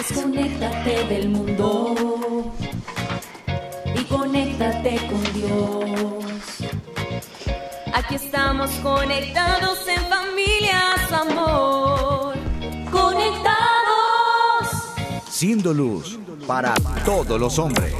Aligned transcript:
Desconéctate 0.00 1.04
del 1.04 1.28
mundo 1.28 1.94
y 3.94 4.04
conéctate 4.04 4.96
con 5.08 5.22
Dios. 5.34 6.24
Aquí 7.92 8.14
estamos 8.14 8.70
conectados 8.82 9.78
en 9.86 10.00
familias, 10.06 11.12
amor. 11.12 12.34
Conectados. 12.90 13.50
Siendo 15.28 15.74
para 16.50 16.74
todos 17.04 17.38
los 17.38 17.60
hombres. 17.60 17.94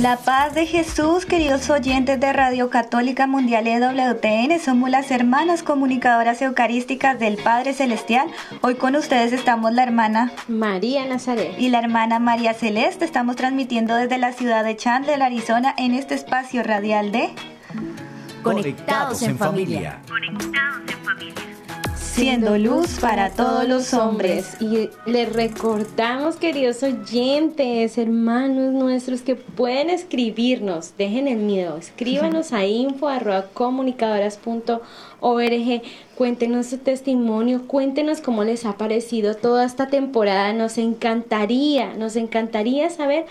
La 0.00 0.16
paz 0.16 0.54
de 0.54 0.64
Jesús, 0.64 1.26
queridos 1.26 1.68
oyentes 1.68 2.18
de 2.18 2.32
Radio 2.32 2.70
Católica 2.70 3.26
Mundial 3.26 3.66
EWTN, 3.66 4.58
somos 4.64 4.88
las 4.88 5.10
hermanas 5.10 5.62
comunicadoras 5.62 6.40
eucarísticas 6.40 7.18
del 7.18 7.36
Padre 7.36 7.74
Celestial. 7.74 8.30
Hoy 8.62 8.76
con 8.76 8.96
ustedes 8.96 9.34
estamos 9.34 9.74
la 9.74 9.82
hermana 9.82 10.32
María 10.48 11.04
Nazaret 11.04 11.52
y 11.58 11.68
la 11.68 11.80
hermana 11.80 12.18
María 12.18 12.54
Celeste. 12.54 13.04
Estamos 13.04 13.36
transmitiendo 13.36 13.94
desde 13.94 14.16
la 14.16 14.32
ciudad 14.32 14.64
de 14.64 14.78
Chandler, 14.78 15.22
Arizona, 15.22 15.74
en 15.76 15.92
este 15.92 16.14
espacio 16.14 16.62
radial 16.62 17.12
de 17.12 17.28
Conectados 18.42 19.20
en 19.20 19.36
familia. 19.36 20.00
Siendo 22.12 22.58
luz 22.58 22.98
para 23.00 23.30
todos 23.30 23.68
los 23.68 23.94
hombres. 23.94 24.56
Y 24.60 24.90
les 25.06 25.32
recordamos, 25.32 26.34
queridos 26.36 26.82
oyentes, 26.82 27.96
hermanos 27.96 28.72
nuestros, 28.72 29.22
que 29.22 29.36
pueden 29.36 29.90
escribirnos, 29.90 30.96
dejen 30.98 31.28
el 31.28 31.38
miedo, 31.38 31.76
escríbanos 31.76 32.52
a 32.52 32.66
info 32.66 33.06
arroba 33.08 33.46
comunicadoras.org, 33.54 35.82
cuéntenos 36.16 36.66
su 36.66 36.78
testimonio, 36.78 37.68
cuéntenos 37.68 38.20
cómo 38.20 38.42
les 38.42 38.66
ha 38.66 38.76
parecido 38.76 39.36
toda 39.36 39.64
esta 39.64 39.86
temporada, 39.86 40.52
nos 40.52 40.78
encantaría, 40.78 41.94
nos 41.94 42.16
encantaría 42.16 42.90
saber 42.90 43.26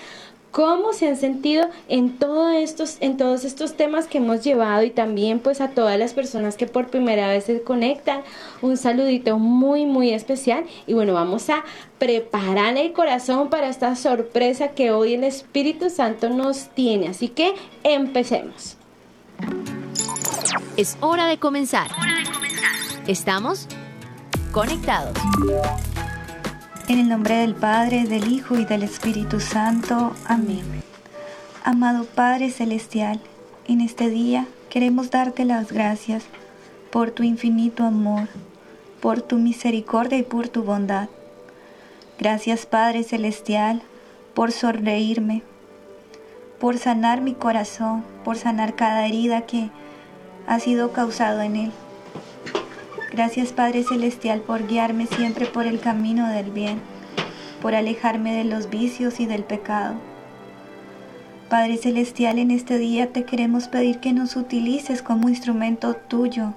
cómo 0.52 0.94
se 0.94 1.08
han 1.08 1.18
sentido 1.18 1.68
en 1.88 2.18
todos 2.18 3.46
estos 3.46 3.78
temas 3.78 4.08
que 4.08 4.18
hemos 4.18 4.44
llevado 4.44 4.84
y 4.84 4.90
también 4.90 5.40
pues 5.40 5.62
a 5.62 5.70
todas 5.70 5.98
las 6.00 6.14
personas 6.14 6.58
que 6.58 6.68
por 6.68 6.88
primera 6.88 7.28
vez 7.28 7.46
se 7.46 7.62
conectan 7.62 8.22
un 8.62 8.78
saludito 8.78 9.38
muy 9.38 9.86
muy 9.86 10.12
especial 10.12 10.66
y 10.88 10.94
bueno 10.94 11.14
vamos 11.14 11.50
a 11.50 11.64
preparar 11.98 12.78
el 12.78 12.94
corazón 12.94 13.50
para 13.50 13.70
esta 13.70 13.96
sorpresa 13.96 14.70
que 14.70 14.92
hoy 14.92 15.14
el 15.14 15.24
Espíritu 15.24 15.90
Santo 15.90 16.30
nos 16.30 16.70
tiene 16.70 17.10
así 17.10 17.30
que 17.30 17.54
empecemos 17.84 18.78
Es 20.78 20.98
hora 21.02 21.28
de 21.28 21.38
comenzar. 21.38 21.92
Estamos 23.08 23.68
conectados. 24.52 25.14
En 26.90 26.98
el 26.98 27.08
nombre 27.08 27.36
del 27.36 27.54
Padre, 27.54 28.06
del 28.06 28.32
Hijo 28.32 28.58
y 28.58 28.66
del 28.66 28.82
Espíritu 28.82 29.40
Santo. 29.40 30.16
Amén. 30.26 30.64
Amado 31.64 32.06
Padre 32.06 32.50
Celestial, 32.50 33.22
en 33.68 33.82
este 33.82 34.10
día 34.10 34.48
queremos 34.72 35.12
darte 35.12 35.46
las 35.46 35.72
gracias 35.72 36.24
por 36.90 37.12
tu 37.12 37.22
infinito 37.22 37.84
amor, 37.84 38.28
por 39.02 39.22
tu 39.22 39.38
misericordia 39.38 40.18
y 40.18 40.24
por 40.24 40.48
tu 40.48 40.64
bondad. 40.64 41.10
Gracias 42.18 42.66
Padre 42.66 43.04
Celestial 43.04 43.84
por 44.34 44.52
sonreírme, 44.52 45.44
por 46.60 46.80
sanar 46.80 47.22
mi 47.22 47.36
corazón, 47.36 48.04
por 48.26 48.36
sanar 48.36 48.76
cada 48.76 49.06
herida 49.06 49.42
que 49.42 49.70
ha 50.48 50.60
sido 50.60 50.92
causado 50.92 51.42
en 51.42 51.56
él. 51.56 51.72
Gracias 53.12 53.54
Padre 53.54 53.84
Celestial 53.84 54.42
por 54.42 54.68
guiarme 54.68 55.08
siempre 55.08 55.48
por 55.48 55.66
el 55.66 55.80
camino 55.80 56.28
del 56.30 56.52
bien, 56.52 56.80
por 57.60 57.74
alejarme 57.74 58.34
de 58.34 58.44
los 58.44 58.70
vicios 58.70 59.20
y 59.20 59.26
del 59.26 59.44
pecado. 59.44 59.96
Padre 61.50 61.78
Celestial, 61.78 62.38
en 62.38 62.52
este 62.52 62.78
día 62.78 63.12
te 63.12 63.24
queremos 63.24 63.68
pedir 63.68 64.00
que 64.00 64.14
nos 64.14 64.36
utilices 64.36 65.02
como 65.02 65.28
instrumento 65.28 65.96
tuyo 65.96 66.54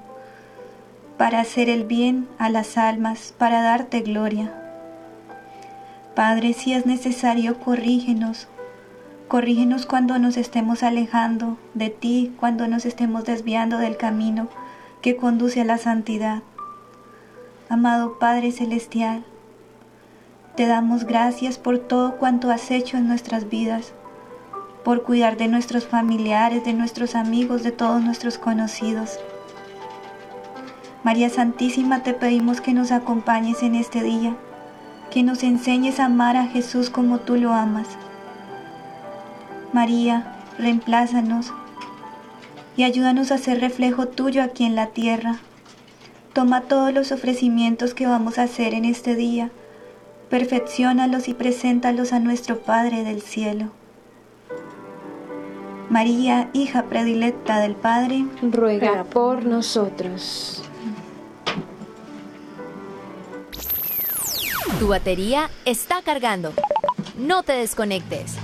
para 1.16 1.40
hacer 1.40 1.70
el 1.70 1.84
bien 1.84 2.28
a 2.38 2.50
las 2.50 2.76
almas, 2.76 3.32
para 3.38 3.62
darte 3.62 4.02
gloria. 4.02 4.52
Padre, 6.14 6.52
si 6.52 6.74
es 6.74 6.84
necesario, 6.84 7.58
corrígenos. 7.58 8.48
Corrígenos 9.28 9.86
cuando 9.86 10.18
nos 10.18 10.36
estemos 10.36 10.82
alejando 10.82 11.56
de 11.72 11.88
ti, 11.88 12.34
cuando 12.38 12.68
nos 12.68 12.84
estemos 12.84 13.24
desviando 13.24 13.78
del 13.78 13.96
camino 13.96 14.48
que 15.02 15.16
conduce 15.16 15.60
a 15.60 15.64
la 15.64 15.78
santidad. 15.78 16.42
Amado 17.68 18.18
Padre 18.20 18.52
Celestial, 18.52 19.24
te 20.56 20.66
damos 20.66 21.04
gracias 21.04 21.58
por 21.58 21.80
todo 21.80 22.18
cuanto 22.18 22.50
has 22.50 22.70
hecho 22.70 22.96
en 22.96 23.08
nuestras 23.08 23.48
vidas, 23.48 23.94
por 24.84 25.02
cuidar 25.02 25.36
de 25.36 25.48
nuestros 25.48 25.86
familiares, 25.86 26.64
de 26.64 26.72
nuestros 26.72 27.16
amigos, 27.16 27.64
de 27.64 27.72
todos 27.72 28.00
nuestros 28.00 28.38
conocidos. 28.38 29.18
María 31.02 31.30
Santísima, 31.30 32.04
te 32.04 32.14
pedimos 32.14 32.60
que 32.60 32.72
nos 32.72 32.92
acompañes 32.92 33.64
en 33.64 33.74
este 33.74 34.04
día, 34.04 34.36
que 35.10 35.24
nos 35.24 35.42
enseñes 35.42 35.98
a 35.98 36.04
amar 36.04 36.36
a 36.36 36.46
Jesús 36.46 36.90
como 36.90 37.18
tú 37.18 37.36
lo 37.36 37.52
amas. 37.52 37.88
María, 39.72 40.36
reemplázanos 40.58 41.52
y 42.76 42.84
ayúdanos 42.84 43.30
a 43.30 43.38
ser 43.38 43.60
reflejo 43.60 44.06
tuyo 44.06 44.42
aquí 44.42 44.64
en 44.64 44.74
la 44.74 44.88
tierra. 44.88 45.38
Toma 46.32 46.62
todos 46.62 46.92
los 46.92 47.12
ofrecimientos 47.12 47.94
que 47.94 48.06
vamos 48.06 48.38
a 48.38 48.44
hacer 48.44 48.74
en 48.74 48.84
este 48.84 49.14
día, 49.14 49.50
perfeccionalos 50.30 51.28
y 51.28 51.34
preséntalos 51.34 52.12
a 52.12 52.20
nuestro 52.20 52.58
Padre 52.60 53.04
del 53.04 53.20
cielo. 53.22 53.70
María, 55.90 56.48
hija 56.54 56.84
predilecta 56.84 57.60
del 57.60 57.74
Padre, 57.74 58.24
ruega 58.40 59.04
por 59.04 59.44
nosotros 59.44 60.62
Tu 64.82 64.88
batería 64.88 65.48
está 65.64 66.02
cargando. 66.02 66.52
No 67.16 67.44
te 67.44 67.52
desconectes. 67.52 68.34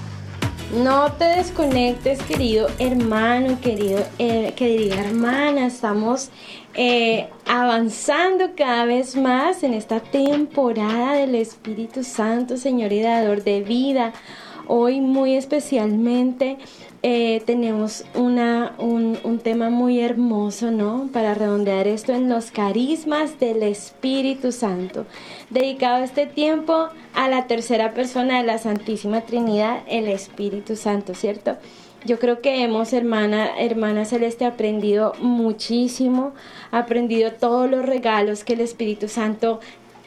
No 0.73 1.11
te 1.13 1.25
desconectes, 1.25 2.23
querido 2.25 2.69
hermano, 2.79 3.59
querido, 3.59 4.05
eh, 4.19 4.53
querida 4.55 5.01
hermana. 5.01 5.67
Estamos 5.67 6.29
eh, 6.75 7.27
avanzando 7.47 8.51
cada 8.55 8.85
vez 8.85 9.17
más 9.17 9.63
en 9.63 9.73
esta 9.73 10.01
temporada 10.01 11.15
del 11.15 11.37
Espíritu 11.37 12.05
Santo, 12.05 12.59
Señor 12.59 12.93
y 12.93 13.01
Dador 13.01 13.45
de 13.45 13.63
vida. 13.63 14.13
Hoy 14.67 15.01
muy 15.01 15.37
especialmente 15.37 16.59
eh, 17.03 17.43
tenemos 17.47 18.05
una, 18.15 18.75
un, 18.79 19.39
tema 19.43 19.71
muy 19.71 20.01
hermoso, 20.01 20.73
¿no? 20.73 21.09
Para 21.13 21.35
redondear 21.35 21.87
esto 21.87 22.13
en 22.13 22.29
los 22.29 22.51
carismas 22.51 23.39
del 23.39 23.63
Espíritu 23.63 24.51
Santo. 24.51 25.07
Dedicado 25.49 26.03
este 26.03 26.27
tiempo 26.27 26.89
a 27.15 27.29
la 27.29 27.47
tercera 27.47 27.95
persona 27.95 28.39
de 28.39 28.47
la 28.47 28.59
Santísima 28.59 29.21
Trinidad, 29.21 29.83
el 29.89 30.09
Espíritu 30.09 30.75
Santo, 30.75 31.15
¿cierto? 31.15 31.57
Yo 32.05 32.19
creo 32.19 32.41
que 32.41 32.63
hemos, 32.63 32.93
hermana, 32.93 33.59
hermana 33.59 34.05
Celeste, 34.05 34.45
aprendido 34.45 35.15
muchísimo, 35.21 36.33
aprendido 36.71 37.33
todos 37.33 37.69
los 37.69 37.85
regalos 37.85 38.45
que 38.45 38.53
el 38.53 38.61
Espíritu 38.61 39.09
Santo 39.09 39.59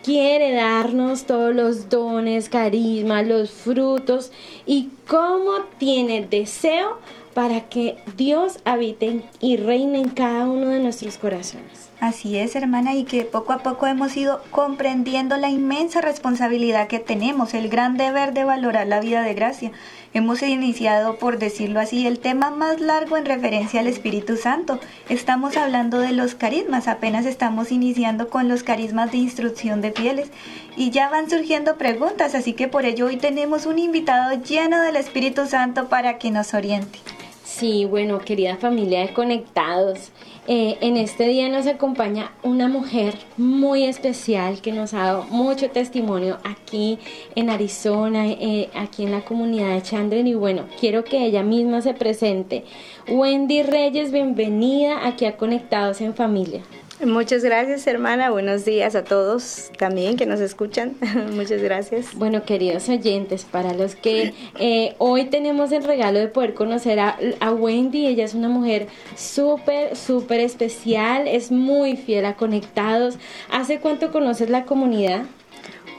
quiere 0.03 0.53
darnos 0.53 1.25
todos 1.25 1.53
los 1.53 1.89
dones, 1.89 2.49
carismas, 2.49 3.27
los 3.27 3.51
frutos 3.51 4.31
y 4.65 4.89
cómo 5.07 5.65
tiene 5.77 6.25
deseo 6.25 6.99
para 7.33 7.61
que 7.69 7.97
Dios 8.17 8.59
habite 8.65 9.23
y 9.39 9.57
reine 9.57 9.99
en 9.99 10.09
cada 10.09 10.45
uno 10.45 10.67
de 10.67 10.79
nuestros 10.79 11.17
corazones. 11.17 11.89
Así 12.01 12.37
es, 12.37 12.55
hermana, 12.55 12.95
y 12.95 13.03
que 13.03 13.23
poco 13.23 13.53
a 13.53 13.59
poco 13.59 13.85
hemos 13.85 14.17
ido 14.17 14.41
comprendiendo 14.49 15.37
la 15.37 15.49
inmensa 15.49 16.01
responsabilidad 16.01 16.87
que 16.87 16.99
tenemos, 16.99 17.53
el 17.53 17.69
gran 17.69 17.95
deber 17.95 18.33
de 18.33 18.43
valorar 18.43 18.87
la 18.87 18.99
vida 18.99 19.21
de 19.21 19.35
gracia. 19.35 19.71
Hemos 20.13 20.41
iniciado, 20.41 21.15
por 21.15 21.39
decirlo 21.39 21.79
así, 21.79 22.05
el 22.05 22.19
tema 22.19 22.49
más 22.49 22.81
largo 22.81 23.15
en 23.15 23.23
referencia 23.23 23.79
al 23.79 23.87
Espíritu 23.87 24.35
Santo. 24.35 24.77
Estamos 25.07 25.55
hablando 25.55 25.99
de 25.99 26.11
los 26.11 26.35
carismas, 26.35 26.89
apenas 26.89 27.25
estamos 27.25 27.71
iniciando 27.71 28.27
con 28.27 28.49
los 28.49 28.61
carismas 28.61 29.13
de 29.13 29.19
instrucción 29.19 29.79
de 29.79 29.93
fieles 29.93 30.29
y 30.75 30.89
ya 30.89 31.09
van 31.09 31.29
surgiendo 31.29 31.77
preguntas, 31.77 32.35
así 32.35 32.51
que 32.51 32.67
por 32.67 32.83
ello 32.83 33.05
hoy 33.05 33.15
tenemos 33.15 33.65
un 33.65 33.79
invitado 33.79 34.37
lleno 34.43 34.81
del 34.81 34.97
Espíritu 34.97 35.45
Santo 35.45 35.87
para 35.87 36.17
que 36.17 36.29
nos 36.29 36.53
oriente. 36.53 36.99
Sí, 37.45 37.85
bueno, 37.85 38.19
querida 38.19 38.57
familia 38.57 38.99
de 38.99 39.13
Conectados, 39.13 40.11
eh, 40.47 40.79
en 40.81 40.97
este 40.97 41.27
día 41.27 41.49
nos 41.49 41.67
acompaña 41.67 42.31
una 42.41 42.67
mujer 42.67 43.13
muy 43.37 43.83
especial 43.83 44.59
que 44.59 44.71
nos 44.71 44.95
ha 44.95 45.03
dado 45.03 45.23
mucho 45.29 45.69
testimonio 45.69 46.39
aquí 46.43 46.97
en 47.35 47.51
Arizona, 47.51 48.27
eh, 48.27 48.71
aquí 48.73 49.03
en 49.03 49.11
la 49.11 49.23
comunidad 49.23 49.75
de 49.75 49.83
Chandler 49.83 50.25
y 50.25 50.33
bueno, 50.33 50.65
quiero 50.79 51.03
que 51.03 51.23
ella 51.23 51.43
misma 51.43 51.81
se 51.81 51.93
presente. 51.93 52.65
Wendy 53.07 53.61
Reyes, 53.61 54.11
bienvenida 54.11 55.05
aquí 55.07 55.25
a 55.25 55.37
Conectados 55.37 56.01
en 56.01 56.15
Familia. 56.15 56.61
Muchas 57.05 57.43
gracias, 57.43 57.87
hermana. 57.87 58.29
Buenos 58.29 58.63
días 58.63 58.93
a 58.93 59.03
todos 59.03 59.71
también 59.79 60.17
que 60.17 60.27
nos 60.27 60.39
escuchan. 60.39 60.93
Muchas 61.33 61.61
gracias. 61.61 62.13
Bueno, 62.13 62.43
queridos 62.43 62.89
oyentes, 62.89 63.43
para 63.43 63.73
los 63.73 63.95
que 63.95 64.33
eh, 64.59 64.93
hoy 64.99 65.25
tenemos 65.25 65.71
el 65.71 65.83
regalo 65.83 66.19
de 66.19 66.27
poder 66.27 66.53
conocer 66.53 66.99
a, 66.99 67.17
a 67.39 67.51
Wendy, 67.51 68.05
ella 68.05 68.23
es 68.23 68.35
una 68.35 68.49
mujer 68.49 68.87
súper, 69.15 69.95
súper 69.95 70.41
especial, 70.41 71.27
es 71.27 71.51
muy 71.51 71.97
fiel 71.97 72.25
a 72.25 72.35
Conectados. 72.35 73.17
¿Hace 73.49 73.79
cuánto 73.79 74.11
conoces 74.11 74.51
la 74.51 74.65
comunidad? 74.65 75.23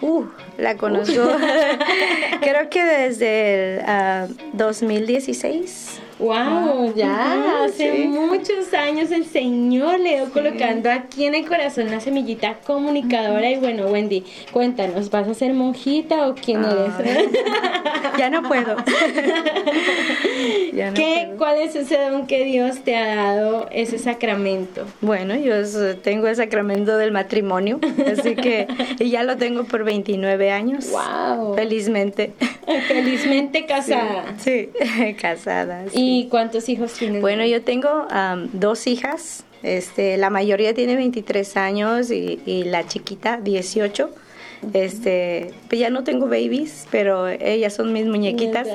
Uh, 0.02 0.24
la 0.58 0.76
conozco. 0.76 1.20
Creo 2.40 2.70
que 2.70 2.84
desde 2.84 3.78
el 3.78 4.36
2016. 4.52 6.01
Ah, 6.20 6.72
Wow, 6.72 6.94
ya 6.94 7.64
hace 7.64 8.06
muchos 8.06 8.72
años 8.74 9.10
el 9.10 9.24
Señor 9.24 9.98
le 10.00 10.16
dio 10.16 10.30
colocando 10.32 10.90
aquí 10.90 11.24
en 11.24 11.34
el 11.34 11.46
corazón 11.46 11.90
la 11.90 12.00
semillita 12.00 12.58
comunicadora 12.66 13.50
y 13.50 13.56
bueno, 13.56 13.86
Wendy, 13.86 14.24
cuéntanos, 14.52 15.10
¿vas 15.10 15.28
a 15.28 15.34
ser 15.34 15.52
monjita 15.54 16.28
o 16.28 16.34
quién 16.34 16.64
eres? 16.64 16.92
ya 18.18 18.30
no 18.30 18.42
puedo. 18.42 18.76
Ya 20.72 20.88
no 20.88 20.94
¿Qué, 20.94 21.24
puedo. 21.26 21.38
¿Cuál 21.38 21.60
es 21.60 21.76
ese 21.76 21.98
don 21.98 22.26
que 22.26 22.44
Dios 22.44 22.80
te 22.82 22.96
ha 22.96 23.14
dado, 23.14 23.68
ese 23.70 23.98
sacramento? 23.98 24.86
Bueno, 25.00 25.36
yo 25.36 25.54
tengo 25.98 26.26
el 26.26 26.34
sacramento 26.34 26.96
del 26.96 27.12
matrimonio, 27.12 27.78
así 28.10 28.34
que 28.34 28.66
ya 28.98 29.22
lo 29.22 29.36
tengo 29.36 29.64
por 29.64 29.84
29 29.84 30.50
años. 30.50 30.90
Wow. 30.90 31.54
Felizmente. 31.54 32.32
Felizmente 32.88 33.66
casada. 33.66 34.34
Sí, 34.38 34.70
sí 34.80 35.14
casada. 35.14 35.84
Sí. 35.92 36.01
¿Y 36.02 36.28
cuántos 36.28 36.68
hijos 36.68 36.92
tienes? 36.92 37.20
Bueno, 37.20 37.44
yo 37.44 37.62
tengo 37.62 38.06
um, 38.08 38.48
dos 38.52 38.86
hijas. 38.86 39.44
Este, 39.62 40.16
la 40.16 40.30
mayoría 40.30 40.74
tiene 40.74 40.96
23 40.96 41.56
años 41.56 42.10
y, 42.10 42.40
y 42.46 42.64
la 42.64 42.86
chiquita 42.86 43.36
18. 43.36 44.10
Este, 44.74 45.50
pues 45.68 45.80
ya 45.80 45.90
no 45.90 46.04
tengo 46.04 46.26
babies, 46.26 46.86
pero 46.90 47.28
ellas 47.28 47.74
son 47.74 47.92
mis 47.92 48.06
muñequitas. 48.06 48.68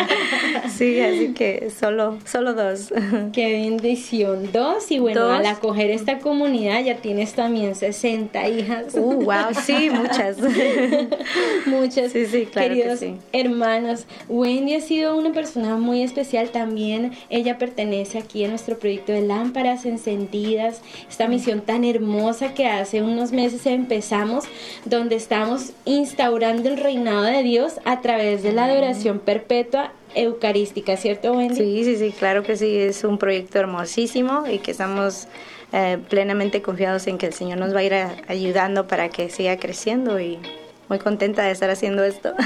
sí, 0.76 1.00
así 1.00 1.34
que 1.34 1.70
solo, 1.70 2.18
solo 2.24 2.54
dos. 2.54 2.92
Qué 3.32 3.52
bendición. 3.52 4.50
Dos, 4.50 4.90
y 4.90 4.98
bueno, 4.98 5.20
dos. 5.20 5.38
al 5.38 5.46
acoger 5.46 5.90
esta 5.90 6.18
comunidad 6.18 6.82
ya 6.82 6.96
tienes 6.96 7.34
también 7.34 7.74
60 7.74 8.48
hijas. 8.48 8.94
Uh, 8.94 9.24
wow, 9.24 9.54
sí, 9.62 9.90
muchas. 9.90 10.38
muchas. 11.66 12.12
Sí, 12.12 12.26
sí, 12.26 12.46
claro 12.46 12.68
Queridos 12.68 13.00
que 13.00 13.06
sí. 13.06 13.14
hermanos, 13.32 14.06
Wendy 14.28 14.74
ha 14.74 14.80
sido 14.80 15.16
una 15.16 15.32
persona 15.32 15.76
muy 15.76 16.02
especial 16.02 16.50
también. 16.50 17.12
Ella 17.28 17.58
pertenece 17.58 18.18
aquí 18.18 18.44
a 18.44 18.48
nuestro 18.48 18.78
proyecto 18.78 19.12
de 19.12 19.20
lámparas 19.20 19.84
encendidas, 19.84 20.80
esta 21.08 21.28
misión 21.28 21.60
tan 21.60 21.84
hermosa 21.84 22.54
que 22.54 22.66
hace 22.66 23.02
unos 23.02 23.32
meses 23.32 23.66
empezamos, 23.66 24.44
donde 24.86 25.09
estamos 25.16 25.72
instaurando 25.84 26.68
el 26.68 26.76
reinado 26.76 27.22
de 27.22 27.42
Dios 27.42 27.80
a 27.84 28.00
través 28.00 28.42
de 28.42 28.52
la 28.52 28.64
adoración 28.66 29.18
perpetua 29.18 29.92
eucarística, 30.14 30.96
¿cierto, 30.96 31.32
Wendy? 31.32 31.54
Sí, 31.54 31.84
sí, 31.84 31.96
sí, 31.96 32.12
claro 32.12 32.42
que 32.42 32.56
sí, 32.56 32.78
es 32.78 33.04
un 33.04 33.18
proyecto 33.18 33.58
hermosísimo 33.58 34.44
y 34.46 34.58
que 34.58 34.72
estamos 34.72 35.28
eh, 35.72 35.98
plenamente 36.08 36.62
confiados 36.62 37.06
en 37.06 37.18
que 37.18 37.26
el 37.26 37.32
Señor 37.32 37.58
nos 37.58 37.74
va 37.74 37.80
a 37.80 37.84
ir 37.84 37.94
a, 37.94 38.16
ayudando 38.28 38.86
para 38.88 39.08
que 39.08 39.30
siga 39.30 39.56
creciendo 39.56 40.18
y 40.20 40.38
muy 40.88 40.98
contenta 40.98 41.44
de 41.44 41.52
estar 41.52 41.70
haciendo 41.70 42.02
esto. 42.02 42.34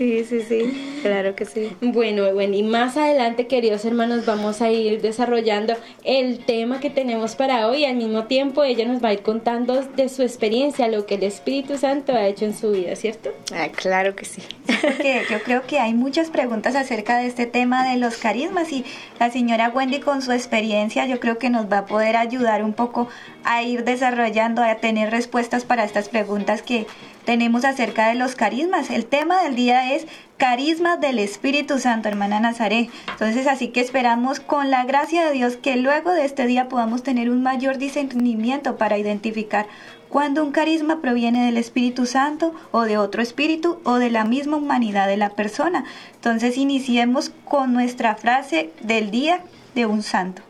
sí, 0.00 0.24
sí, 0.24 0.40
sí, 0.40 1.00
claro 1.02 1.34
que 1.34 1.44
sí. 1.44 1.76
Bueno, 1.82 2.24
Wendy, 2.28 2.62
más 2.62 2.96
adelante, 2.96 3.46
queridos 3.46 3.84
hermanos, 3.84 4.24
vamos 4.24 4.62
a 4.62 4.70
ir 4.70 5.02
desarrollando 5.02 5.74
el 6.04 6.42
tema 6.46 6.80
que 6.80 6.88
tenemos 6.88 7.36
para 7.36 7.66
hoy. 7.66 7.84
Al 7.84 7.96
mismo 7.96 8.24
tiempo, 8.24 8.64
ella 8.64 8.86
nos 8.86 9.04
va 9.04 9.10
a 9.10 9.12
ir 9.12 9.20
contando 9.20 9.82
de 9.82 10.08
su 10.08 10.22
experiencia, 10.22 10.88
lo 10.88 11.04
que 11.04 11.16
el 11.16 11.24
Espíritu 11.24 11.76
Santo 11.76 12.14
ha 12.14 12.26
hecho 12.26 12.46
en 12.46 12.56
su 12.56 12.70
vida, 12.70 12.96
¿cierto? 12.96 13.28
Ah, 13.52 13.68
claro 13.68 14.16
que 14.16 14.24
sí. 14.24 14.40
Porque 14.80 15.24
yo 15.30 15.42
creo 15.42 15.66
que 15.66 15.78
hay 15.78 15.92
muchas 15.92 16.30
preguntas 16.30 16.76
acerca 16.76 17.18
de 17.18 17.26
este 17.26 17.44
tema 17.44 17.86
de 17.90 17.98
los 17.98 18.16
carismas 18.16 18.72
y 18.72 18.86
la 19.18 19.30
señora 19.30 19.68
Wendy 19.68 20.00
con 20.00 20.22
su 20.22 20.32
experiencia 20.32 21.04
yo 21.04 21.20
creo 21.20 21.36
que 21.36 21.50
nos 21.50 21.70
va 21.70 21.78
a 21.78 21.86
poder 21.86 22.16
ayudar 22.16 22.64
un 22.64 22.72
poco 22.72 23.08
a 23.44 23.62
ir 23.62 23.84
desarrollando, 23.84 24.62
a 24.62 24.76
tener 24.76 25.10
respuestas 25.10 25.64
para 25.64 25.84
estas 25.84 26.08
preguntas 26.08 26.62
que 26.62 26.86
tenemos 27.30 27.64
acerca 27.64 28.08
de 28.08 28.16
los 28.16 28.34
carismas. 28.34 28.90
El 28.90 29.06
tema 29.06 29.44
del 29.44 29.54
día 29.54 29.94
es 29.94 30.04
carismas 30.36 31.00
del 31.00 31.20
Espíritu 31.20 31.78
Santo, 31.78 32.08
hermana 32.08 32.40
Nazaret. 32.40 32.90
Entonces, 33.08 33.46
así 33.46 33.68
que 33.68 33.80
esperamos 33.80 34.40
con 34.40 34.68
la 34.68 34.82
gracia 34.84 35.24
de 35.24 35.32
Dios 35.34 35.56
que 35.56 35.76
luego 35.76 36.10
de 36.10 36.24
este 36.24 36.48
día 36.48 36.68
podamos 36.68 37.04
tener 37.04 37.30
un 37.30 37.40
mayor 37.40 37.78
discernimiento 37.78 38.76
para 38.78 38.98
identificar 38.98 39.68
cuando 40.08 40.42
un 40.42 40.50
carisma 40.50 41.00
proviene 41.00 41.46
del 41.46 41.56
Espíritu 41.56 42.04
Santo 42.04 42.52
o 42.72 42.80
de 42.80 42.98
otro 42.98 43.22
espíritu 43.22 43.78
o 43.84 43.98
de 43.98 44.10
la 44.10 44.24
misma 44.24 44.56
humanidad 44.56 45.06
de 45.06 45.16
la 45.16 45.30
persona. 45.30 45.84
Entonces, 46.14 46.56
iniciemos 46.56 47.30
con 47.44 47.72
nuestra 47.72 48.16
frase 48.16 48.72
del 48.80 49.12
día 49.12 49.44
de 49.76 49.86
un 49.86 50.02
santo. 50.02 50.42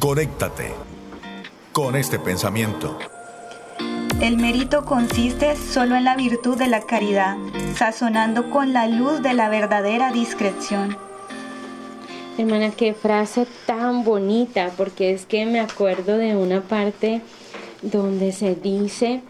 Conéctate 0.00 0.72
con 1.70 1.94
este 1.94 2.18
pensamiento. 2.18 2.98
El 4.20 4.36
mérito 4.36 4.84
consiste 4.84 5.56
solo 5.56 5.96
en 5.96 6.04
la 6.04 6.14
virtud 6.14 6.58
de 6.58 6.66
la 6.66 6.82
caridad, 6.82 7.38
sazonando 7.74 8.50
con 8.50 8.74
la 8.74 8.86
luz 8.86 9.22
de 9.22 9.32
la 9.32 9.48
verdadera 9.48 10.12
discreción. 10.12 10.94
Hermana, 12.36 12.70
qué 12.70 12.92
frase 12.92 13.46
tan 13.64 14.04
bonita, 14.04 14.72
porque 14.76 15.12
es 15.12 15.24
que 15.24 15.46
me 15.46 15.58
acuerdo 15.58 16.18
de 16.18 16.36
una 16.36 16.60
parte 16.60 17.22
donde 17.80 18.32
se 18.32 18.54
dice 18.54 19.22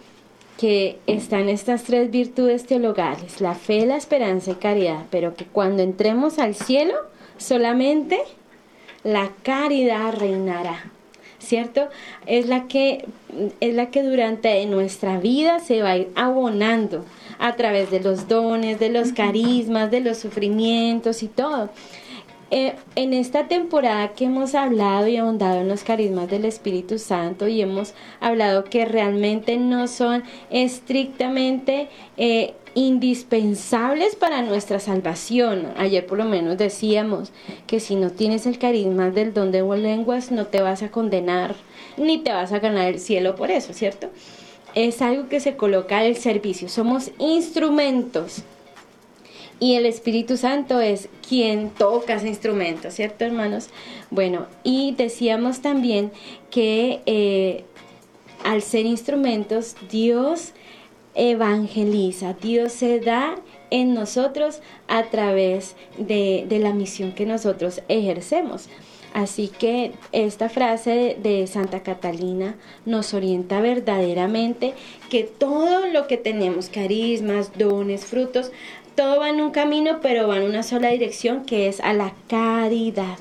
que 0.59 0.99
están 1.07 1.49
estas 1.49 1.85
tres 1.85 2.11
virtudes 2.11 2.67
teologales, 2.67 3.41
la 3.41 3.55
fe, 3.55 3.87
la 3.87 3.97
esperanza 3.97 4.51
y 4.51 4.55
caridad, 4.57 5.05
pero 5.11 5.37
que 5.37 5.45
cuando 5.45 5.85
entremos 5.85 6.41
al 6.41 6.57
cielo 6.57 6.95
solamente 7.37 8.19
la 9.05 9.31
caridad 9.45 10.15
reinará. 10.19 10.91
¿Cierto? 11.41 11.89
Es 12.27 12.47
la 12.47 12.69
que 12.69 13.05
es 13.61 13.75
la 13.75 13.91
que 13.91 14.03
durante 14.03 14.65
nuestra 14.67 15.19
vida 15.19 15.61
se 15.61 15.83
va 15.83 15.91
a 15.91 15.97
ir 15.99 16.09
abonando 16.15 17.05
a 17.39 17.57
través 17.57 17.91
de 17.91 18.01
los 18.01 18.29
dones, 18.29 18.79
de 18.79 18.91
los 18.91 19.13
carismas, 19.13 19.91
de 19.91 20.01
los 20.01 20.19
sufrimientos 20.19 21.23
y 21.23 21.29
todo. 21.29 21.71
Eh, 22.53 22.75
en 22.97 23.13
esta 23.13 23.47
temporada 23.47 24.09
que 24.15 24.25
hemos 24.25 24.57
hablado 24.57 25.07
y 25.07 25.17
ahondado 25.17 25.61
en 25.61 25.69
los 25.69 25.85
carismas 25.85 26.29
del 26.29 26.45
Espíritu 26.45 26.99
Santo 26.99 27.47
y 27.47 27.63
hemos 27.63 27.95
hablado 28.19 28.65
que 28.65 28.85
realmente 28.85 29.57
no 29.57 29.87
son 29.87 30.25
estrictamente 30.51 31.89
eh, 32.17 32.55
indispensables 32.75 34.17
para 34.17 34.43
nuestra 34.43 34.81
salvación. 34.81 35.69
Ayer 35.77 36.05
por 36.07 36.19
lo 36.19 36.25
menos 36.25 36.59
decíamos 36.59 37.31
que 37.69 37.79
si 37.79 37.95
no 37.95 38.11
tienes 38.11 38.47
el 38.47 38.59
carisma 38.59 39.11
del 39.11 39.33
don 39.33 39.53
de 39.53 39.63
lenguas 39.63 40.33
no 40.33 40.47
te 40.47 40.61
vas 40.61 40.83
a 40.83 40.91
condenar 40.91 41.55
ni 41.97 42.19
te 42.19 42.33
vas 42.33 42.53
a 42.53 42.59
ganar 42.59 42.89
el 42.89 42.99
cielo 42.99 43.37
por 43.37 43.53
eso, 43.53 43.73
¿cierto? 43.75 44.11
Es 44.75 45.03
algo 45.03 45.29
que 45.29 45.39
se 45.39 45.57
coloca 45.57 45.99
al 45.99 46.17
servicio. 46.17 46.69
Somos 46.69 47.13
instrumentos 47.19 48.43
y 49.61 49.75
el 49.75 49.85
Espíritu 49.85 50.39
Santo 50.39 50.81
es 50.81 51.09
quien 51.29 51.69
toca 51.71 52.15
ese 52.15 52.29
instrumento, 52.29 52.91
¿cierto, 52.91 53.27
hermanos? 53.27 53.69
Bueno, 54.11 54.47
y 54.65 54.95
decíamos 54.97 55.61
también 55.61 56.11
que 56.51 57.03
eh, 57.05 57.65
al 58.43 58.63
ser 58.63 58.87
instrumentos, 58.87 59.77
Dios 59.91 60.53
evangeliza, 61.15 62.33
Dios 62.33 62.73
se 62.73 63.01
da 63.01 63.37
en 63.71 63.93
nosotros 63.95 64.61
a 64.89 65.05
través 65.05 65.77
de, 65.99 66.47
de 66.49 66.59
la 66.59 66.73
misión 66.73 67.13
que 67.13 67.27
nosotros 67.27 67.83
ejercemos. 67.89 68.69
Así 69.13 69.49
que 69.49 69.93
esta 70.13 70.49
frase 70.49 71.17
de 71.21 71.47
Santa 71.49 71.83
Catalina 71.83 72.55
nos 72.87 73.13
orienta 73.13 73.61
verdaderamente 73.61 74.75
que 75.11 75.25
todo 75.25 75.87
lo 75.87 76.07
que 76.07 76.17
tenemos, 76.17 76.69
carismas, 76.69 77.51
dones, 77.59 78.05
frutos, 78.05 78.53
todo 79.01 79.19
va 79.19 79.31
en 79.31 79.41
un 79.41 79.51
camino, 79.51 80.01
pero 80.03 80.29
va 80.29 80.37
en 80.37 80.43
una 80.43 80.63
sola 80.63 80.91
dirección, 80.91 81.47
que 81.47 81.69
es 81.69 81.81
a 81.81 81.95
la 81.95 82.13
caridad. 82.29 83.17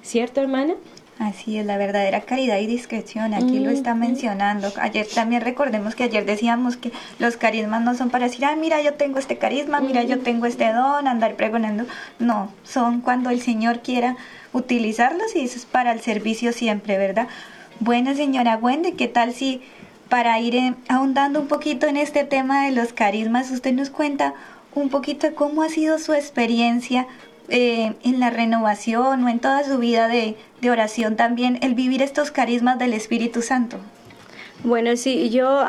¿Cierto, 0.00 0.40
hermana? 0.40 0.74
Así 1.18 1.58
es, 1.58 1.66
la 1.66 1.76
verdadera 1.76 2.20
caridad 2.20 2.58
y 2.58 2.68
discreción, 2.68 3.34
aquí 3.34 3.58
lo 3.58 3.70
está 3.70 3.96
mencionando. 3.96 4.72
Ayer 4.80 5.08
también 5.12 5.42
recordemos 5.42 5.96
que 5.96 6.04
ayer 6.04 6.24
decíamos 6.24 6.76
que 6.76 6.92
los 7.18 7.36
carismas 7.36 7.82
no 7.82 7.96
son 7.96 8.10
para 8.10 8.26
decir, 8.26 8.44
ah, 8.44 8.54
mira, 8.54 8.80
yo 8.80 8.94
tengo 8.94 9.18
este 9.18 9.38
carisma, 9.38 9.80
mira, 9.80 10.04
yo 10.04 10.20
tengo 10.20 10.46
este 10.46 10.72
don, 10.72 11.08
andar 11.08 11.34
pregonando. 11.34 11.86
No, 12.20 12.52
son 12.62 13.00
cuando 13.00 13.30
el 13.30 13.42
Señor 13.42 13.80
quiera 13.80 14.16
utilizarlos 14.52 15.34
y 15.34 15.40
eso 15.40 15.56
es 15.56 15.66
para 15.66 15.90
el 15.90 16.00
servicio 16.00 16.52
siempre, 16.52 16.96
¿verdad? 16.96 17.26
Bueno, 17.80 18.14
señora 18.14 18.56
Wendy, 18.56 18.92
¿qué 18.92 19.08
tal 19.08 19.34
si 19.34 19.62
para 20.08 20.38
ir 20.38 20.54
eh, 20.54 20.74
ahondando 20.88 21.40
un 21.40 21.48
poquito 21.48 21.86
en 21.88 21.96
este 21.96 22.24
tema 22.24 22.66
de 22.66 22.72
los 22.72 22.92
carismas, 22.92 23.50
usted 23.50 23.72
nos 23.72 23.90
cuenta 23.90 24.34
un 24.80 24.88
poquito 24.90 25.34
cómo 25.34 25.62
ha 25.62 25.68
sido 25.68 25.98
su 25.98 26.12
experiencia 26.14 27.06
eh, 27.48 27.94
en 28.04 28.20
la 28.20 28.30
renovación 28.30 29.24
o 29.24 29.28
en 29.28 29.38
toda 29.38 29.64
su 29.64 29.78
vida 29.78 30.08
de, 30.08 30.36
oración 30.70 31.16
también 31.16 31.58
el 31.62 31.74
vivir 31.74 32.02
estos 32.02 32.30
carismas 32.30 32.78
del 32.78 32.92
Espíritu 32.92 33.40
Santo? 33.40 33.78
Bueno, 34.64 34.96
sí, 34.96 35.30
yo 35.30 35.64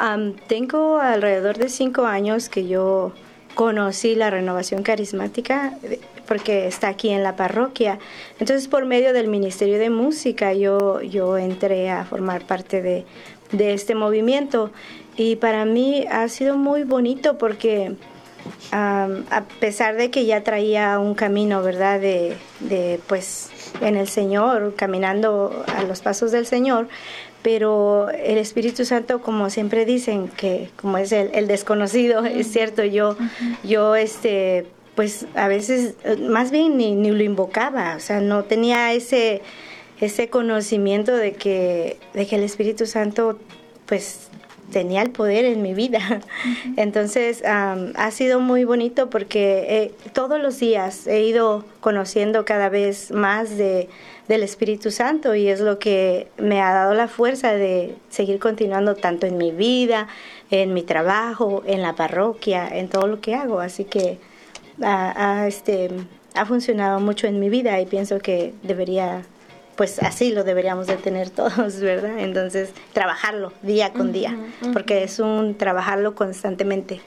tengo 0.48 0.98
alrededor 0.98 1.58
de 1.58 1.70
cinco 1.70 2.06
años 2.06 2.50
que 2.50 2.68
yo 2.68 3.14
conocí 3.56 4.16
la 4.16 4.30
renovación 4.30 4.84
carismática 4.84 5.78
eh, 5.84 6.00
porque 6.28 6.68
está 6.68 6.90
aquí 6.90 7.10
en 7.10 7.24
la 7.24 7.36
parroquia. 7.36 7.98
Entonces, 8.40 8.68
por 8.68 8.86
medio 8.86 9.14
del 9.14 9.28
Ministerio 9.28 9.80
de 9.80 9.90
Música, 9.90 10.54
yo, 10.54 11.02
yo 11.02 11.38
entré 11.38 11.90
a 11.90 12.04
formar 12.04 12.42
parte 12.46 12.82
de, 12.82 13.06
de 13.52 13.74
este 13.74 13.96
movimiento. 13.96 14.72
Y 15.18 15.38
para 15.38 15.66
mí 15.66 16.06
ha 16.10 16.28
sido 16.28 16.58
muy 16.58 16.84
bonito 16.84 17.38
porque 17.38 17.96
a 18.72 19.44
pesar 19.60 19.96
de 19.96 20.12
que 20.12 20.26
ya 20.26 20.44
traía 20.44 21.00
un 21.00 21.16
camino, 21.16 21.62
¿verdad? 21.64 22.00
De, 22.00 22.38
de, 22.60 23.00
pues 23.08 23.50
en 23.82 23.96
el 23.96 24.08
Señor, 24.08 24.76
caminando 24.76 25.64
a 25.76 25.84
los 25.84 26.02
pasos 26.02 26.32
del 26.32 26.46
Señor, 26.46 26.88
pero 27.42 28.10
el 28.10 28.38
Espíritu 28.38 28.86
Santo, 28.86 29.22
como 29.22 29.50
siempre 29.50 29.86
dicen, 29.86 30.28
que 30.28 30.70
como 30.76 30.98
es 30.98 31.12
el, 31.12 31.48
desconocido, 31.48 32.26
es 32.26 32.52
cierto, 32.52 32.84
yo, 32.84 33.16
yo 33.64 33.96
este, 33.96 34.68
pues 34.96 35.26
a 35.36 35.48
veces 35.48 35.96
más 36.20 36.52
bien 36.52 36.78
ni, 36.78 36.96
ni 36.96 37.12
lo 37.12 37.24
invocaba, 37.24 37.96
o 37.96 38.00
sea, 38.00 38.20
no 38.20 38.44
tenía 38.44 38.94
ese, 38.94 39.42
ese 40.02 40.30
conocimiento 40.30 41.16
de 41.16 41.34
que, 41.34 41.98
de 42.14 42.28
que 42.28 42.36
el 42.36 42.44
Espíritu 42.44 42.86
Santo, 42.86 43.40
pues 43.86 44.29
tenía 44.72 45.02
el 45.02 45.12
poder 45.12 45.46
en 45.46 45.62
mi 45.62 45.74
vida. 45.74 46.22
Entonces 46.78 47.44
ha 47.46 48.12
sido 48.12 48.40
muy 48.40 48.64
bonito 48.64 49.10
porque 49.10 49.66
eh, 49.70 49.92
todos 50.14 50.40
los 50.40 50.60
días 50.60 51.08
he 51.08 51.22
ido 51.22 51.66
conociendo 51.82 52.46
cada 52.46 52.70
vez 52.70 53.12
más 53.12 53.58
de, 53.58 53.90
del 54.28 54.44
Espíritu 54.44 54.92
Santo 54.92 55.36
y 55.36 55.48
es 55.48 55.60
lo 55.60 55.80
que 55.80 56.28
me 56.38 56.62
ha 56.62 56.72
dado 56.74 56.94
la 56.94 57.08
fuerza 57.08 57.54
de 57.54 57.96
seguir 58.10 58.40
continuando 58.40 58.96
tanto 58.96 59.26
en 59.26 59.38
mi 59.38 59.52
vida, 59.52 60.08
en 60.52 60.74
mi 60.74 60.84
trabajo, 60.84 61.64
en 61.66 61.82
la 61.82 61.96
parroquia, 61.96 62.68
en 62.68 62.90
todo 62.90 63.08
lo 63.08 63.22
que 63.22 63.36
hago. 63.36 63.60
Así 63.60 63.86
que 63.86 64.20
este, 65.48 65.90
ha 66.36 66.46
funcionado 66.46 67.00
mucho 67.00 67.28
en 67.28 67.40
mi 67.40 67.50
vida 67.50 67.80
y 67.82 67.86
pienso 67.86 68.20
que 68.20 68.54
debería 68.64 69.24
pues 69.80 69.98
así 70.00 70.34
lo 70.34 70.44
deberíamos 70.44 70.88
de 70.88 70.98
tener 70.98 71.30
todos, 71.42 71.80
¿verdad? 71.80 72.20
Entonces, 72.20 72.72
trabajarlo 72.92 73.54
día 73.62 73.94
con 73.94 74.12
día, 74.12 74.38
porque 74.74 75.04
es 75.04 75.20
un 75.20 75.56
trabajarlo 75.56 76.16
constantemente. 76.16 77.00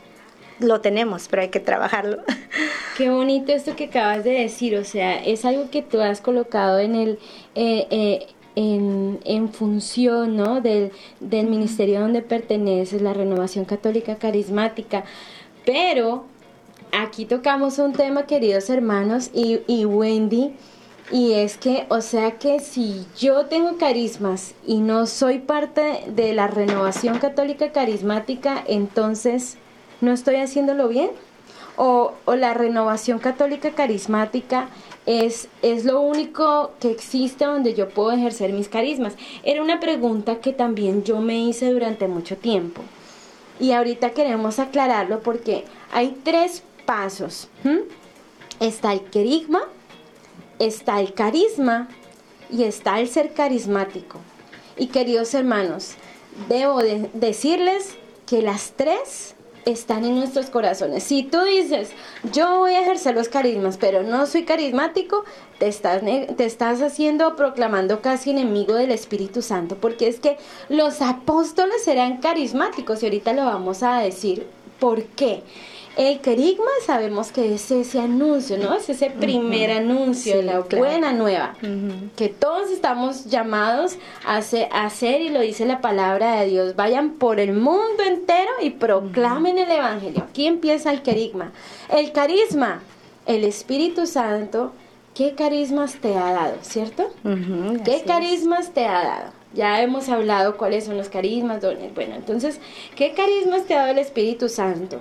Lo 0.59 0.81
tenemos, 0.81 1.29
pero 1.29 1.43
hay 1.43 1.51
que 1.51 1.61
trabajarlo. 1.61 2.23
Qué 2.97 3.11
bonito 3.11 3.53
esto 3.53 3.77
que 3.77 3.85
acabas 3.85 4.25
de 4.25 4.31
decir, 4.31 4.75
o 4.79 4.85
sea, 4.85 5.23
es 5.23 5.45
algo 5.45 5.69
que 5.69 5.83
tú 5.83 6.01
has 6.01 6.23
colocado 6.23 6.79
en 6.79 6.95
el... 6.95 7.19
Eh, 7.55 7.87
eh, 7.91 8.27
en, 8.55 9.19
en, 9.25 9.51
función 9.51 10.37
¿no? 10.37 10.61
del, 10.61 10.93
del 11.21 11.47
ministerio 11.47 12.01
donde 12.01 12.21
perteneces, 12.21 13.01
la 13.01 13.15
renovación 13.15 13.65
católica 13.65 14.17
carismática, 14.17 15.05
pero 15.65 16.27
aquí 16.93 17.25
tocamos 17.25 17.79
un 17.79 17.95
tema, 17.95 18.27
queridos 18.27 18.69
hermanos, 18.69 19.31
y, 19.33 19.61
y 19.67 19.87
Wendy, 19.87 20.53
y 21.11 21.33
es 21.33 21.59
que, 21.59 21.87
o 21.89 22.01
sea 22.01 22.39
que 22.39 22.61
si 22.61 23.05
yo 23.19 23.47
tengo 23.47 23.77
carismas 23.77 24.55
y 24.67 24.79
no 24.79 25.07
soy 25.07 25.41
parte 25.41 26.05
de 26.07 26.33
la 26.33 26.47
renovación 26.47 27.19
católica 27.19 27.73
carismática, 27.73 28.63
entonces 28.67 29.59
no 30.01 30.13
estoy 30.13 30.37
haciéndolo 30.37 30.89
bien. 30.89 31.11
O, 31.77 32.13
la 32.27 32.53
renovación 32.53 33.19
católica 33.19 33.71
carismática 33.71 34.69
es, 35.07 35.49
es 35.63 35.85
lo 35.85 36.01
único 36.01 36.73
que 36.81 36.91
existe 36.91 37.47
donde 37.47 37.75
yo 37.75 37.89
puedo 37.89 38.13
ejercer 38.13 38.53
mis 38.53 38.69
carismas. 38.69 39.15
Era 39.43 39.63
una 39.63 39.81
pregunta 39.81 40.37
que 40.41 40.53
también 40.53 41.03
yo 41.03 41.21
me 41.21 41.39
hice 41.39 41.73
durante 41.73 42.09
mucho 42.09 42.37
tiempo. 42.37 42.83
Y 43.59 43.73
ahorita 43.73 44.11
queremos 44.11 44.59
aclararlo 44.59 45.21
porque 45.21 45.65
hay 45.93 46.17
tres 46.23 46.63
pasos. 46.85 47.49
Está 48.61 48.93
el 48.93 49.03
querigma, 49.05 49.63
está 50.67 51.01
el 51.01 51.15
carisma 51.15 51.89
y 52.51 52.65
está 52.65 53.01
el 53.01 53.09
ser 53.09 53.33
carismático. 53.35 54.19
Y 54.77 54.87
queridos 54.87 55.35
hermanos, 55.35 55.95
debo 56.49 56.81
decirles 57.15 57.97
que 58.27 58.43
las 58.43 58.73
tres 58.73 59.35
están 59.65 60.05
en 60.05 60.17
nuestros 60.17 60.51
corazones. 60.51 61.05
Si 61.05 61.23
tú 61.23 61.41
dices, 61.43 61.91
yo 62.33 62.59
voy 62.59 62.75
a 62.75 62.81
ejercer 62.81 63.15
los 63.15 63.29
carismas, 63.29 63.77
pero 63.77 64.03
no 64.03 64.27
soy 64.27 64.45
carismático, 64.45 65.25
te 65.59 65.69
estás, 65.69 66.03
te 66.03 66.45
estás 66.45 66.81
haciendo, 66.83 67.37
proclamando 67.37 68.01
casi 68.01 68.31
enemigo 68.31 68.75
del 68.75 68.91
Espíritu 68.91 69.43
Santo, 69.43 69.77
porque 69.81 70.09
es 70.09 70.21
que 70.21 70.37
los 70.69 71.01
apóstoles 71.01 71.87
eran 71.87 72.19
carismáticos 72.19 73.03
y 73.03 73.07
ahorita 73.07 73.33
lo 73.33 73.45
vamos 73.45 73.83
a 73.83 73.99
decir 73.99 74.47
por 74.81 75.05
qué. 75.05 75.43
El 75.97 76.21
querigma 76.21 76.71
sabemos 76.87 77.33
que 77.33 77.55
es 77.55 77.71
ese 77.71 78.01
anuncio, 78.01 78.57
¿no? 78.57 78.75
Es 78.75 78.89
ese 78.89 79.11
primer 79.11 79.71
anuncio 79.71 80.39
de 80.39 80.43
la 80.43 80.61
buena 80.61 81.13
nueva, 81.13 81.55
que 82.17 82.29
todos 82.29 82.71
estamos 82.71 83.27
llamados 83.27 83.99
a 84.25 84.39
hacer, 84.39 85.21
y 85.21 85.29
lo 85.29 85.41
dice 85.41 85.67
la 85.67 85.83
palabra 85.83 86.41
de 86.41 86.47
Dios, 86.47 86.77
vayan 86.77 87.11
por 87.11 87.41
el 87.41 87.53
mundo 87.53 88.03
entero 88.07 88.51
y 88.63 88.71
proclamen 88.71 89.59
el 89.59 89.71
Evangelio. 89.71 90.23
Aquí 90.23 90.47
empieza 90.47 90.91
el 90.91 91.03
querigma. 91.03 91.53
El 91.91 92.13
carisma, 92.13 92.81
el 93.27 93.45
Espíritu 93.45 94.07
Santo, 94.07 94.73
¿qué 95.15 95.35
carismas 95.35 95.97
te 95.97 96.17
ha 96.17 96.33
dado, 96.33 96.57
cierto? 96.63 97.11
¿Qué 97.85 98.03
carismas 98.07 98.73
te 98.73 98.87
ha 98.87 99.05
dado? 99.05 99.33
Ya 99.53 99.83
hemos 99.83 100.09
hablado 100.09 100.57
cuáles 100.57 100.87
son 100.87 100.97
los 100.97 101.11
carismas, 101.11 101.61
bueno, 101.95 102.15
entonces, 102.15 102.61
¿qué 102.97 103.13
carismas 103.13 103.67
te 103.67 103.75
ha 103.75 103.81
dado 103.81 103.91
el 103.91 103.99
Espíritu 103.99 104.49
Santo? 104.49 104.99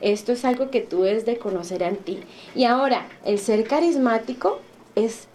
Esto 0.00 0.32
es 0.32 0.44
algo 0.44 0.70
que 0.70 0.80
tú 0.80 1.02
debes 1.02 1.26
de 1.26 1.38
conocer 1.38 1.82
en 1.82 1.96
ti. 1.96 2.20
Y 2.54 2.64
ahora, 2.64 3.08
el 3.24 3.38
ser 3.38 3.64
carismático 3.64 4.60
es 4.94 5.28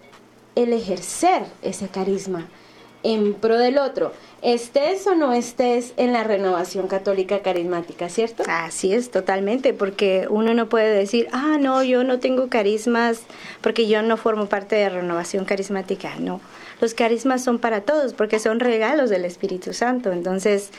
el 0.55 0.73
ejercer 0.73 1.43
ese 1.61 1.87
carisma 1.87 2.47
en 3.03 3.33
pro 3.33 3.57
del 3.57 3.77
otro. 3.77 4.13
Estés 4.41 5.05
o 5.07 5.15
no 5.15 5.33
estés 5.33 5.93
en 5.97 6.11
la 6.11 6.23
renovación 6.23 6.87
católica 6.87 7.41
carismática, 7.41 8.09
¿cierto? 8.09 8.43
Así 8.47 8.93
es, 8.93 9.11
totalmente, 9.11 9.73
porque 9.73 10.27
uno 10.29 10.53
no 10.53 10.67
puede 10.67 10.93
decir, 10.93 11.27
ah, 11.31 11.57
no, 11.59 11.83
yo 11.83 12.03
no 12.03 12.19
tengo 12.19 12.49
carismas 12.49 13.21
porque 13.61 13.87
yo 13.87 14.01
no 14.01 14.17
formo 14.17 14.47
parte 14.47 14.75
de 14.75 14.89
renovación 14.89 15.45
carismática. 15.45 16.15
No, 16.19 16.41
los 16.81 16.93
carismas 16.93 17.43
son 17.43 17.59
para 17.59 17.81
todos 17.81 18.13
porque 18.13 18.39
son 18.39 18.59
regalos 18.59 19.09
del 19.09 19.25
Espíritu 19.25 19.73
Santo. 19.73 20.11
Entonces, 20.11 20.71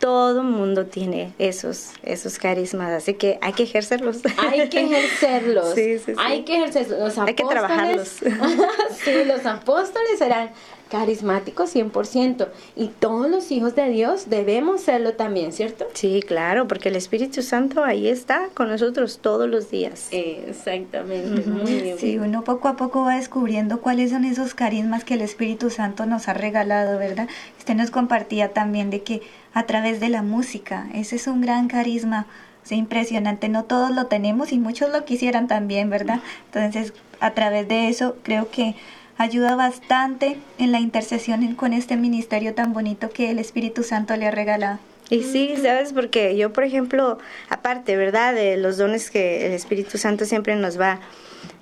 todo 0.00 0.42
mundo 0.42 0.86
tiene 0.86 1.32
esos, 1.38 1.90
esos 2.02 2.38
carismas, 2.38 2.90
así 2.90 3.14
que 3.14 3.38
hay 3.42 3.52
que 3.52 3.62
ejercerlos. 3.62 4.22
Hay 4.38 4.68
que 4.68 4.80
ejercerlos. 4.86 5.74
Sí, 5.74 5.98
sí, 5.98 6.04
sí. 6.06 6.12
Hay 6.18 6.42
que 6.44 6.56
ejercerlos. 6.56 7.18
hay 7.18 7.34
que 7.34 7.44
trabajarlos. 7.44 8.08
sí, 9.04 9.24
los 9.26 9.46
apóstoles 9.46 10.20
eran 10.20 10.50
carismáticos 10.90 11.74
100% 11.74 12.48
y 12.76 12.88
todos 12.88 13.30
los 13.30 13.50
hijos 13.50 13.74
de 13.74 13.88
Dios 13.88 14.28
debemos 14.28 14.82
serlo 14.82 15.14
también, 15.14 15.52
¿cierto? 15.52 15.86
Sí, 15.94 16.22
claro, 16.26 16.66
porque 16.68 16.88
el 16.88 16.96
Espíritu 16.96 17.42
Santo 17.42 17.84
ahí 17.84 18.08
está 18.08 18.48
con 18.54 18.68
nosotros 18.68 19.20
todos 19.22 19.48
los 19.48 19.70
días. 19.70 20.08
Exactamente, 20.10 21.48
muy 21.48 21.80
bien. 21.80 21.98
Sí, 21.98 22.18
uno 22.18 22.44
poco 22.44 22.68
a 22.68 22.76
poco 22.76 23.04
va 23.04 23.16
descubriendo 23.16 23.80
cuáles 23.80 24.10
son 24.10 24.24
esos 24.24 24.54
carismas 24.54 25.04
que 25.04 25.14
el 25.14 25.22
Espíritu 25.22 25.70
Santo 25.70 26.06
nos 26.06 26.28
ha 26.28 26.34
regalado, 26.34 26.98
¿verdad? 26.98 27.28
Usted 27.58 27.74
nos 27.74 27.90
compartía 27.90 28.52
también 28.52 28.90
de 28.90 29.02
que 29.02 29.22
a 29.54 29.64
través 29.66 30.00
de 30.00 30.08
la 30.08 30.22
música. 30.22 30.88
Ese 30.94 31.16
es 31.16 31.26
un 31.26 31.40
gran 31.40 31.68
carisma. 31.68 32.26
Es 32.64 32.72
impresionante, 32.72 33.48
no 33.48 33.64
todos 33.64 33.90
lo 33.90 34.06
tenemos 34.06 34.52
y 34.52 34.58
muchos 34.58 34.90
lo 34.90 35.04
quisieran 35.04 35.48
también, 35.48 35.88
¿verdad? 35.88 36.20
Entonces, 36.52 36.92
a 37.20 37.32
través 37.32 37.66
de 37.68 37.88
eso 37.88 38.16
creo 38.22 38.50
que 38.50 38.74
ayuda 39.20 39.54
bastante 39.54 40.38
en 40.56 40.72
la 40.72 40.80
intercesión 40.80 41.54
con 41.54 41.74
este 41.74 41.96
ministerio 41.96 42.54
tan 42.54 42.72
bonito 42.72 43.10
que 43.10 43.30
el 43.30 43.38
Espíritu 43.38 43.82
Santo 43.82 44.16
le 44.16 44.26
ha 44.26 44.30
regalado. 44.30 44.78
Y 45.10 45.24
sí, 45.24 45.54
sabes, 45.60 45.92
porque 45.92 46.36
yo, 46.38 46.54
por 46.54 46.64
ejemplo, 46.64 47.18
aparte, 47.50 47.96
¿verdad? 47.96 48.34
De 48.34 48.56
los 48.56 48.78
dones 48.78 49.10
que 49.10 49.46
el 49.46 49.52
Espíritu 49.52 49.98
Santo 49.98 50.24
siempre 50.24 50.56
nos 50.56 50.80
va 50.80 51.00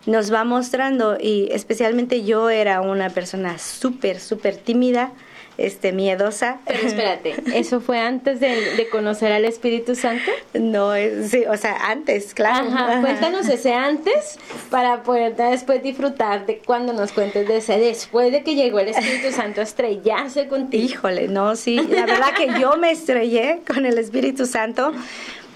nos 0.06 0.32
va 0.32 0.44
mostrando 0.44 1.18
y 1.20 1.48
especialmente 1.52 2.24
yo 2.24 2.48
era 2.48 2.80
una 2.80 3.10
persona 3.10 3.58
súper, 3.58 4.20
súper 4.20 4.56
tímida 4.56 5.12
este, 5.58 5.92
miedosa. 5.92 6.58
Pero 6.66 6.86
espérate, 6.86 7.34
¿eso 7.54 7.80
fue 7.80 7.98
antes 7.98 8.40
de, 8.40 8.88
conocer 8.90 9.32
al 9.32 9.44
Espíritu 9.44 9.94
Santo? 9.94 10.30
No, 10.54 10.92
sí, 11.28 11.44
o 11.46 11.56
sea, 11.56 11.90
antes, 11.90 12.32
claro. 12.32 12.68
Ajá, 12.68 13.00
cuéntanos 13.00 13.48
ese 13.48 13.74
antes 13.74 14.38
para 14.70 15.02
poder 15.02 15.36
después 15.36 15.82
disfrutar 15.82 16.46
de 16.46 16.58
cuando 16.64 16.92
nos 16.92 17.12
cuentes 17.12 17.46
de 17.46 17.58
ese 17.58 17.78
después 17.78 18.32
de 18.32 18.42
que 18.42 18.54
llegó 18.54 18.78
el 18.78 18.88
Espíritu 18.88 19.32
Santo 19.32 19.60
a 19.60 19.64
estrellarse 19.64 20.46
contigo. 20.48 20.82
Híjole, 20.82 21.28
no, 21.28 21.56
sí, 21.56 21.76
la 21.76 22.06
verdad 22.06 22.32
que 22.36 22.58
yo 22.60 22.76
me 22.76 22.92
estrellé 22.92 23.60
con 23.66 23.84
el 23.84 23.98
Espíritu 23.98 24.46
Santo. 24.46 24.92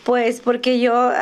Pues 0.04 0.40
porque 0.40 0.80
yo 0.80 1.12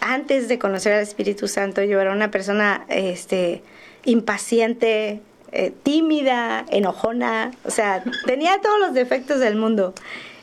antes 0.00 0.48
de 0.48 0.58
conocer 0.58 0.92
al 0.92 1.02
Espíritu 1.02 1.46
Santo 1.46 1.84
yo 1.84 2.00
era 2.00 2.10
una 2.10 2.32
persona 2.32 2.84
este 2.88 3.62
impaciente, 4.04 5.20
eh, 5.52 5.72
tímida, 5.82 6.64
enojona, 6.70 7.52
o 7.64 7.70
sea, 7.70 8.02
tenía 8.26 8.60
todos 8.60 8.78
los 8.80 8.94
defectos 8.94 9.40
del 9.40 9.56
mundo. 9.56 9.94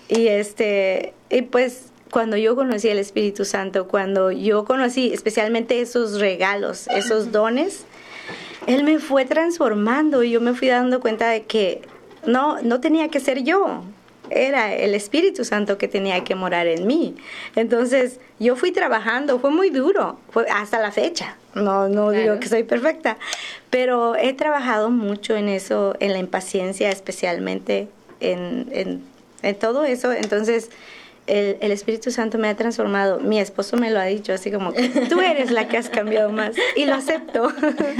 Y 0.07 0.27
este, 0.27 1.13
y 1.29 1.41
pues 1.43 1.91
cuando 2.11 2.37
yo 2.37 2.55
conocí 2.55 2.89
al 2.89 2.99
Espíritu 2.99 3.45
Santo, 3.45 3.87
cuando 3.87 4.31
yo 4.31 4.65
conocí 4.65 5.11
especialmente 5.11 5.81
esos 5.81 6.19
regalos, 6.19 6.87
esos 6.87 7.31
dones, 7.31 7.85
él 8.67 8.83
me 8.83 8.99
fue 8.99 9.25
transformando 9.25 10.23
y 10.23 10.31
yo 10.31 10.41
me 10.41 10.53
fui 10.53 10.67
dando 10.67 10.99
cuenta 10.99 11.29
de 11.29 11.43
que 11.43 11.81
no, 12.25 12.61
no 12.61 12.79
tenía 12.79 13.09
que 13.09 13.19
ser 13.19 13.43
yo, 13.43 13.83
era 14.29 14.73
el 14.73 14.95
Espíritu 14.95 15.45
Santo 15.45 15.77
que 15.77 15.87
tenía 15.87 16.23
que 16.23 16.35
morar 16.35 16.67
en 16.67 16.87
mí. 16.87 17.15
Entonces, 17.55 18.19
yo 18.39 18.55
fui 18.55 18.71
trabajando, 18.71 19.39
fue 19.39 19.51
muy 19.51 19.69
duro, 19.69 20.19
fue 20.29 20.45
hasta 20.49 20.79
la 20.79 20.91
fecha. 20.91 21.37
No, 21.53 21.87
no 21.87 22.11
digo 22.11 22.39
que 22.39 22.49
soy 22.49 22.63
perfecta, 22.63 23.17
pero 23.69 24.15
he 24.15 24.33
trabajado 24.33 24.89
mucho 24.89 25.35
en 25.35 25.47
eso, 25.47 25.95
en 25.99 26.13
la 26.13 26.19
impaciencia, 26.19 26.89
especialmente 26.89 27.87
en, 28.19 28.67
en, 28.71 29.03
en 29.41 29.55
todo 29.55 29.85
eso. 29.85 30.11
Entonces, 30.11 30.69
el, 31.27 31.57
el, 31.59 31.71
Espíritu 31.71 32.11
Santo 32.11 32.37
me 32.37 32.47
ha 32.47 32.55
transformado. 32.55 33.19
Mi 33.19 33.39
esposo 33.39 33.77
me 33.77 33.91
lo 33.91 33.99
ha 33.99 34.05
dicho, 34.05 34.33
así 34.33 34.51
como 34.51 34.73
tú 35.09 35.19
eres 35.21 35.51
la 35.51 35.67
que 35.67 35.77
has 35.77 35.89
cambiado 35.89 36.31
más. 36.31 36.55
Y 36.75 36.85
lo 36.85 36.95
acepto. 36.95 37.49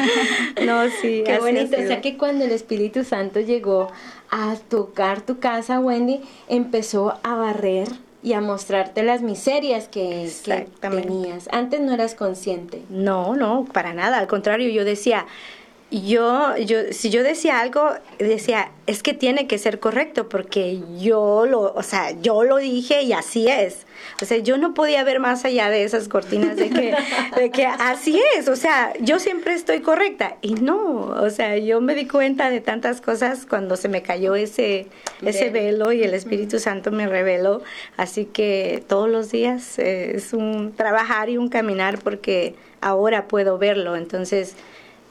no, 0.66 0.90
sí. 1.02 1.24
Qué 1.26 1.40
bonito. 1.40 1.78
O 1.78 1.88
sea 1.88 2.02
que 2.02 2.18
cuando 2.18 2.46
el 2.46 2.52
Espíritu 2.52 3.04
Santo 3.04 3.40
llegó 3.40 3.92
a 4.32 4.56
tocar 4.70 5.22
tu 5.22 5.40
casa, 5.40 5.80
Wendy, 5.80 6.22
empezó 6.48 7.20
a 7.24 7.36
barrer 7.36 7.88
y 8.26 8.34
a 8.34 8.42
mostrarte 8.42 9.04
las 9.04 9.22
miserias 9.22 9.88
que, 9.88 10.32
que 10.44 10.68
tenías. 10.90 11.48
Antes 11.52 11.80
no 11.82 11.94
eras 11.94 12.16
consciente. 12.16 12.82
No, 12.90 13.36
no, 13.36 13.66
para 13.72 13.94
nada. 13.94 14.18
Al 14.18 14.28
contrario, 14.28 14.70
yo 14.70 14.84
decía, 14.84 15.28
yo, 16.02 16.58
yo, 16.58 16.92
si 16.92 17.10
yo 17.10 17.24
decía 17.24 17.60
algo, 17.60 17.92
decía, 18.20 18.72
es 18.88 19.04
que 19.04 19.14
tiene 19.14 19.48
que 19.48 19.58
ser 19.58 19.80
correcto 19.80 20.30
porque 20.30 20.82
yo 21.00 21.46
lo, 21.46 21.74
o 21.74 21.84
sea, 21.84 22.12
yo 22.22 22.44
lo 22.44 22.58
dije 22.58 23.04
y 23.04 23.14
así 23.14 23.48
es. 23.48 23.86
O 24.22 24.26
sea, 24.26 24.38
yo 24.38 24.58
no 24.58 24.74
podía 24.74 25.04
ver 25.04 25.20
más 25.20 25.46
allá 25.46 25.70
de 25.70 25.84
esas 25.84 26.08
cortinas 26.08 26.56
de 26.56 26.70
que, 26.70 26.96
de 27.36 27.52
que 27.52 27.66
así 27.66 28.22
es. 28.38 28.48
O 28.48 28.56
sea, 28.56 28.94
yo 29.00 29.20
siempre 29.20 29.54
estoy 29.54 29.82
correcta. 29.82 30.38
Y 30.42 30.56
no, 30.56 31.08
o 31.08 31.30
sea, 31.30 31.58
yo 31.58 31.82
me 31.82 31.96
di 31.96 32.08
cuenta 32.08 32.50
de 32.50 32.62
tantas 32.62 33.02
cosas 33.02 33.46
cuando 33.46 33.76
se 33.78 33.90
me 33.90 34.02
cayó 34.02 34.36
ese, 34.36 34.88
ese 35.22 35.50
velo 35.50 35.92
y 35.92 36.04
el 36.04 36.14
Espíritu 36.14 36.60
Santo 36.60 36.92
me 36.92 37.08
reveló. 37.08 37.62
Así 37.98 38.26
que 38.26 38.84
todos 38.88 39.10
los 39.10 39.32
días 39.32 39.80
eh, 39.80 40.14
es 40.16 40.34
un 40.34 40.74
trabajar 40.74 41.30
y 41.30 41.38
un 41.38 41.50
caminar 41.50 42.00
porque 42.00 42.56
ahora 42.82 43.28
puedo 43.28 43.58
verlo. 43.58 43.96
Entonces, 43.96 44.56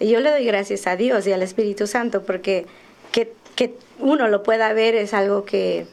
yo 0.01 0.21
le 0.21 0.31
doy 0.31 0.45
gracias 0.45 0.87
a 0.87 0.97
Dios 0.97 1.27
y 1.27 1.33
al 1.33 1.43
Espíritu 1.43 1.87
Santo 1.87 2.23
porque 2.23 2.67
que, 3.13 3.33
que 3.55 3.75
uno 3.99 4.29
lo 4.29 4.43
pueda 4.43 4.73
ver 4.73 4.95
es 4.95 5.15
algo 5.15 5.45
que, 5.45 5.87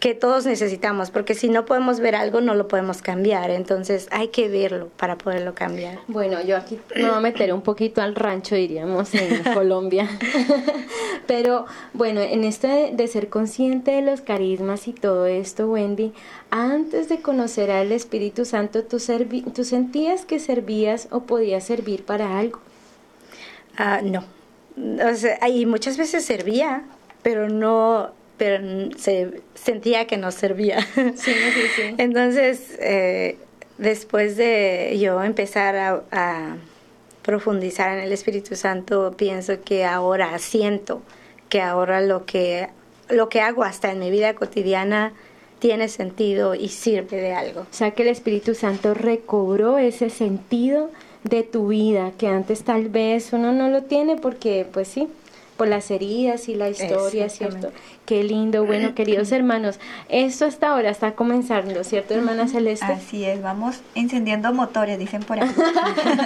que 0.00 0.14
todos 0.14 0.44
necesitamos, 0.44 1.10
porque 1.10 1.34
si 1.34 1.48
no 1.48 1.64
podemos 1.64 2.00
ver 2.00 2.14
algo 2.14 2.40
no 2.40 2.54
lo 2.54 2.68
podemos 2.68 3.00
cambiar, 3.02 3.50
entonces 3.50 4.08
hay 4.10 4.28
que 4.28 4.48
verlo 4.48 4.88
para 4.96 5.16
poderlo 5.16 5.54
cambiar. 5.54 5.98
Bueno, 6.06 6.42
yo 6.42 6.56
aquí 6.56 6.78
me 6.94 7.08
voy 7.08 7.16
a 7.16 7.20
meter 7.20 7.52
un 7.52 7.62
poquito 7.62 8.02
al 8.02 8.14
rancho, 8.14 8.54
diríamos, 8.54 9.14
en 9.14 9.42
Colombia, 9.54 10.08
pero 11.26 11.66
bueno, 11.94 12.20
en 12.20 12.44
este 12.44 12.90
de 12.92 13.08
ser 13.08 13.28
consciente 13.28 13.92
de 13.92 14.02
los 14.02 14.20
carismas 14.20 14.86
y 14.86 14.92
todo 14.92 15.26
esto, 15.26 15.66
Wendy, 15.66 16.12
antes 16.50 17.08
de 17.08 17.20
conocer 17.20 17.70
al 17.70 17.90
Espíritu 17.90 18.44
Santo, 18.44 18.84
¿tú, 18.84 18.98
¿tú 19.54 19.64
sentías 19.64 20.26
que 20.26 20.38
servías 20.38 21.08
o 21.10 21.20
podías 21.20 21.64
servir 21.64 22.04
para 22.04 22.38
algo? 22.38 22.60
Ah, 23.76 24.00
no. 24.02 24.24
O 24.78 25.14
sea, 25.14 25.48
y 25.48 25.66
muchas 25.66 25.96
veces 25.96 26.24
servía, 26.24 26.84
pero 27.22 27.48
no, 27.48 28.10
pero 28.36 28.90
se 28.96 29.40
sentía 29.54 30.06
que 30.06 30.16
no 30.16 30.30
servía. 30.32 30.80
Sí, 30.94 31.32
sí, 31.32 31.62
sí. 31.74 31.82
Entonces, 31.98 32.76
eh, 32.80 33.38
después 33.78 34.36
de 34.36 34.96
yo 35.00 35.22
empezar 35.22 35.76
a, 35.76 36.02
a, 36.10 36.56
profundizar 37.22 37.98
en 37.98 38.04
el 38.04 38.12
Espíritu 38.12 38.54
Santo, 38.54 39.14
pienso 39.16 39.60
que 39.62 39.84
ahora 39.84 40.38
siento 40.38 41.02
que 41.48 41.60
ahora 41.60 42.00
lo 42.00 42.24
que 42.24 42.68
lo 43.08 43.28
que 43.28 43.40
hago 43.40 43.64
hasta 43.64 43.90
en 43.92 43.98
mi 43.98 44.10
vida 44.10 44.34
cotidiana 44.34 45.12
tiene 45.58 45.88
sentido 45.88 46.54
y 46.54 46.68
sirve 46.68 47.16
de 47.16 47.32
algo. 47.32 47.62
O 47.62 47.66
sea 47.74 47.92
que 47.92 48.02
el 48.02 48.08
Espíritu 48.08 48.54
Santo 48.54 48.94
recobró 48.94 49.78
ese 49.78 50.10
sentido 50.10 50.90
de 51.28 51.42
tu 51.42 51.68
vida 51.68 52.12
que 52.16 52.28
antes 52.28 52.62
tal 52.62 52.88
vez 52.88 53.32
uno 53.32 53.52
no 53.52 53.68
lo 53.68 53.82
tiene 53.82 54.16
porque 54.16 54.66
pues 54.72 54.88
sí, 54.88 55.08
por 55.56 55.68
las 55.68 55.90
heridas 55.90 56.48
y 56.48 56.54
la 56.54 56.68
historia, 56.68 57.28
¿cierto? 57.28 57.72
Qué 58.04 58.22
lindo, 58.22 58.64
bueno, 58.64 58.94
queridos 58.94 59.32
hermanos, 59.32 59.80
esto 60.08 60.44
hasta 60.44 60.70
ahora 60.70 60.90
está 60.90 61.14
comenzando, 61.14 61.82
¿cierto, 61.82 62.14
hermana 62.14 62.46
Celeste? 62.46 62.86
Así 62.86 63.24
es, 63.24 63.42
vamos 63.42 63.80
encendiendo 63.94 64.52
motores, 64.52 64.98
dicen 64.98 65.22
por 65.22 65.40
ahí. 65.40 65.50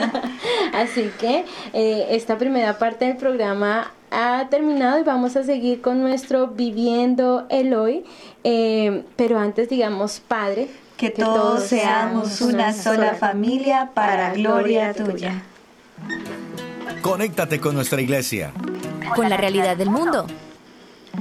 Así 0.74 1.10
que 1.18 1.44
eh, 1.72 2.08
esta 2.10 2.36
primera 2.38 2.78
parte 2.78 3.06
del 3.06 3.16
programa 3.16 3.92
ha 4.10 4.48
terminado 4.50 4.98
y 4.98 5.04
vamos 5.04 5.36
a 5.36 5.44
seguir 5.44 5.80
con 5.80 6.00
nuestro 6.00 6.48
Viviendo 6.48 7.46
el 7.48 7.72
Hoy, 7.74 8.04
eh, 8.44 9.04
pero 9.16 9.38
antes 9.38 9.68
digamos, 9.68 10.20
Padre, 10.20 10.68
que, 11.00 11.08
todos, 11.08 11.64
seamos 11.64 12.42
una 12.42 12.74
sola 12.74 13.14
familia 13.14 13.90
para 13.94 14.34
gloria 14.34 14.92
tuya. 14.92 15.40
Conéctate 17.00 17.58
con 17.58 17.74
nuestra 17.74 18.02
iglesia. 18.02 18.52
Con 19.16 19.30
la 19.30 19.38
realidad 19.38 19.78
del 19.78 19.88
mundo. 19.88 20.26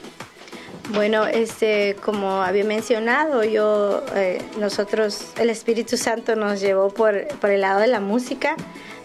Bueno, 0.94 1.28
este, 1.28 1.96
como 2.04 2.42
había 2.42 2.64
mencionado, 2.64 3.44
yo, 3.44 4.04
eh, 4.16 4.42
nosotros, 4.60 5.34
el 5.38 5.52
Espíritu 5.52 5.98
Santo 5.98 6.36
nos 6.36 6.62
llevó 6.62 6.90
por, 6.90 7.28
por 7.40 7.52
el 7.52 7.62
lado 7.62 7.80
de 7.80 7.88
la 7.88 8.00
música 8.00 8.56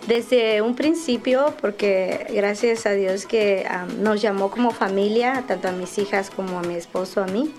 desde 0.06 0.62
un 0.62 0.76
principio, 0.76 1.54
porque 1.60 2.26
gracias 2.30 2.86
a 2.86 2.92
Dios 2.92 3.26
que 3.26 3.66
nos 4.00 4.22
llamó 4.22 4.50
como 4.50 4.70
familia, 4.70 5.44
tanto 5.46 5.68
a 5.68 5.72
mis 5.72 5.98
hijas 5.98 6.30
como 6.30 6.58
a 6.58 6.62
mi 6.62 6.74
esposo, 6.74 7.22
a 7.22 7.26
mí. 7.26 7.52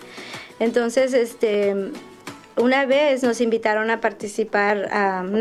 Entonces, 0.59 1.13
este, 1.13 1.91
una 2.57 2.85
vez 2.85 3.23
nos 3.23 3.41
invitaron 3.41 3.89
a 3.89 3.99
participar, 3.99 4.89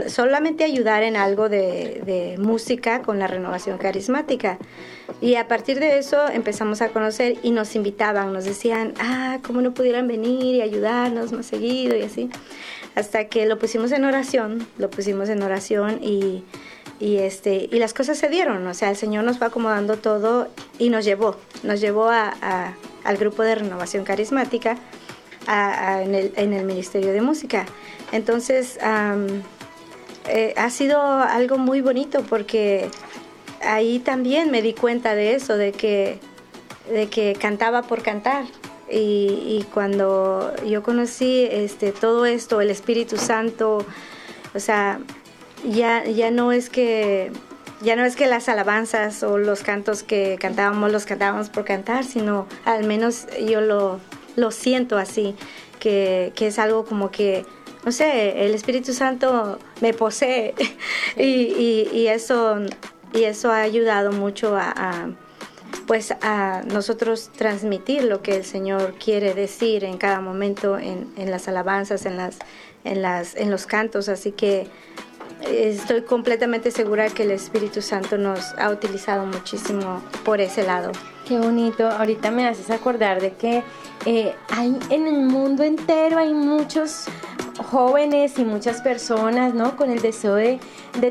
solamente 0.08 0.64
ayudar 0.64 1.02
en 1.02 1.16
algo 1.16 1.48
de, 1.48 2.02
de, 2.04 2.36
música 2.38 3.02
con 3.02 3.18
la 3.18 3.26
renovación 3.26 3.78
carismática. 3.78 4.58
Y 5.20 5.36
a 5.36 5.46
partir 5.46 5.78
de 5.78 5.98
eso 5.98 6.28
empezamos 6.28 6.82
a 6.82 6.88
conocer 6.88 7.36
y 7.42 7.50
nos 7.50 7.76
invitaban, 7.76 8.32
nos 8.32 8.44
decían, 8.44 8.94
ah, 8.98 9.38
cómo 9.46 9.60
no 9.60 9.74
pudieran 9.74 10.08
venir 10.08 10.56
y 10.56 10.62
ayudarnos 10.62 11.32
más 11.32 11.46
seguido 11.46 11.96
y 11.96 12.02
así. 12.02 12.30
Hasta 12.94 13.26
que 13.26 13.46
lo 13.46 13.58
pusimos 13.58 13.92
en 13.92 14.04
oración, 14.04 14.66
lo 14.78 14.90
pusimos 14.90 15.28
en 15.28 15.42
oración 15.42 15.98
y 16.02 16.44
y 17.00 17.16
este 17.16 17.68
y 17.72 17.78
las 17.78 17.92
cosas 17.92 18.18
se 18.18 18.28
dieron 18.28 18.66
o 18.66 18.74
sea 18.74 18.90
el 18.90 18.96
señor 18.96 19.24
nos 19.24 19.38
fue 19.38 19.48
acomodando 19.48 19.96
todo 19.96 20.48
y 20.78 20.90
nos 20.90 21.04
llevó 21.04 21.36
nos 21.64 21.80
llevó 21.80 22.08
a, 22.08 22.74
al 23.02 23.16
grupo 23.16 23.42
de 23.42 23.56
renovación 23.56 24.04
carismática 24.04 24.76
en, 25.46 26.14
el, 26.14 26.32
en, 26.36 26.52
el, 26.52 26.64
ministerio 26.64 27.12
de 27.12 27.20
música. 27.20 27.66
Entonces 28.12 28.78
eh, 30.28 30.54
ha 30.56 30.70
sido 30.70 31.00
algo 31.00 31.58
muy 31.58 31.80
bonito 31.80 32.22
porque 32.22 32.88
ahí 33.62 33.98
también 33.98 34.50
me 34.50 34.62
di 34.62 34.74
cuenta 34.74 35.14
de 35.14 35.34
eso 35.34 35.56
de 35.56 35.72
que 35.72 36.18
de 36.90 37.08
que 37.08 37.34
cantaba 37.34 37.82
por 37.82 38.02
cantar. 38.02 38.44
Y, 38.90 39.58
y 39.58 39.66
cuando 39.72 40.54
yo 40.66 40.82
conocí 40.82 41.48
este 41.50 41.92
todo 41.92 42.26
esto 42.26 42.60
el 42.60 42.70
Espíritu 42.70 43.16
Santo 43.16 43.78
o 44.54 44.60
sea 44.60 45.00
ya, 45.66 46.04
ya 46.04 46.30
no 46.30 46.52
es 46.52 46.68
que 46.70 47.32
ya 47.82 47.96
no 47.96 48.04
es 48.04 48.16
que 48.16 48.26
las 48.26 48.48
alabanzas 48.48 49.22
o 49.22 49.38
los 49.38 49.62
cantos 49.62 50.02
que 50.02 50.38
cantábamos 50.40 50.90
los 50.90 51.04
cantábamos 51.04 51.50
por 51.50 51.64
cantar, 51.64 52.04
sino 52.04 52.46
al 52.64 52.84
menos 52.84 53.26
yo 53.46 53.60
lo, 53.60 54.00
lo 54.36 54.50
siento 54.50 54.96
así, 54.96 55.34
que, 55.78 56.32
que, 56.34 56.48
es 56.48 56.58
algo 56.58 56.84
como 56.84 57.10
que, 57.10 57.44
no 57.84 57.92
sé, 57.92 58.44
el 58.46 58.54
Espíritu 58.54 58.92
Santo 58.92 59.58
me 59.80 59.92
posee. 59.94 60.54
Y, 61.16 61.86
y, 61.92 62.08
eso, 62.08 62.56
y 63.12 63.22
eso 63.22 63.52
ha 63.52 63.60
ayudado 63.60 64.10
mucho 64.10 64.56
a, 64.56 65.10
pues 65.86 66.12
a 66.22 66.62
nosotros 66.66 67.30
transmitir 67.36 68.02
lo 68.02 68.20
que 68.20 68.36
el 68.36 68.44
Señor 68.44 68.94
quiere 68.94 69.32
decir 69.32 69.84
en 69.84 69.96
cada 69.96 70.20
momento 70.20 70.76
en, 70.76 71.12
en 71.16 71.30
las 71.30 71.46
alabanzas, 71.46 72.04
en, 72.04 72.16
las, 72.16 72.38
en, 72.82 73.00
las, 73.00 73.36
en 73.36 73.52
los 73.52 73.66
cantos, 73.66 74.08
así 74.08 74.32
que 74.32 74.66
estoy 75.42 76.02
completamente 76.02 76.70
segura 76.70 77.08
que 77.08 77.24
el 77.24 77.30
Espíritu 77.30 77.82
Santo 77.82 78.18
nos 78.18 78.54
ha 78.58 78.70
utilizado 78.70 79.26
muchísimo 79.26 80.02
por 80.24 80.40
ese 80.40 80.62
lado. 80.62 80.92
Qué 81.26 81.38
bonito, 81.38 81.88
ahorita 81.88 82.30
me 82.30 82.46
haces 82.46 82.70
acordar 82.70 83.20
de 83.20 83.32
que 83.32 83.62
eh, 84.06 84.34
hay 84.50 84.78
en 84.90 85.06
el 85.06 85.22
mundo 85.22 85.62
entero 85.62 86.18
hay 86.18 86.34
muchos 86.34 87.06
jóvenes 87.70 88.38
y 88.38 88.44
muchas 88.44 88.82
personas, 88.82 89.54
¿no? 89.54 89.76
Con 89.76 89.90
el 89.90 90.00
deseo 90.00 90.34
de, 90.34 90.60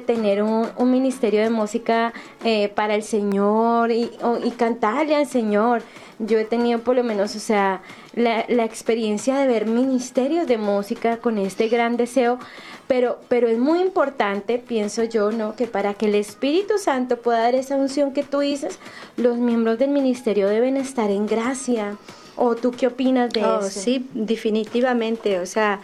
tener 0.05 0.43
un, 0.43 0.91
ministerio 0.91 1.41
de 1.41 1.49
música 1.49 2.13
eh, 2.43 2.69
para 2.69 2.95
el 2.95 3.03
Señor 3.03 3.91
y, 3.91 4.11
y 4.43 4.51
cantarle 4.51 5.15
al 5.15 5.25
Señor. 5.25 5.81
Yo 6.19 6.37
he 6.37 6.45
tenido 6.45 6.79
por 6.79 6.95
lo 6.95 7.03
menos, 7.03 7.35
o 7.35 7.39
sea, 7.39 7.81
la, 8.15 8.45
la, 8.47 8.63
experiencia 8.63 9.37
de 9.37 9.47
ver 9.47 9.65
ministerios 9.65 10.47
de 10.47 10.57
música 10.57 11.17
con 11.17 11.37
este 11.37 11.67
gran 11.67 11.97
deseo, 11.97 12.39
pero, 12.87 13.19
pero 13.27 13.47
es 13.47 13.57
muy 13.57 13.79
importante, 13.79 14.59
pienso 14.59 15.03
yo, 15.03 15.31
¿no? 15.31 15.55
Que 15.55 15.67
para 15.67 15.93
que 15.93 16.07
el 16.07 16.15
Espíritu 16.15 16.77
Santo 16.77 17.17
pueda 17.17 17.39
dar 17.39 17.55
esa 17.55 17.75
unción 17.75 18.13
que 18.13 18.23
tú 18.23 18.39
dices, 18.39 18.79
los 19.17 19.37
miembros 19.37 19.79
del 19.79 19.89
ministerio 19.89 20.47
deben 20.47 20.77
estar 20.77 21.09
en 21.09 21.25
gracia. 21.25 21.97
¿O 22.35 22.55
tú 22.55 22.71
qué 22.71 22.87
opinas 22.87 23.31
de 23.31 23.43
oh, 23.43 23.59
eso? 23.59 23.69
Sí, 23.69 24.07
definitivamente. 24.13 25.39
O 25.39 25.45
sea, 25.45 25.81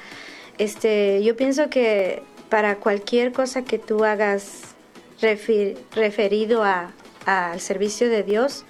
este, 0.58 1.24
yo 1.24 1.36
pienso 1.38 1.70
que 1.70 2.24
para 2.50 2.78
cualquier 2.78 3.32
cosa 3.32 3.64
que 3.64 3.78
tú 3.78 4.04
hagas 4.04 4.76
referido 5.22 6.64
a, 6.64 6.92
al 7.26 7.60
servicio 7.60 8.10
de 8.10 8.24
Dios, 8.24 8.66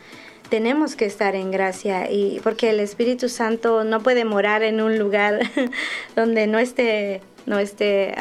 tenemos 0.50 0.96
que 0.96 1.06
estar 1.06 1.36
en 1.36 1.52
gracia 1.52 2.12
y 2.12 2.40
porque 2.44 2.72
el 2.72 2.80
Espíritu 2.80 3.30
Santo 3.30 3.84
no 3.84 4.02
puede 4.02 4.26
morar 4.26 4.64
en 4.64 4.82
un 4.82 4.98
lugar 4.98 5.40
donde 6.16 6.48
no 6.48 6.60
esté 6.60 7.22
no 7.46 7.60
esté 7.60 8.16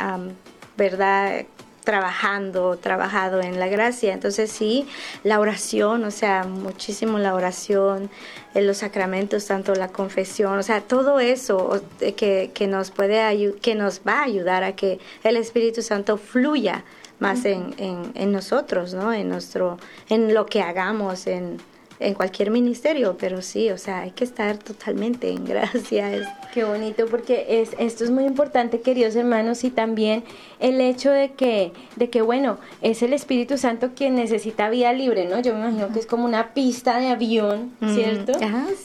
verdad 0.76 1.46
trabajando 1.84 2.76
trabajado 2.76 3.40
en 3.40 3.58
la 3.58 3.68
gracia. 3.68 4.12
Entonces 4.12 4.50
sí 4.50 4.86
la 5.24 5.40
oración 5.40 6.04
o 6.04 6.10
sea 6.10 6.44
muchísimo 6.44 7.18
la 7.18 7.34
oración 7.34 8.10
en 8.54 8.66
los 8.66 8.78
sacramentos 8.78 9.46
tanto 9.46 9.74
la 9.74 9.88
confesión 9.88 10.58
o 10.58 10.62
sea 10.62 10.82
todo 10.82 11.20
eso 11.20 11.82
que, 11.98 12.50
que 12.52 12.66
nos 12.66 12.90
puede 12.90 13.54
que 13.62 13.74
nos 13.74 14.02
va 14.06 14.20
a 14.20 14.24
ayudar 14.24 14.64
a 14.64 14.76
que 14.76 14.98
el 15.24 15.36
Espíritu 15.36 15.80
Santo 15.80 16.18
fluya 16.18 16.84
más 17.20 17.44
en, 17.44 17.74
en, 17.78 18.12
en 18.14 18.32
nosotros 18.32 18.92
no 18.92 19.12
en 19.12 19.28
nuestro 19.28 19.78
en 20.08 20.34
lo 20.34 20.46
que 20.46 20.60
hagamos 20.62 21.26
en 21.26 21.58
en 22.00 22.14
cualquier 22.14 22.50
ministerio, 22.50 23.16
pero 23.18 23.42
sí, 23.42 23.70
o 23.70 23.78
sea, 23.78 24.00
hay 24.00 24.10
que 24.12 24.24
estar 24.24 24.58
totalmente 24.58 25.30
en 25.30 25.44
gracia. 25.44 26.36
Qué 26.52 26.64
bonito, 26.64 27.06
porque 27.06 27.60
es, 27.60 27.70
esto 27.78 28.04
es 28.04 28.10
muy 28.10 28.24
importante, 28.24 28.80
queridos 28.80 29.16
hermanos, 29.16 29.64
y 29.64 29.70
también 29.70 30.24
el 30.60 30.80
hecho 30.80 31.10
de 31.10 31.32
que, 31.32 31.72
de 31.96 32.08
que, 32.10 32.22
bueno, 32.22 32.58
es 32.82 33.02
el 33.02 33.12
Espíritu 33.12 33.58
Santo 33.58 33.90
quien 33.94 34.14
necesita 34.14 34.70
vía 34.70 34.92
libre, 34.92 35.26
¿no? 35.26 35.40
Yo 35.40 35.54
me 35.54 35.60
imagino 35.60 35.92
que 35.92 35.98
es 35.98 36.06
como 36.06 36.24
una 36.24 36.54
pista 36.54 36.98
de 36.98 37.08
avión, 37.08 37.72
mm, 37.80 37.94
¿cierto? 37.94 38.32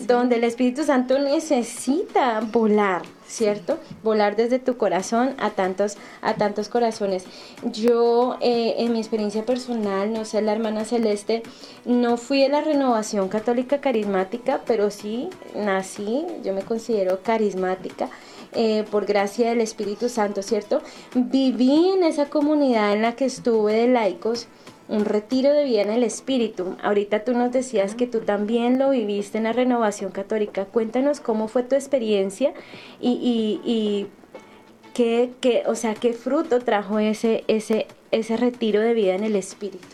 Donde 0.02 0.38
el 0.38 0.44
Espíritu 0.44 0.84
Santo 0.84 1.20
necesita 1.20 2.42
volar. 2.42 3.04
¿Cierto? 3.28 3.80
Volar 4.04 4.36
desde 4.36 4.60
tu 4.60 4.78
corazón 4.78 5.36
a 5.40 5.52
tantos, 5.52 5.98
a 6.22 6.36
tantos 6.36 6.70
corazones. 6.70 7.26
Yo, 7.72 8.38
eh, 8.42 8.76
en 8.80 8.94
mi 8.94 9.00
experiencia 9.00 9.46
personal, 9.46 10.14
no 10.14 10.26
sé, 10.26 10.42
la 10.42 10.54
hermana 10.54 10.86
Celeste, 10.86 11.44
no 11.86 12.18
fui 12.18 12.42
de 12.42 12.50
la 12.50 12.62
renovación 12.62 13.30
católica 13.30 13.82
carismática, 13.82 14.62
pero 14.66 14.90
sí 14.90 15.30
nací, 15.56 16.26
yo 16.44 16.54
me 16.54 16.62
considero 16.62 17.22
carismática. 17.22 18.10
Eh, 18.56 18.86
por 18.92 19.08
gracia 19.08 19.50
del 19.50 19.62
Espíritu 19.62 20.10
Santo, 20.10 20.44
¿cierto? 20.44 20.84
Viví 21.16 21.90
en 21.90 22.04
esa 22.04 22.30
comunidad 22.30 22.94
en 22.94 23.02
la 23.02 23.16
que 23.16 23.26
estuve 23.26 23.74
de 23.74 23.88
laicos 23.88 24.48
un 24.94 25.06
retiro 25.06 25.52
de 25.52 25.66
vida 25.66 25.82
en 25.82 25.90
el 25.90 26.04
espíritu. 26.04 26.78
Ahorita 26.84 27.24
tú 27.24 27.34
nos 27.34 27.52
decías 27.52 27.96
que 27.96 28.06
tú 28.06 28.20
también 28.20 28.78
lo 28.78 28.92
viviste 28.92 29.40
en 29.40 29.46
la 29.46 29.52
renovación 29.52 30.12
católica. 30.12 30.66
Cuéntanos 30.66 31.20
cómo 31.20 31.48
fue 31.48 31.64
tu 31.64 31.74
experiencia 31.74 32.54
y, 33.02 33.60
y, 33.66 34.08
qué, 34.94 35.32
qué, 35.42 35.64
o 35.66 35.74
sea, 35.74 35.96
qué 35.96 36.14
fruto 36.14 36.60
trajo 36.60 37.00
ese, 37.00 37.44
ese, 37.48 37.88
ese 38.12 38.38
retiro 38.38 38.82
de 38.82 38.94
vida 38.94 39.16
en 39.16 39.24
el 39.24 39.36
espíritu. 39.36 39.88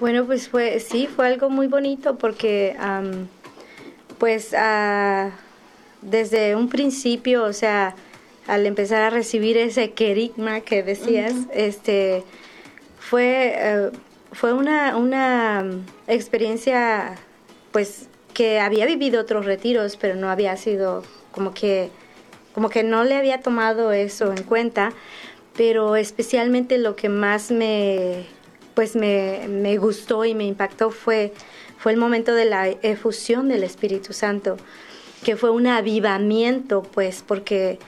Bueno, 0.00 0.26
pues 0.26 0.50
fue, 0.50 0.80
sí, 0.80 1.06
fue 1.06 1.26
algo 1.28 1.48
muy 1.48 1.66
bonito 1.66 2.18
porque, 2.18 2.76
pues, 4.18 4.52
ah, 4.54 5.30
desde 6.02 6.54
un 6.54 6.68
principio, 6.68 7.44
o 7.44 7.54
sea, 7.54 7.96
al 8.46 8.66
empezar 8.66 9.00
a 9.00 9.08
recibir 9.08 9.56
ese 9.56 9.92
querigma 9.92 10.60
que 10.60 10.82
decías, 10.82 11.32
este, 11.54 12.22
fue 12.98 13.54
eh, 13.56 13.90
fue 14.36 14.52
una, 14.52 14.96
una 14.96 15.64
experiencia 16.06 17.16
pues 17.72 18.08
que 18.34 18.60
había 18.60 18.84
vivido 18.86 19.20
otros 19.20 19.46
retiros, 19.46 19.96
pero 19.96 20.14
no 20.14 20.28
había 20.28 20.56
sido 20.56 21.02
como 21.32 21.54
que 21.54 21.90
como 22.54 22.70
que 22.70 22.82
no 22.82 23.04
le 23.04 23.16
había 23.16 23.42
tomado 23.42 23.92
eso 23.92 24.32
en 24.32 24.42
cuenta, 24.42 24.92
pero 25.56 25.96
especialmente 25.96 26.78
lo 26.78 26.96
que 26.96 27.08
más 27.08 27.50
me 27.50 28.26
pues 28.74 28.94
me, 28.94 29.46
me 29.48 29.78
gustó 29.78 30.24
y 30.24 30.34
me 30.34 30.44
impactó 30.44 30.90
fue 30.90 31.32
fue 31.78 31.92
el 31.92 31.98
momento 31.98 32.34
de 32.34 32.44
la 32.44 32.68
efusión 32.68 33.48
del 33.48 33.62
Espíritu 33.62 34.12
Santo, 34.12 34.56
que 35.24 35.36
fue 35.36 35.50
un 35.50 35.66
avivamiento, 35.66 36.82
pues, 36.82 37.22
porque 37.26 37.78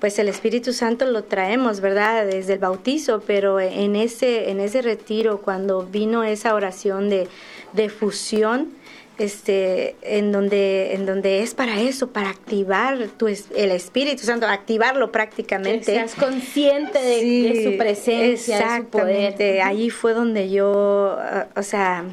pues 0.00 0.18
el 0.18 0.28
Espíritu 0.28 0.72
Santo 0.72 1.06
lo 1.06 1.24
traemos, 1.24 1.80
¿verdad? 1.80 2.26
Desde 2.26 2.54
el 2.54 2.58
bautizo, 2.58 3.22
pero 3.26 3.60
en 3.60 3.96
ese, 3.96 4.50
en 4.50 4.60
ese 4.60 4.82
retiro, 4.82 5.40
cuando 5.40 5.84
vino 5.84 6.22
esa 6.22 6.54
oración 6.54 7.08
de, 7.08 7.28
de 7.72 7.88
fusión, 7.88 8.74
este, 9.18 9.96
en 10.02 10.30
donde, 10.30 10.94
en 10.94 11.06
donde 11.06 11.42
es 11.42 11.54
para 11.54 11.80
eso, 11.80 12.08
para 12.08 12.28
activar 12.28 13.08
tu, 13.16 13.28
el 13.28 13.70
Espíritu 13.70 14.24
Santo, 14.24 14.46
activarlo 14.46 15.10
prácticamente. 15.10 15.86
Que 15.86 15.92
seas 15.92 16.14
consciente 16.14 16.98
de, 16.98 17.64
su 17.64 17.78
presencia, 17.78 18.58
exactamente. 18.58 19.44
De 19.44 19.52
su 19.52 19.54
poder. 19.54 19.62
Ahí 19.62 19.88
fue 19.88 20.12
donde 20.12 20.50
yo, 20.50 21.18
o 21.56 21.62
sea, 21.62 22.04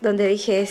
donde 0.00 0.28
dije, 0.28 0.68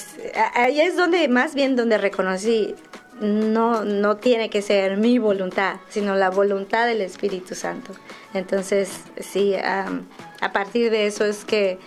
ahí 0.53 0.79
es 0.79 0.95
donde, 0.95 1.27
más 1.27 1.55
bien 1.55 1.75
donde 1.75 1.97
reconocí, 1.97 2.75
no, 3.21 3.85
no 3.85 4.17
tiene 4.17 4.49
que 4.49 4.61
ser 4.61 4.97
mi 4.97 5.17
voluntad, 5.19 5.77
sino 5.89 6.15
la 6.15 6.29
voluntad 6.29 6.87
del 6.87 7.01
Espíritu 7.01 7.55
Santo. 7.55 7.93
Entonces, 8.33 9.03
sí, 9.19 9.55
a 9.55 10.51
partir 10.51 10.91
de 10.91 11.05
eso 11.05 11.23
es 11.23 11.45
que 11.45 11.79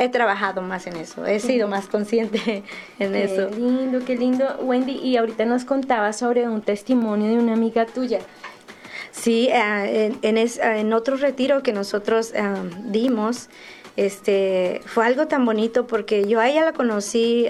he 0.00 0.08
trabajado 0.08 0.62
más 0.62 0.86
en 0.86 0.96
eso, 0.96 1.26
he 1.26 1.40
sido 1.40 1.68
más 1.68 1.86
consciente 1.86 2.64
en 2.98 3.14
eso. 3.14 3.50
Qué 3.50 3.56
lindo, 3.56 3.98
qué 4.04 4.16
lindo. 4.16 4.56
Wendy, 4.60 4.92
y 4.92 5.16
ahorita 5.18 5.44
nos 5.44 5.64
contaba 5.64 6.12
sobre 6.12 6.48
un 6.48 6.62
testimonio 6.62 7.28
de 7.28 7.38
una 7.38 7.52
amiga 7.52 7.84
tuya. 7.86 8.20
Sí, 9.12 9.48
eh, 9.52 10.12
en, 10.22 10.38
en, 10.38 10.92
otro 10.94 11.16
retiro 11.16 11.62
que 11.62 11.72
nosotros 11.72 12.32
eh, 12.34 12.42
dimos, 12.84 13.50
este, 13.96 14.80
fue 14.86 15.04
algo 15.04 15.26
tan 15.26 15.44
bonito 15.44 15.86
porque 15.86 16.26
yo 16.26 16.40
a 16.40 16.48
ella 16.48 16.64
la 16.64 16.72
conocí 16.72 17.48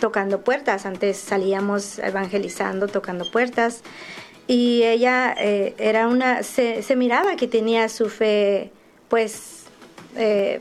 tocando 0.00 0.42
puertas. 0.42 0.86
Antes 0.86 1.16
salíamos 1.16 1.98
evangelizando, 1.98 2.88
tocando 2.88 3.30
puertas. 3.30 3.82
Y 4.46 4.82
ella 4.84 5.34
eh, 5.38 5.74
era 5.78 6.08
una, 6.08 6.42
se, 6.42 6.82
se, 6.82 6.96
miraba 6.96 7.36
que 7.36 7.46
tenía 7.46 7.88
su 7.90 8.08
fe, 8.08 8.72
pues, 9.08 9.64
eh, 10.16 10.60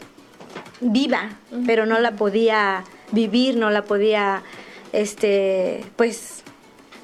viva, 0.82 1.38
pero 1.66 1.86
no 1.86 1.98
la 2.00 2.12
podía 2.12 2.84
vivir, 3.14 3.56
no 3.56 3.70
la 3.70 3.84
podía, 3.84 4.44
este, 4.92 5.86
pues, 5.96 6.44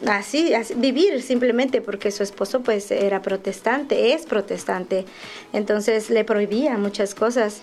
así, 0.06 0.54
así, 0.54 0.74
vivir 0.76 1.22
simplemente 1.22 1.82
porque 1.82 2.12
su 2.12 2.24
esposo 2.24 2.62
pues 2.62 2.91
era 2.91 3.22
protestante, 3.22 4.13
es 4.13 4.26
protestante, 4.26 5.06
entonces 5.54 6.10
le 6.10 6.24
prohibía 6.26 6.78
muchas 6.78 7.15
cosas. 7.15 7.62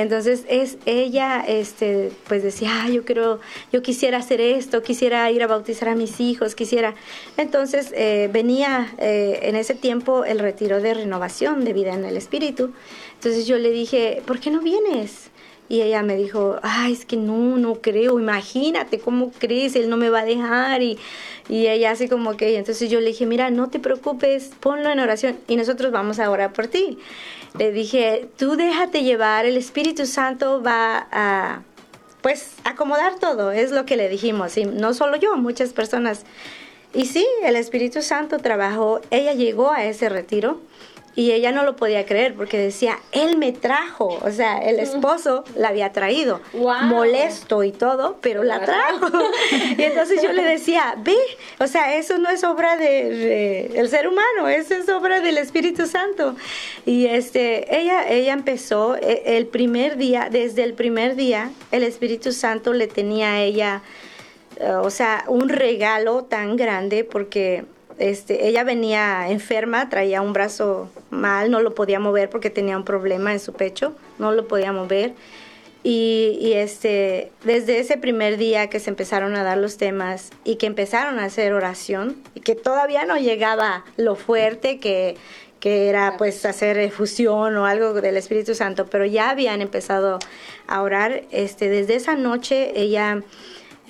Entonces 0.00 0.44
es 0.48 0.78
ella, 0.86 1.44
este, 1.46 2.10
pues 2.26 2.42
decía, 2.42 2.88
yo 2.88 3.04
quiero, 3.04 3.38
yo 3.70 3.82
quisiera 3.82 4.16
hacer 4.16 4.40
esto, 4.40 4.82
quisiera 4.82 5.30
ir 5.30 5.42
a 5.42 5.46
bautizar 5.46 5.90
a 5.90 5.94
mis 5.94 6.20
hijos, 6.20 6.54
quisiera. 6.54 6.94
Entonces 7.36 7.92
eh, 7.94 8.30
venía 8.32 8.94
eh, 8.96 9.40
en 9.42 9.56
ese 9.56 9.74
tiempo 9.74 10.24
el 10.24 10.38
retiro 10.38 10.80
de 10.80 10.94
renovación 10.94 11.66
de 11.66 11.74
vida 11.74 11.92
en 11.92 12.06
el 12.06 12.16
espíritu. 12.16 12.72
Entonces 13.20 13.46
yo 13.46 13.58
le 13.58 13.70
dije, 13.70 14.22
¿por 14.24 14.40
qué 14.40 14.50
no 14.50 14.60
vienes? 14.60 15.28
Y 15.68 15.82
ella 15.82 16.02
me 16.02 16.16
dijo, 16.16 16.56
ay, 16.62 16.94
es 16.94 17.04
que 17.04 17.18
no, 17.18 17.58
no 17.58 17.74
creo, 17.74 18.18
imagínate 18.18 18.98
cómo 18.98 19.30
crees, 19.30 19.76
él 19.76 19.90
no 19.90 19.98
me 19.98 20.08
va 20.08 20.20
a 20.20 20.24
dejar. 20.24 20.80
Y, 20.80 20.98
y 21.46 21.66
ella 21.66 21.90
así 21.90 22.08
como 22.08 22.38
que, 22.38 22.56
entonces 22.56 22.88
yo 22.88 22.98
le 22.98 23.08
dije, 23.08 23.26
mira, 23.26 23.50
no 23.50 23.68
te 23.68 23.78
preocupes, 23.78 24.52
ponlo 24.58 24.90
en 24.90 25.00
oración 25.00 25.38
y 25.48 25.56
nosotros 25.56 25.92
vamos 25.92 26.18
a 26.18 26.30
orar 26.30 26.54
por 26.54 26.68
ti. 26.68 26.96
Le 27.58 27.72
dije, 27.72 28.26
tú 28.38 28.56
déjate 28.56 29.02
llevar, 29.02 29.44
el 29.44 29.58
Espíritu 29.58 30.06
Santo 30.06 30.62
va 30.62 31.06
a, 31.12 31.62
pues, 32.22 32.54
acomodar 32.64 33.18
todo, 33.18 33.52
es 33.52 33.70
lo 33.70 33.84
que 33.84 33.98
le 33.98 34.08
dijimos. 34.08 34.56
Y 34.56 34.64
no 34.64 34.94
solo 34.94 35.16
yo, 35.16 35.36
muchas 35.36 35.74
personas. 35.74 36.24
Y 36.94 37.04
sí, 37.04 37.26
el 37.44 37.54
Espíritu 37.56 38.00
Santo 38.00 38.38
trabajó, 38.38 39.02
ella 39.10 39.34
llegó 39.34 39.72
a 39.72 39.84
ese 39.84 40.08
retiro 40.08 40.58
y 41.16 41.32
ella 41.32 41.50
no 41.50 41.64
lo 41.64 41.74
podía 41.74 42.06
creer 42.06 42.34
porque 42.34 42.56
decía, 42.56 42.98
él 43.10 43.36
me 43.36 43.52
trajo, 43.52 44.18
o 44.22 44.30
sea, 44.30 44.58
el 44.58 44.78
esposo 44.78 45.44
la 45.56 45.68
había 45.68 45.92
traído, 45.92 46.40
molesto 46.54 47.64
y 47.64 47.72
todo, 47.72 48.18
pero 48.20 48.44
la 48.44 48.64
trajo. 48.64 49.08
y 49.76 49.82
entonces 49.82 50.22
yo 50.22 50.32
le 50.32 50.44
decía, 50.44 50.94
ve, 50.98 51.16
o 51.58 51.66
sea, 51.66 51.96
eso 51.96 52.18
no 52.18 52.30
es 52.30 52.44
obra 52.44 52.76
del 52.76 53.72
de, 53.72 53.88
ser 53.88 54.06
humano, 54.06 54.48
eso 54.48 54.74
es 54.74 54.88
obra 54.88 55.20
del 55.20 55.38
Espíritu 55.38 55.86
Santo. 55.86 56.36
Y 56.86 57.06
este, 57.06 57.76
ella, 57.76 58.08
ella 58.08 58.32
empezó 58.32 58.96
e, 58.96 59.36
el 59.36 59.46
primer 59.46 59.96
día, 59.96 60.28
desde 60.30 60.62
el 60.62 60.74
primer 60.74 61.16
día, 61.16 61.50
el 61.72 61.82
Espíritu 61.82 62.30
Santo 62.32 62.72
le 62.72 62.86
tenía 62.86 63.32
a 63.32 63.40
ella, 63.40 63.82
eh, 64.58 64.72
o 64.74 64.90
sea, 64.90 65.24
un 65.26 65.48
regalo 65.48 66.22
tan 66.22 66.56
grande 66.56 67.02
porque 67.02 67.64
este, 68.00 68.48
ella 68.48 68.64
venía 68.64 69.28
enferma, 69.28 69.90
traía 69.90 70.22
un 70.22 70.32
brazo 70.32 70.90
mal, 71.10 71.50
no 71.50 71.60
lo 71.60 71.74
podía 71.74 72.00
mover 72.00 72.30
porque 72.30 72.48
tenía 72.48 72.76
un 72.78 72.84
problema 72.84 73.32
en 73.32 73.40
su 73.40 73.52
pecho, 73.52 73.94
no 74.18 74.32
lo 74.32 74.48
podía 74.48 74.72
mover. 74.72 75.12
Y, 75.82 76.52
este, 76.54 77.30
desde 77.44 77.78
ese 77.78 77.96
primer 77.96 78.36
día 78.36 78.68
que 78.68 78.80
se 78.80 78.90
empezaron 78.90 79.34
a 79.36 79.42
dar 79.42 79.58
los 79.58 79.76
temas 79.76 80.30
y 80.44 80.56
que 80.56 80.66
empezaron 80.66 81.18
a 81.18 81.24
hacer 81.24 81.52
oración, 81.52 82.16
y 82.34 82.40
que 82.40 82.54
todavía 82.54 83.04
no 83.04 83.16
llegaba 83.16 83.84
lo 83.96 84.14
fuerte 84.14 84.78
que, 84.78 85.16
que 85.58 85.88
era 85.88 86.16
pues 86.18 86.44
hacer 86.44 86.78
efusión 86.78 87.56
o 87.56 87.66
algo 87.66 87.94
del 87.94 88.16
Espíritu 88.16 88.54
Santo, 88.54 88.86
pero 88.86 89.04
ya 89.04 89.30
habían 89.30 89.60
empezado 89.60 90.18
a 90.66 90.82
orar, 90.82 91.22
este, 91.30 91.68
desde 91.68 91.96
esa 91.96 92.14
noche 92.14 92.72
ella 92.76 93.22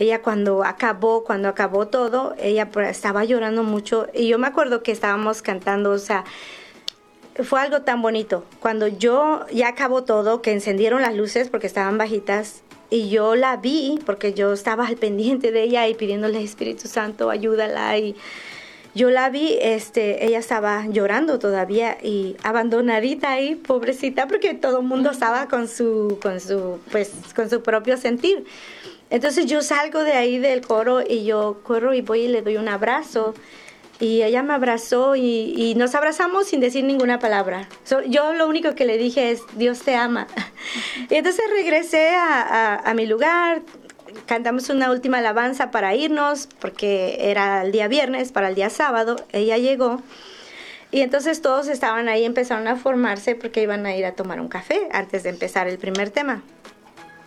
ella 0.01 0.23
cuando 0.23 0.65
acabó, 0.65 1.25
cuando 1.25 1.49
acabó 1.49 1.87
todo, 1.87 2.35
ella 2.39 2.71
pues, 2.71 2.89
estaba 2.89 3.25
llorando 3.25 3.63
mucho 3.63 4.09
y 4.15 4.29
yo 4.29 4.39
me 4.39 4.47
acuerdo 4.47 4.83
que 4.83 4.93
estábamos 4.93 5.43
cantando, 5.43 5.91
o 5.91 5.99
sea, 5.99 6.25
fue 7.45 7.61
algo 7.61 7.83
tan 7.83 8.01
bonito. 8.01 8.45
Cuando 8.61 8.89
yo 8.89 9.45
ya 9.53 9.69
acabó 9.69 10.03
todo, 10.05 10.41
que 10.41 10.53
encendieron 10.53 11.03
las 11.03 11.15
luces 11.15 11.51
porque 11.51 11.67
estaban 11.67 11.99
bajitas 11.99 12.63
y 12.89 13.11
yo 13.11 13.37
la 13.37 13.59
vi 13.59 13.99
porque 14.07 14.33
yo 14.33 14.55
estaba 14.55 14.87
al 14.87 14.97
pendiente 14.97 15.53
de 15.53 15.65
ella 15.65 15.87
y 15.87 15.95
pidiéndole 15.95 16.43
Espíritu 16.43 16.89
Santo, 16.89 17.29
ayúdala 17.29 17.99
y 17.99 18.17
yo 18.95 19.11
la 19.11 19.29
vi, 19.29 19.59
este, 19.61 20.25
ella 20.25 20.39
estaba 20.39 20.87
llorando 20.89 21.39
todavía 21.39 21.99
y 22.03 22.37
abandonadita 22.43 23.31
ahí, 23.31 23.55
pobrecita, 23.55 24.27
porque 24.27 24.55
todo 24.55 24.81
el 24.81 24.87
mundo 24.87 25.11
estaba 25.11 25.47
con 25.47 25.69
su, 25.69 26.19
con 26.23 26.41
su, 26.41 26.81
pues, 26.91 27.13
con 27.37 27.51
su 27.51 27.63
propio 27.63 27.99
sentir. 27.99 28.47
Entonces 29.11 29.47
yo 29.47 29.61
salgo 29.61 30.05
de 30.05 30.13
ahí 30.13 30.39
del 30.39 30.61
coro 30.61 31.03
y 31.07 31.25
yo 31.25 31.61
corro 31.65 31.93
y 31.95 32.01
voy 32.01 32.23
y 32.23 32.29
le 32.29 32.43
doy 32.43 32.57
un 32.57 32.69
abrazo. 32.69 33.35
Y 33.99 34.23
ella 34.23 34.43
me 34.43 34.55
abrazó 34.55 35.15
y, 35.15 35.75
nos 35.77 35.95
abrazamos 35.95 36.47
sin 36.47 36.61
decir 36.61 36.85
ninguna 36.85 37.19
palabra. 37.19 37.69
yo 38.09 38.33
lo 38.33 38.49
único 38.49 38.75
que 38.75 38.87
le 38.87 38.97
dije 38.97 39.31
es, 39.31 39.43
Dios 39.57 39.81
te 39.81 39.95
ama. 39.95 40.27
y 41.11 41.17
entonces 41.17 41.45
regresé 41.51 42.15
a, 42.17 42.91
mi 42.97 43.05
lugar, 43.05 43.61
cantamos 44.25 44.71
una 44.71 44.91
última 44.91 45.19
alabanza 45.19 45.71
para 45.71 45.95
irnos, 45.95 46.49
porque 46.61 47.31
era 47.31 47.63
el 47.63 47.73
día 47.73 47.89
viernes, 47.89 48.33
para 48.33 48.49
el 48.49 48.55
día 48.55 48.71
sábado, 48.71 49.17
ella 49.33 49.59
llegó. 49.59 50.01
Y 50.93 51.03
entonces 51.03 51.43
todos 51.43 51.69
estaban 51.69 52.09
ahí, 52.09 52.25
empezaron 52.25 52.69
a 52.69 52.77
formarse 52.77 53.35
porque 53.35 53.61
iban 53.63 53.85
a 53.85 53.95
ir 53.95 54.07
a 54.07 54.13
tomar 54.13 54.41
un 54.41 54.49
café 54.49 54.89
antes 54.93 55.25
de 55.25 55.29
empezar 55.29 55.69
el 55.69 55.79
primer 55.79 56.09
tema. 56.09 56.43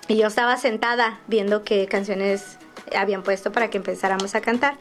Y 0.07 0.17
yo 0.17 0.27
estaba 0.27 0.57
sentada 0.57 1.19
viendo 1.27 1.63
qué 1.63 1.87
canciones 1.87 2.57
habían 2.95 3.23
puesto 3.23 3.51
para 3.51 3.69
que 3.69 3.77
empezáramos 3.77 4.35
a 4.35 4.41
cantar. 4.41 4.77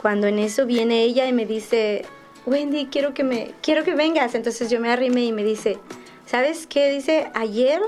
Cuando 0.00 0.26
en 0.26 0.38
eso 0.38 0.66
viene 0.66 1.02
ella 1.02 1.26
y 1.26 1.32
me 1.32 1.46
dice, 1.46 2.04
Wendy, 2.46 2.86
quiero 2.86 3.14
que 3.14 3.24
me, 3.24 3.52
quiero 3.60 3.84
que 3.84 3.94
vengas. 3.94 4.34
Entonces 4.34 4.70
yo 4.70 4.80
me 4.80 4.90
arrimé 4.90 5.24
y 5.24 5.32
me 5.32 5.44
dice, 5.44 5.78
¿sabes 6.26 6.66
qué? 6.66 6.90
Dice, 6.90 7.30
ayer, 7.34 7.80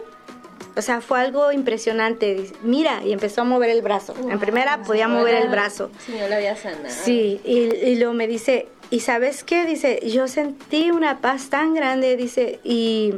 o 0.76 0.82
sea, 0.82 1.00
fue 1.00 1.20
algo 1.20 1.52
impresionante. 1.52 2.50
Mira, 2.62 3.02
y 3.04 3.12
empezó 3.12 3.42
a 3.42 3.44
mover 3.44 3.70
el 3.70 3.82
brazo. 3.82 4.14
en 4.28 4.38
primera 4.38 4.82
podía 4.82 5.08
mover 5.08 5.36
el 5.36 5.48
brazo. 5.48 5.90
Lo 6.08 6.34
había 6.34 6.56
sanado. 6.56 6.88
Sí, 6.88 7.40
y, 7.44 7.74
y 7.74 7.96
luego 7.96 8.14
me 8.14 8.26
dice, 8.26 8.68
¿y 8.90 9.00
sabes 9.00 9.44
qué? 9.44 9.64
Dice, 9.64 10.00
yo 10.06 10.28
sentí 10.28 10.90
una 10.90 11.20
paz 11.20 11.50
tan 11.50 11.74
grande, 11.74 12.16
dice, 12.16 12.60
y 12.64 13.14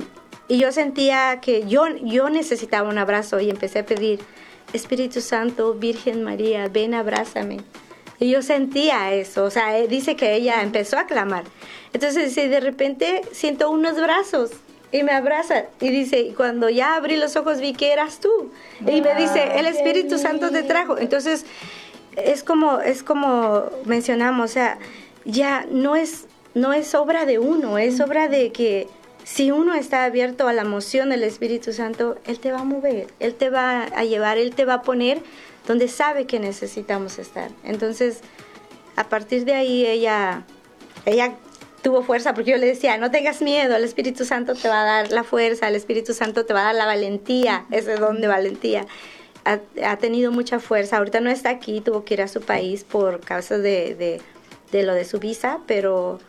y 0.48 0.58
yo 0.58 0.72
sentía 0.72 1.40
que 1.40 1.66
yo, 1.66 1.86
yo 2.02 2.30
necesitaba 2.30 2.88
un 2.88 2.98
abrazo 2.98 3.40
y 3.40 3.50
empecé 3.50 3.80
a 3.80 3.86
pedir, 3.86 4.20
Espíritu 4.72 5.20
Santo, 5.20 5.74
Virgen 5.74 6.22
María, 6.22 6.68
ven, 6.68 6.94
abrázame. 6.94 7.58
Y 8.18 8.30
yo 8.30 8.42
sentía 8.42 9.12
eso, 9.12 9.44
o 9.44 9.50
sea, 9.50 9.78
eh, 9.78 9.88
dice 9.88 10.16
que 10.16 10.34
ella 10.34 10.62
empezó 10.62 10.98
a 10.98 11.06
clamar. 11.06 11.44
Entonces 11.92 12.26
dice, 12.26 12.48
de 12.48 12.60
repente 12.60 13.22
siento 13.32 13.70
unos 13.70 13.96
brazos 13.96 14.52
y 14.90 15.02
me 15.02 15.12
abraza 15.12 15.64
y 15.80 15.90
dice, 15.90 16.32
cuando 16.36 16.68
ya 16.70 16.94
abrí 16.94 17.16
los 17.16 17.36
ojos 17.36 17.60
vi 17.60 17.74
que 17.74 17.92
eras 17.92 18.20
tú. 18.20 18.50
Y 18.80 19.02
me 19.02 19.14
dice, 19.16 19.58
el 19.58 19.66
Espíritu 19.66 20.18
Santo 20.18 20.50
te 20.50 20.62
trajo. 20.62 20.96
Entonces, 20.96 21.44
es 22.16 22.42
como, 22.42 22.80
es 22.80 23.02
como 23.02 23.64
mencionamos, 23.84 24.50
o 24.50 24.52
sea, 24.52 24.78
ya 25.24 25.66
no 25.70 25.96
es, 25.96 26.26
no 26.54 26.72
es 26.72 26.94
obra 26.94 27.26
de 27.26 27.38
uno, 27.38 27.76
es 27.76 28.00
obra 28.00 28.28
de 28.28 28.52
que 28.52 28.88
si 29.26 29.50
uno 29.50 29.74
está 29.74 30.04
abierto 30.04 30.46
a 30.46 30.52
la 30.52 30.62
emoción 30.62 31.10
del 31.10 31.24
Espíritu 31.24 31.72
Santo, 31.72 32.16
Él 32.26 32.38
te 32.38 32.52
va 32.52 32.60
a 32.60 32.64
mover, 32.64 33.08
Él 33.18 33.34
te 33.34 33.50
va 33.50 33.82
a 33.82 34.04
llevar, 34.04 34.38
Él 34.38 34.54
te 34.54 34.64
va 34.64 34.74
a 34.74 34.82
poner 34.82 35.20
donde 35.66 35.88
sabe 35.88 36.26
que 36.26 36.38
necesitamos 36.38 37.18
estar. 37.18 37.50
Entonces, 37.64 38.20
a 38.94 39.08
partir 39.08 39.44
de 39.44 39.54
ahí 39.54 39.84
ella, 39.84 40.44
ella 41.06 41.34
tuvo 41.82 42.04
fuerza, 42.04 42.34
porque 42.34 42.52
yo 42.52 42.56
le 42.56 42.68
decía, 42.68 42.98
no 42.98 43.10
tengas 43.10 43.42
miedo, 43.42 43.74
el 43.74 43.82
Espíritu 43.82 44.24
Santo 44.24 44.54
te 44.54 44.68
va 44.68 44.82
a 44.82 44.84
dar 44.84 45.10
la 45.10 45.24
fuerza, 45.24 45.66
el 45.66 45.74
Espíritu 45.74 46.14
Santo 46.14 46.46
te 46.46 46.54
va 46.54 46.60
a 46.60 46.64
dar 46.66 46.76
la 46.76 46.86
valentía, 46.86 47.66
ese 47.72 47.96
don 47.96 48.20
de 48.20 48.28
valentía. 48.28 48.86
Ha, 49.44 49.58
ha 49.84 49.96
tenido 49.96 50.30
mucha 50.30 50.60
fuerza, 50.60 50.98
ahorita 50.98 51.18
no 51.18 51.30
está 51.30 51.50
aquí, 51.50 51.80
tuvo 51.80 52.04
que 52.04 52.14
ir 52.14 52.22
a 52.22 52.28
su 52.28 52.42
país 52.42 52.84
por 52.84 53.18
causa 53.18 53.58
de, 53.58 53.96
de, 53.96 54.20
de 54.70 54.82
lo 54.84 54.94
de 54.94 55.04
su 55.04 55.18
visa, 55.18 55.58
pero 55.66 56.20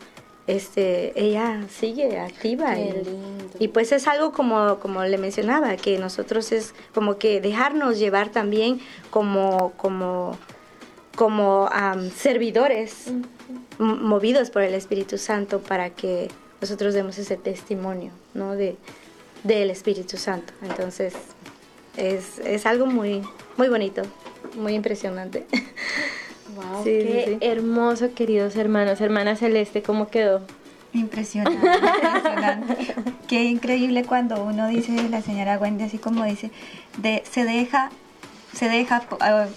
este, 0.48 1.12
ella 1.14 1.62
sigue 1.68 2.18
activa. 2.18 2.74
Qué 2.74 2.80
y, 2.80 3.04
lindo. 3.04 3.56
y 3.58 3.68
pues 3.68 3.92
es 3.92 4.08
algo 4.08 4.32
como, 4.32 4.78
como 4.80 5.04
le 5.04 5.18
mencionaba, 5.18 5.76
que 5.76 5.98
nosotros 5.98 6.52
es 6.52 6.74
como 6.94 7.18
que 7.18 7.42
dejarnos 7.42 7.98
llevar 7.98 8.30
también 8.30 8.80
como, 9.10 9.74
como, 9.76 10.38
como 11.14 11.68
am, 11.70 12.10
servidores 12.10 13.12
movidos 13.78 14.50
por 14.50 14.62
el 14.62 14.72
Espíritu 14.72 15.18
Santo 15.18 15.60
para 15.60 15.90
que 15.90 16.28
nosotros 16.62 16.94
demos 16.94 17.18
ese 17.18 17.36
testimonio 17.36 18.10
¿no? 18.32 18.56
de, 18.56 18.76
del 19.44 19.70
Espíritu 19.70 20.16
Santo. 20.16 20.54
Entonces 20.62 21.12
es, 21.98 22.38
es 22.38 22.64
algo 22.64 22.86
muy, 22.86 23.22
muy 23.58 23.68
bonito, 23.68 24.00
muy 24.56 24.72
impresionante. 24.72 25.46
Wow, 26.54 26.82
Sí, 26.84 26.90
qué 27.02 27.22
sí, 27.26 27.32
sí. 27.32 27.38
hermoso, 27.46 28.14
queridos 28.14 28.56
hermanos. 28.56 29.00
Hermana 29.00 29.36
Celeste, 29.36 29.82
¿cómo 29.82 30.08
quedó? 30.08 30.42
Impresionante, 30.94 31.58
impresionante. 31.66 32.94
Qué 33.28 33.44
increíble 33.44 34.04
cuando 34.04 34.42
uno 34.42 34.68
dice, 34.68 34.92
la 35.10 35.20
señora 35.20 35.58
Wendy, 35.58 35.84
así 35.84 35.98
como 35.98 36.24
dice, 36.24 36.50
de, 36.96 37.22
se 37.30 37.44
deja, 37.44 37.90
se 38.54 38.70
deja 38.70 39.02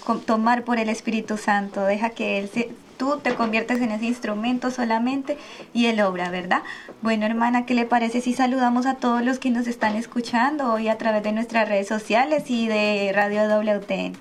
co- 0.04 0.18
tomar 0.18 0.66
por 0.66 0.78
el 0.78 0.90
Espíritu 0.90 1.38
Santo, 1.38 1.86
deja 1.86 2.10
que 2.10 2.38
él 2.38 2.50
se, 2.54 2.70
tú 2.98 3.20
te 3.24 3.34
conviertes 3.34 3.80
en 3.82 3.92
ese 3.92 4.06
instrumento 4.08 4.72
solamente 4.72 5.38
y 5.74 5.86
él 5.86 6.02
obra, 6.02 6.30
¿verdad? 6.30 6.64
Bueno, 7.02 7.26
hermana, 7.26 7.66
¿qué 7.66 7.76
le 7.76 7.86
parece 7.86 8.20
si 8.20 8.34
saludamos 8.34 8.86
a 8.86 8.96
todos 8.96 9.24
los 9.24 9.40
que 9.40 9.52
nos 9.52 9.68
están 9.68 9.96
escuchando 9.96 10.74
hoy 10.74 10.90
a 10.90 10.98
través 10.98 11.24
de 11.24 11.32
nuestras 11.32 11.70
redes 11.70 11.88
sociales 11.88 12.44
y 12.52 12.68
de 12.68 13.10
Radio 13.16 13.44
WTN? 13.48 14.18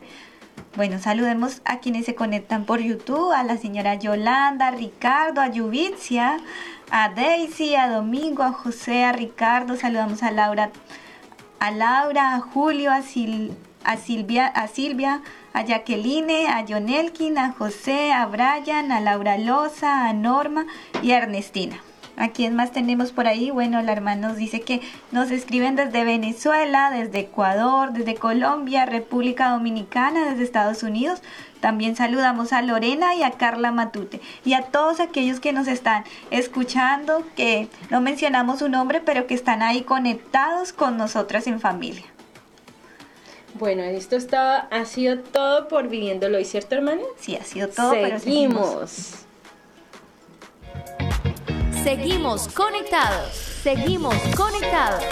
Bueno, 0.77 1.01
saludemos 1.01 1.63
a 1.65 1.79
quienes 1.81 2.07
se 2.07 2.15
conectan 2.15 2.65
por 2.65 2.81
YouTube, 2.81 3.33
a 3.33 3.43
la 3.43 3.57
señora 3.57 3.97
Yolanda, 3.97 4.69
a 4.69 4.71
Ricardo, 4.71 5.41
a 5.41 5.49
Yubitzia, 5.49 6.39
a 6.91 7.09
Daisy, 7.09 7.75
a 7.75 7.89
Domingo, 7.89 8.45
a 8.45 8.53
José, 8.53 9.05
a 9.05 9.13
Ricardo, 9.13 9.77
saludamos 9.77 10.23
a 10.23 10.31
Laura, 10.31 10.71
a 11.59 11.71
Laura, 11.73 12.37
a 12.37 12.41
Julio, 12.41 12.93
a, 12.93 13.03
Sil- 13.03 13.53
a 13.83 13.97
Silvia, 13.97 14.47
a 14.47 14.69
Silvia, 14.69 15.23
a 15.53 15.63
Jacqueline, 15.65 16.47
a 16.47 16.65
Jonelkin, 16.65 17.37
a 17.37 17.53
José, 17.53 18.13
a 18.13 18.25
Brian, 18.27 18.93
a 18.93 19.01
Laura 19.01 19.39
Loza, 19.39 20.09
a 20.09 20.13
Norma 20.13 20.67
y 21.03 21.11
a 21.11 21.19
Ernestina. 21.19 21.83
¿A 22.21 22.29
quién 22.29 22.55
más 22.55 22.71
tenemos 22.71 23.13
por 23.13 23.27
ahí? 23.27 23.51
Bueno, 23.51 23.81
la 23.81 23.93
hermana 23.93 24.29
nos 24.29 24.37
dice 24.37 24.61
que 24.61 24.83
nos 25.11 25.31
escriben 25.31 25.75
desde 25.75 26.05
Venezuela, 26.05 26.91
desde 26.91 27.21
Ecuador, 27.21 27.95
desde 27.95 28.15
Colombia, 28.15 28.85
República 28.85 29.49
Dominicana, 29.49 30.29
desde 30.29 30.45
Estados 30.45 30.83
Unidos. 30.83 31.23
También 31.61 31.97
saludamos 31.97 32.53
a 32.53 32.61
Lorena 32.61 33.15
y 33.15 33.23
a 33.23 33.31
Carla 33.31 33.73
Matute 33.73 34.21
y 34.45 34.53
a 34.53 34.65
todos 34.65 35.01
aquellos 35.01 35.41
que 35.41 35.55
nos 35.55 35.67
están 35.67 36.05
escuchando, 36.31 37.25
que 37.37 37.71
no 37.89 38.03
mencionamos 38.03 38.59
su 38.59 38.69
nombre, 38.69 39.01
pero 39.01 39.27
que 39.27 39.33
están 39.33 39.63
ahí 39.63 39.81
conectados 39.81 40.75
con 40.75 40.99
nosotras 40.99 41.47
en 41.47 41.59
familia. 41.59 42.05
Bueno, 43.55 43.83
esto 43.83 44.19
ha 44.71 44.85
sido 44.85 45.21
todo 45.21 45.69
por 45.69 45.89
viviéndolo 45.89 46.37
hoy, 46.37 46.45
¿cierto, 46.45 46.75
hermana? 46.75 47.01
Sí, 47.19 47.35
ha 47.37 47.45
sido 47.45 47.69
todo, 47.69 47.93
pero 47.93 48.19
seguimos. 48.19 49.25
Seguimos. 51.83 52.47
Conectados. 52.49 53.33
Seguimos 53.62 54.14
conectados. 54.37 55.03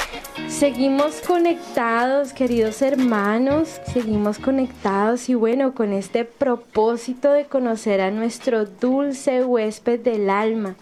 Seguimos 0.49 1.21
conectados, 1.23 2.35
queridos 2.35 2.83
hermanos, 2.83 3.81
seguimos 3.93 4.39
conectados 4.39 5.31
y 5.31 5.35
bueno, 5.35 5.73
con 5.75 5.95
este 5.95 6.27
propósito 6.27 7.33
de 7.33 7.47
conocer 7.47 8.03
a 8.03 8.11
nuestro 8.11 8.67
dulce 8.67 9.45
huésped 9.45 10.01
del 10.01 10.29
alma. 10.29 10.77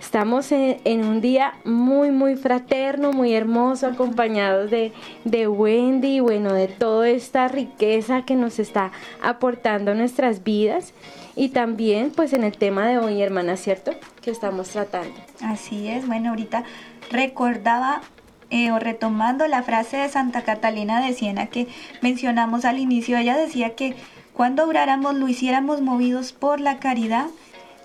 Estamos 0.00 0.50
en, 0.50 1.04
un 1.04 1.20
día 1.20 1.54
muy, 1.64 2.10
muy 2.10 2.34
fraterno, 2.34 3.12
muy 3.12 3.34
hermoso, 3.34 3.86
acompañados 3.86 4.70
de, 4.70 4.92
de 5.24 5.46
Wendy 5.46 6.16
y 6.16 6.20
bueno, 6.20 6.52
de 6.54 6.66
toda 6.66 7.08
esta 7.08 7.46
riqueza 7.46 8.22
que 8.22 8.34
nos 8.34 8.58
está 8.58 8.90
aportando 9.22 9.94
nuestras 9.94 10.42
vidas. 10.42 10.92
Y 11.40 11.48
también 11.48 12.12
pues 12.14 12.34
en 12.34 12.44
el 12.44 12.58
tema 12.58 12.86
de 12.86 12.98
hoy, 12.98 13.22
hermana, 13.22 13.56
¿cierto? 13.56 13.92
Que 14.20 14.30
estamos 14.30 14.68
tratando. 14.68 15.14
Así 15.40 15.88
es, 15.88 16.06
bueno, 16.06 16.28
ahorita 16.28 16.64
recordaba 17.10 18.02
eh, 18.50 18.70
o 18.72 18.78
retomando 18.78 19.48
la 19.48 19.62
frase 19.62 19.96
de 19.96 20.10
Santa 20.10 20.42
Catalina 20.42 21.00
de 21.00 21.14
Siena 21.14 21.46
que 21.46 21.66
mencionamos 22.02 22.66
al 22.66 22.78
inicio, 22.78 23.16
ella 23.16 23.38
decía 23.38 23.74
que 23.74 23.96
cuando 24.34 24.68
oráramos 24.68 25.14
lo 25.14 25.28
hiciéramos 25.28 25.80
movidos 25.80 26.34
por 26.34 26.60
la 26.60 26.78
caridad 26.78 27.28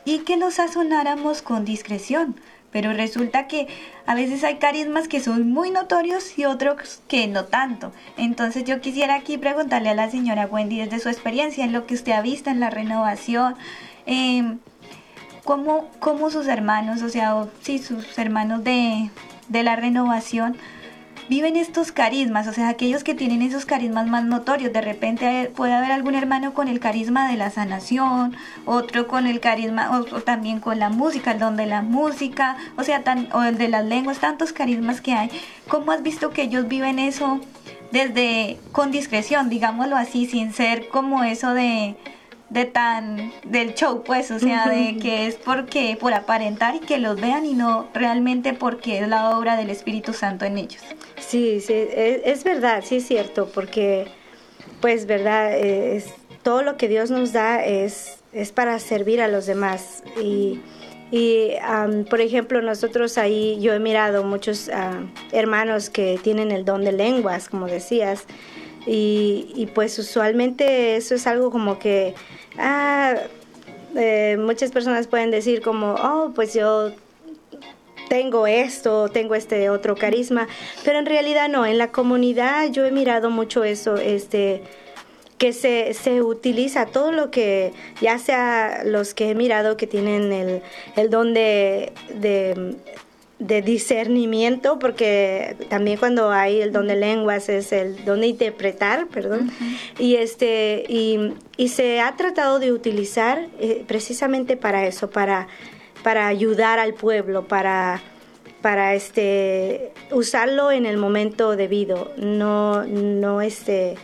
y 0.03 0.19
que 0.25 0.35
lo 0.35 0.51
sazonáramos 0.51 1.41
con 1.41 1.63
discreción. 1.63 2.35
Pero 2.75 2.91
resulta 2.91 3.47
que 3.47 3.69
a 4.05 4.15
veces 4.15 4.43
hay 4.43 4.57
carismas 4.57 5.07
que 5.07 5.21
son 5.21 5.49
muy 5.49 5.71
notorios 5.71 6.37
y 6.37 6.43
otros 6.43 6.99
que 7.07 7.25
no 7.25 7.45
tanto. 7.45 7.93
Entonces 8.17 8.65
yo 8.65 8.81
quisiera 8.81 9.15
aquí 9.15 9.37
preguntarle 9.37 9.91
a 9.91 9.93
la 9.93 10.11
señora 10.11 10.45
Wendy 10.45 10.79
desde 10.79 10.99
su 10.99 11.07
experiencia 11.07 11.63
en 11.63 11.71
lo 11.71 11.85
que 11.85 11.93
usted 11.93 12.11
ha 12.11 12.21
visto 12.21 12.49
en 12.49 12.59
la 12.59 12.69
renovación. 12.69 13.55
em, 14.05 14.59
cómo, 15.45 15.89
cómo 15.99 16.29
sus 16.29 16.47
hermanos, 16.47 17.01
o 17.01 17.07
sea, 17.07 17.45
sí, 17.61 17.79
sus 17.79 18.17
hermanos 18.17 18.65
de, 18.65 19.09
de 19.47 19.63
la 19.63 19.77
renovación 19.77 20.57
viven 21.29 21.55
estos 21.55 21.91
carismas, 21.91 22.47
o 22.47 22.53
sea, 22.53 22.69
aquellos 22.69 23.03
que 23.03 23.15
tienen 23.15 23.41
esos 23.41 23.65
carismas 23.65 24.07
más 24.07 24.23
notorios. 24.25 24.73
De 24.73 24.81
repente 24.81 25.51
puede 25.55 25.73
haber 25.73 25.91
algún 25.91 26.15
hermano 26.15 26.53
con 26.53 26.67
el 26.67 26.79
carisma 26.79 27.29
de 27.29 27.37
la 27.37 27.49
sanación, 27.49 28.35
otro 28.65 29.07
con 29.07 29.27
el 29.27 29.39
carisma, 29.39 29.97
o, 29.97 30.15
o 30.15 30.21
también 30.21 30.59
con 30.59 30.79
la 30.79 30.89
música, 30.89 31.31
el 31.31 31.39
don 31.39 31.55
de 31.55 31.65
la 31.65 31.81
música, 31.81 32.57
o 32.77 32.83
sea, 32.83 33.03
tan, 33.03 33.29
o 33.33 33.43
el 33.43 33.57
de 33.57 33.67
las 33.67 33.85
lenguas, 33.85 34.19
tantos 34.19 34.53
carismas 34.53 35.01
que 35.01 35.13
hay. 35.13 35.29
¿Cómo 35.67 35.91
has 35.91 36.03
visto 36.03 36.31
que 36.31 36.43
ellos 36.43 36.67
viven 36.67 36.99
eso 36.99 37.39
desde 37.91 38.57
con 38.71 38.91
discreción, 38.91 39.49
digámoslo 39.49 39.95
así, 39.95 40.25
sin 40.25 40.53
ser 40.53 40.89
como 40.89 41.23
eso 41.23 41.53
de 41.53 41.95
de 42.49 42.65
tan 42.65 43.33
del 43.43 43.73
show 43.73 44.03
pues 44.03 44.29
o 44.31 44.39
sea 44.39 44.69
de 44.69 44.97
que 44.97 45.27
es 45.27 45.35
porque 45.35 45.97
por 45.99 46.13
aparentar 46.13 46.75
y 46.75 46.79
que 46.79 46.99
los 46.99 47.19
vean 47.19 47.45
y 47.45 47.53
no 47.53 47.87
realmente 47.93 48.53
porque 48.53 48.99
es 48.99 49.07
la 49.07 49.37
obra 49.37 49.57
del 49.57 49.69
Espíritu 49.69 50.13
Santo 50.13 50.45
en 50.45 50.59
ellos 50.59 50.83
Sí, 51.27 51.59
sí, 51.59 51.73
es, 51.73 52.21
es 52.23 52.43
verdad, 52.43 52.83
sí 52.85 52.97
es 52.97 53.07
cierto, 53.07 53.49
porque 53.53 54.07
pues 54.81 55.05
verdad, 55.05 55.53
eh, 55.53 55.95
es, 55.95 56.13
todo 56.43 56.61
lo 56.61 56.77
que 56.77 56.87
Dios 56.87 57.09
nos 57.09 57.33
da 57.33 57.65
es, 57.65 58.19
es 58.33 58.51
para 58.51 58.77
servir 58.79 59.21
a 59.21 59.27
los 59.27 59.45
demás. 59.45 60.03
Y, 60.21 60.59
y 61.11 61.53
am, 61.61 62.05
por 62.05 62.21
ejemplo, 62.21 62.61
nosotros 62.61 63.17
ahí, 63.17 63.59
yo 63.61 63.73
he 63.73 63.79
mirado 63.79 64.23
muchos 64.23 64.69
ah, 64.69 65.03
hermanos 65.31 65.89
que 65.89 66.19
tienen 66.21 66.51
el 66.51 66.65
don 66.65 66.83
de 66.83 66.91
lenguas, 66.91 67.49
como 67.49 67.67
decías, 67.67 68.25
y, 68.85 69.51
y 69.55 69.67
pues 69.67 69.97
usualmente 69.99 70.95
eso 70.95 71.15
es 71.15 71.27
algo 71.27 71.51
como 71.51 71.79
que, 71.79 72.13
ah, 72.57 73.15
eh, 73.95 74.37
muchas 74.39 74.71
personas 74.71 75.07
pueden 75.07 75.31
decir 75.31 75.61
como, 75.61 75.95
oh, 75.95 76.31
pues 76.35 76.53
yo 76.53 76.91
tengo 78.09 78.47
esto, 78.47 79.09
tengo 79.09 79.35
este 79.35 79.69
otro 79.69 79.95
carisma, 79.95 80.47
pero 80.83 80.99
en 80.99 81.05
realidad 81.05 81.49
no, 81.49 81.65
en 81.65 81.77
la 81.77 81.91
comunidad 81.91 82.71
yo 82.71 82.85
he 82.85 82.91
mirado 82.91 83.29
mucho 83.29 83.63
eso, 83.63 83.95
este 83.97 84.61
que 85.37 85.51
se, 85.51 85.93
se 85.93 86.21
utiliza 86.21 86.85
todo 86.85 87.11
lo 87.11 87.29
que, 87.29 87.73
ya 88.01 88.19
sea 88.19 88.83
los 88.85 89.13
que 89.13 89.31
he 89.31 89.35
mirado 89.35 89.75
que 89.75 89.85
tienen 89.85 90.31
el, 90.31 90.61
el 90.95 91.09
don 91.09 91.33
de, 91.33 91.91
de, 92.13 92.77
de 93.39 93.61
discernimiento, 93.61 94.79
porque 94.79 95.57
también 95.69 95.97
cuando 95.97 96.31
hay 96.31 96.61
el 96.61 96.71
don 96.71 96.87
de 96.87 96.95
lenguas 96.95 97.49
es 97.49 97.73
el 97.73 98.05
don 98.05 98.21
de 98.21 98.27
interpretar, 98.27 99.07
perdón, 99.07 99.51
y, 99.99 100.15
este, 100.15 100.85
y, 100.87 101.33
y 101.57 101.67
se 101.67 101.99
ha 101.99 102.15
tratado 102.15 102.59
de 102.59 102.71
utilizar 102.71 103.47
eh, 103.59 103.83
precisamente 103.87 104.55
para 104.55 104.87
eso, 104.87 105.09
para 105.09 105.47
para 106.05 106.27
ayudar 106.27 106.77
al 106.77 106.93
pueblo, 106.93 107.47
para, 107.47 107.99
para 108.61 108.93
este, 108.93 109.91
usarlo 110.11 110.71
en 110.71 110.85
el 110.85 110.97
momento 110.97 111.55
debido. 111.55 112.11
No, 112.15 112.85
no, 112.85 113.41
este, 113.41 113.95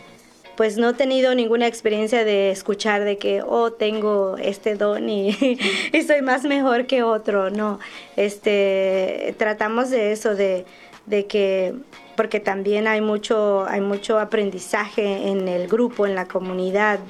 pues 0.62 0.78
no 0.78 0.90
he 0.90 0.94
tenido 0.94 1.34
ninguna 1.34 1.66
experiencia 1.66 2.24
de 2.24 2.52
escuchar 2.52 3.02
de 3.02 3.18
que, 3.18 3.42
oh, 3.42 3.72
tengo 3.72 4.36
este 4.36 4.76
don 4.76 5.08
y, 5.08 5.36
y 5.92 6.02
soy 6.02 6.22
más 6.22 6.44
mejor 6.44 6.86
que 6.86 7.02
otro. 7.02 7.50
No, 7.50 7.80
este, 8.14 9.34
tratamos 9.38 9.90
de 9.90 10.12
eso, 10.12 10.36
de, 10.36 10.64
de 11.06 11.26
que 11.26 11.74
porque 12.14 12.38
también 12.38 12.86
hay 12.86 13.00
mucho 13.00 13.64
hay 13.66 13.80
mucho 13.80 14.20
aprendizaje 14.20 15.28
en 15.28 15.48
el 15.48 15.66
grupo 15.66 16.06
en 16.06 16.14
la 16.14 16.28
comunidad 16.28 17.00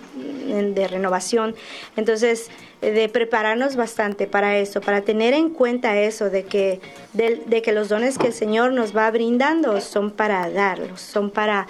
de 0.47 0.89
renovación. 0.89 1.55
Entonces, 1.97 2.49
de 2.81 3.09
prepararnos 3.09 3.77
bastante 3.77 4.27
para 4.27 4.59
eso, 4.59 4.81
para 4.81 5.03
tener 5.03 5.35
en 5.35 5.51
cuenta 5.51 5.99
eso, 5.99 6.31
de 6.31 6.45
que, 6.45 6.81
de, 7.13 7.63
que 7.63 7.73
los 7.73 7.89
dones 7.89 8.19
que 8.19 8.29
el 8.29 8.33
Señor 8.33 8.73
nos 8.73 8.97
va 8.97 9.11
brindando 9.11 9.81
son 9.81 10.11
para 10.11 10.51
darlos, 10.51 11.01
son 11.01 11.31
para, 11.31 11.69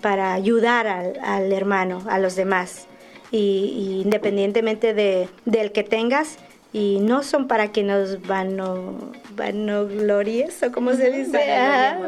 para 0.00 0.34
ayudar 0.34 0.86
al, 0.86 1.52
hermano, 1.52 2.02
a 2.08 2.18
los 2.18 2.36
demás. 2.36 2.86
Y, 3.30 4.00
independientemente 4.04 4.94
de, 4.94 5.28
del 5.44 5.72
que 5.72 5.82
tengas, 5.82 6.38
y 6.72 6.98
no 7.00 7.22
son 7.22 7.46
para 7.46 7.70
que 7.70 7.84
nos 7.84 8.20
vano, 8.26 9.12
vanoglories 9.36 10.60
o 10.64 10.72
como 10.72 10.92
se 10.94 11.12
dice, 11.12 11.38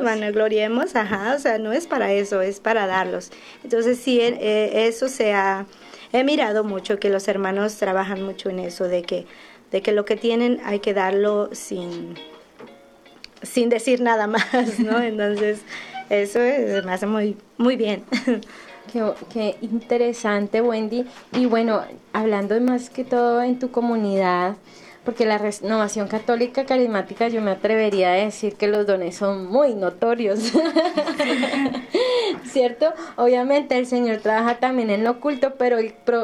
vanogloriemos, 0.02 0.96
ajá, 0.96 1.34
o 1.36 1.38
sea, 1.38 1.58
no 1.58 1.72
es 1.72 1.86
para 1.86 2.12
eso, 2.12 2.42
es 2.42 2.58
para 2.58 2.88
darlos. 2.88 3.30
Entonces 3.62 3.98
sí, 3.98 4.20
eh, 4.20 4.86
eso 4.88 5.08
se 5.08 5.32
ha 5.34 5.66
he 6.12 6.24
mirado 6.24 6.64
mucho 6.64 6.98
que 6.98 7.10
los 7.10 7.28
hermanos 7.28 7.76
trabajan 7.76 8.22
mucho 8.22 8.50
en 8.50 8.60
eso, 8.60 8.88
de 8.88 9.02
que, 9.02 9.26
de 9.70 9.82
que 9.82 9.92
lo 9.92 10.04
que 10.04 10.16
tienen 10.16 10.60
hay 10.64 10.80
que 10.80 10.94
darlo 10.94 11.50
sin, 11.52 12.14
sin 13.42 13.68
decir 13.68 14.00
nada 14.00 14.26
más, 14.26 14.78
¿no? 14.78 15.00
Entonces, 15.00 15.60
eso 16.10 16.38
me 16.38 16.92
hace 16.92 17.06
muy, 17.06 17.36
muy 17.58 17.76
bien. 17.76 18.04
Qué, 19.32 19.56
interesante, 19.60 20.60
Wendy. 20.60 21.06
Y 21.32 21.46
bueno, 21.46 21.82
hablando 22.12 22.58
más 22.60 22.88
que 22.88 23.04
todo 23.04 23.42
en 23.42 23.58
tu 23.58 23.70
comunidad, 23.70 24.56
porque 25.04 25.26
la 25.26 25.38
renovación 25.38 26.08
católica 26.08 26.64
carismática 26.64 27.28
yo 27.28 27.40
me 27.40 27.50
atrevería 27.52 28.12
a 28.12 28.14
decir 28.14 28.56
que 28.56 28.68
los 28.68 28.86
dones 28.86 29.16
son 29.16 29.46
muy 29.46 29.74
notorios, 29.74 30.40
¿cierto? 32.44 32.92
Obviamente 33.16 33.76
el 33.78 33.86
Señor 33.86 34.18
trabaja 34.18 34.58
también 34.58 34.90
en 34.90 35.04
lo 35.04 35.12
oculto, 35.12 35.54
pero 35.58 35.78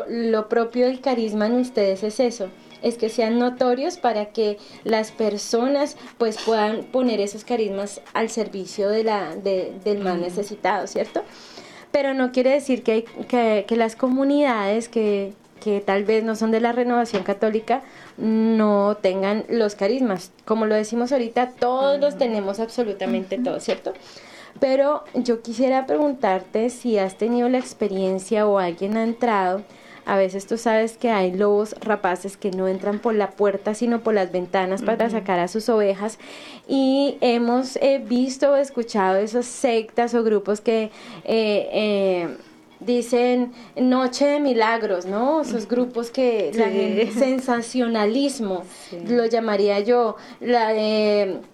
lo 0.08 0.48
propio 0.48 0.86
del 0.86 1.00
carisma 1.00 1.46
en 1.46 1.54
ustedes 1.54 2.02
es 2.02 2.20
eso, 2.20 2.48
es 2.82 2.96
que 2.96 3.08
sean 3.08 3.38
notorios 3.38 3.96
para 3.96 4.26
que 4.26 4.58
las 4.84 5.12
personas 5.12 5.96
pues 6.18 6.38
puedan 6.42 6.84
poner 6.84 7.20
esos 7.20 7.44
carismas 7.44 8.00
al 8.12 8.28
servicio 8.28 8.88
de 8.88 9.04
la, 9.04 9.34
del 9.36 9.98
más 10.00 10.18
necesitado, 10.18 10.86
¿cierto? 10.86 11.22
Pero 11.90 12.14
no 12.14 12.32
quiere 12.32 12.50
decir 12.50 12.82
que, 12.82 13.04
que, 13.28 13.64
que 13.68 13.76
las 13.76 13.96
comunidades 13.96 14.88
que, 14.88 15.34
que 15.62 15.80
tal 15.80 16.04
vez 16.04 16.24
no 16.24 16.34
son 16.34 16.50
de 16.50 16.60
la 16.60 16.72
renovación 16.72 17.22
católica 17.22 17.82
no 18.16 18.96
tengan 19.00 19.44
los 19.48 19.76
carismas. 19.76 20.32
Como 20.44 20.66
lo 20.66 20.74
decimos 20.74 21.12
ahorita, 21.12 21.52
todos 21.52 22.00
los 22.00 22.18
tenemos 22.18 22.58
absolutamente 22.58 23.38
todos, 23.38 23.62
¿cierto? 23.62 23.92
Pero 24.58 25.04
yo 25.14 25.40
quisiera 25.40 25.86
preguntarte 25.86 26.68
si 26.68 26.98
has 26.98 27.16
tenido 27.16 27.48
la 27.48 27.58
experiencia 27.58 28.46
o 28.46 28.58
alguien 28.58 28.96
ha 28.96 29.04
entrado. 29.04 29.62
A 30.04 30.16
veces 30.16 30.46
tú 30.46 30.58
sabes 30.58 30.96
que 30.96 31.10
hay 31.10 31.32
lobos 31.32 31.74
rapaces 31.80 32.36
que 32.36 32.50
no 32.50 32.68
entran 32.68 32.98
por 32.98 33.14
la 33.14 33.30
puerta, 33.30 33.74
sino 33.74 34.00
por 34.00 34.14
las 34.14 34.32
ventanas 34.32 34.82
para 34.82 35.08
sacar 35.10 35.38
a 35.38 35.48
sus 35.48 35.68
ovejas. 35.68 36.18
Y 36.68 37.18
hemos 37.20 37.76
eh, 37.76 38.02
visto 38.04 38.52
o 38.52 38.56
escuchado 38.56 39.18
esas 39.18 39.46
sectas 39.46 40.14
o 40.14 40.24
grupos 40.24 40.60
que 40.60 40.90
eh, 41.24 41.68
eh, 41.72 42.36
dicen 42.80 43.52
Noche 43.76 44.26
de 44.26 44.40
Milagros, 44.40 45.06
¿no? 45.06 45.42
Esos 45.42 45.68
grupos 45.68 46.10
que 46.10 46.50
la 46.54 47.12
sensacionalismo 47.12 48.64
lo 49.08 49.26
llamaría 49.26 49.80
yo. 49.80 50.16
La, 50.40 50.72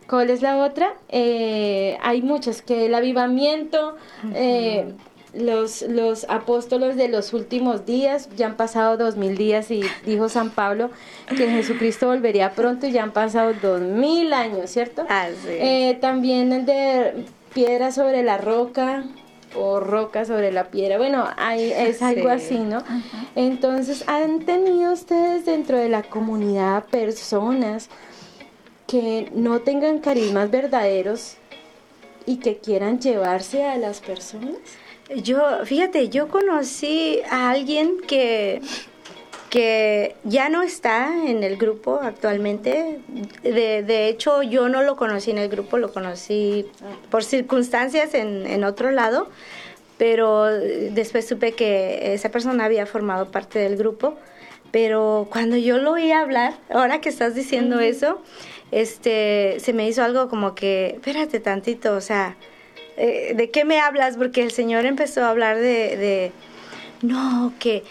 ¿Cuál 0.08 0.30
es 0.30 0.42
la 0.42 0.64
otra? 0.64 0.94
Eh, 1.08 1.98
hay 2.02 2.22
muchas 2.22 2.62
que 2.62 2.86
el 2.86 2.94
avivamiento. 2.94 3.96
Eh, 4.34 4.94
los, 5.34 5.82
los 5.82 6.24
apóstoles 6.28 6.96
de 6.96 7.08
los 7.08 7.32
últimos 7.32 7.86
días, 7.86 8.28
ya 8.36 8.46
han 8.46 8.56
pasado 8.56 8.96
dos 8.96 9.16
mil 9.16 9.36
días 9.36 9.70
y 9.70 9.82
dijo 10.04 10.28
San 10.28 10.50
Pablo 10.50 10.90
que 11.28 11.48
Jesucristo 11.48 12.06
volvería 12.06 12.52
pronto 12.52 12.86
y 12.86 12.92
ya 12.92 13.02
han 13.02 13.12
pasado 13.12 13.52
dos 13.60 13.80
mil 13.80 14.32
años, 14.32 14.70
¿cierto? 14.70 15.04
Eh, 15.46 15.98
también 16.00 16.52
el 16.52 16.66
de 16.66 17.26
piedra 17.54 17.92
sobre 17.92 18.22
la 18.22 18.38
roca, 18.38 19.04
o 19.56 19.80
roca 19.80 20.24
sobre 20.24 20.52
la 20.52 20.70
piedra. 20.70 20.98
Bueno, 20.98 21.26
hay, 21.36 21.72
es 21.72 22.02
algo 22.02 22.28
así, 22.28 22.58
¿no? 22.58 22.82
Entonces, 23.34 24.04
¿han 24.06 24.40
tenido 24.40 24.92
ustedes 24.92 25.46
dentro 25.46 25.78
de 25.78 25.88
la 25.88 26.02
comunidad 26.02 26.84
personas 26.84 27.88
que 28.86 29.30
no 29.34 29.60
tengan 29.60 29.98
carismas 29.98 30.50
verdaderos 30.50 31.36
y 32.26 32.36
que 32.36 32.58
quieran 32.58 33.00
llevarse 33.00 33.64
a 33.64 33.76
las 33.78 34.00
personas? 34.00 34.56
Yo, 35.16 35.64
fíjate, 35.64 36.08
yo 36.08 36.28
conocí 36.28 37.20
a 37.30 37.50
alguien 37.50 38.00
que 38.06 38.60
que 39.48 40.14
ya 40.24 40.48
no 40.48 40.62
está 40.62 41.26
en 41.26 41.42
el 41.42 41.56
grupo 41.56 42.00
actualmente. 42.02 43.00
De, 43.42 43.82
de, 43.82 44.08
hecho, 44.08 44.42
yo 44.42 44.68
no 44.68 44.82
lo 44.82 44.96
conocí 44.96 45.30
en 45.30 45.38
el 45.38 45.48
grupo, 45.48 45.78
lo 45.78 45.92
conocí 45.92 46.66
por 47.10 47.24
circunstancias 47.24 48.14
en, 48.14 48.46
en 48.46 48.64
otro 48.64 48.90
lado, 48.90 49.28
pero 49.96 50.44
después 50.44 51.26
supe 51.26 51.52
que 51.52 52.14
esa 52.14 52.30
persona 52.30 52.64
había 52.64 52.86
formado 52.86 53.30
parte 53.30 53.58
del 53.58 53.76
grupo. 53.76 54.16
Pero 54.70 55.28
cuando 55.30 55.56
yo 55.56 55.78
lo 55.78 55.92
oí 55.92 56.12
hablar, 56.12 56.54
ahora 56.68 57.00
que 57.00 57.08
estás 57.08 57.34
diciendo 57.34 57.80
eso, 57.80 58.20
este, 58.70 59.56
se 59.60 59.72
me 59.72 59.88
hizo 59.88 60.04
algo 60.04 60.28
como 60.28 60.54
que, 60.54 60.96
espérate 60.96 61.40
tantito, 61.40 61.94
o 61.94 62.02
sea, 62.02 62.36
eh, 62.98 63.34
¿de 63.34 63.50
qué 63.50 63.64
me 63.64 63.80
hablas? 63.80 64.16
Porque 64.16 64.42
el 64.42 64.50
Señor 64.50 64.84
empezó 64.84 65.24
a 65.24 65.30
hablar 65.30 65.56
de, 65.56 65.96
de 65.96 66.32
no, 67.02 67.52
que 67.58 67.84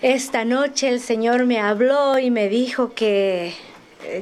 esta 0.00 0.44
noche 0.44 0.88
el 0.88 1.00
Señor 1.00 1.44
me 1.46 1.60
habló 1.60 2.18
y 2.18 2.30
me 2.30 2.48
dijo 2.48 2.94
que 2.94 3.54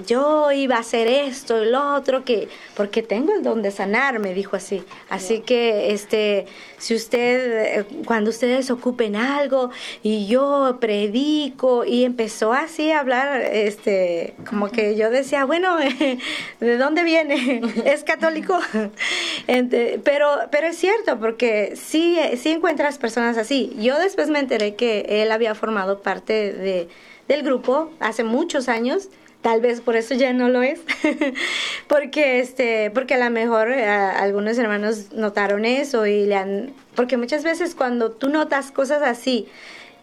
yo 0.06 0.52
iba 0.52 0.76
a 0.76 0.80
hacer 0.80 1.08
esto 1.08 1.62
y 1.62 1.70
lo 1.70 1.94
otro, 1.94 2.24
que, 2.24 2.48
porque 2.76 3.02
tengo 3.02 3.34
el 3.34 3.42
don 3.42 3.62
de 3.62 3.70
sanar, 3.70 4.18
me 4.18 4.34
dijo 4.34 4.56
así. 4.56 4.82
Así 5.08 5.40
que, 5.40 5.92
este, 5.92 6.46
si 6.78 6.94
usted, 6.94 7.86
cuando 8.04 8.30
ustedes 8.30 8.70
ocupen 8.70 9.16
algo 9.16 9.70
y 10.02 10.26
yo 10.26 10.78
predico, 10.80 11.84
y 11.84 12.04
empezó 12.04 12.52
así 12.52 12.90
a 12.92 13.00
hablar, 13.00 13.42
este, 13.42 14.34
como 14.48 14.70
que 14.70 14.96
yo 14.96 15.10
decía, 15.10 15.44
bueno, 15.44 15.76
¿de 16.60 16.76
dónde 16.78 17.02
viene? 17.02 17.62
¿Es 17.84 18.04
católico? 18.04 18.58
pero, 20.04 20.28
pero 20.50 20.66
es 20.66 20.76
cierto, 20.76 21.18
porque 21.18 21.74
sí, 21.76 22.18
sí 22.36 22.50
encuentras 22.50 22.98
personas 22.98 23.36
así. 23.36 23.72
Yo 23.78 23.98
después 23.98 24.28
me 24.28 24.38
enteré 24.38 24.74
que 24.74 25.22
él 25.22 25.32
había 25.32 25.54
formado 25.54 26.00
parte 26.00 26.52
de, 26.52 26.88
del 27.28 27.42
grupo 27.42 27.90
hace 28.00 28.24
muchos 28.24 28.68
años 28.68 29.08
tal 29.42 29.60
vez 29.60 29.80
por 29.80 29.96
eso 29.96 30.14
ya 30.14 30.32
no 30.32 30.48
lo 30.48 30.62
es 30.62 30.80
porque 31.88 32.40
este 32.40 32.90
porque 32.90 33.14
a 33.14 33.24
lo 33.24 33.30
mejor 33.30 33.70
eh, 33.70 33.86
algunos 33.86 34.58
hermanos 34.58 35.12
notaron 35.12 35.64
eso 35.64 36.06
y 36.06 36.26
le 36.26 36.36
han 36.36 36.72
porque 36.94 37.16
muchas 37.16 37.42
veces 37.42 37.74
cuando 37.74 38.10
tú 38.10 38.28
notas 38.28 38.70
cosas 38.70 39.02
así 39.02 39.48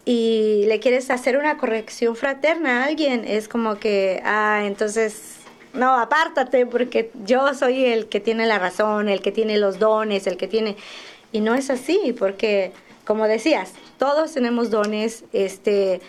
y 0.05 0.63
le 0.67 0.79
quieres 0.79 1.11
hacer 1.11 1.37
una 1.37 1.57
corrección 1.57 2.15
fraterna 2.15 2.81
a 2.81 2.85
alguien 2.85 3.25
es 3.25 3.47
como 3.47 3.77
que 3.77 4.21
ah 4.25 4.63
entonces 4.65 5.35
no 5.73 5.99
apártate 5.99 6.65
porque 6.65 7.11
yo 7.25 7.53
soy 7.53 7.85
el 7.85 8.07
que 8.07 8.19
tiene 8.19 8.47
la 8.47 8.57
razón 8.57 9.09
el 9.09 9.21
que 9.21 9.31
tiene 9.31 9.57
los 9.57 9.77
dones 9.77 10.25
el 10.25 10.37
que 10.37 10.47
tiene 10.47 10.77
y 11.31 11.41
no 11.41 11.53
es 11.53 11.69
así 11.69 12.15
porque 12.17 12.71
como 13.05 13.27
decías 13.27 13.73
todos 13.99 14.33
tenemos 14.33 14.71
dones 14.71 15.25
este 15.31 16.01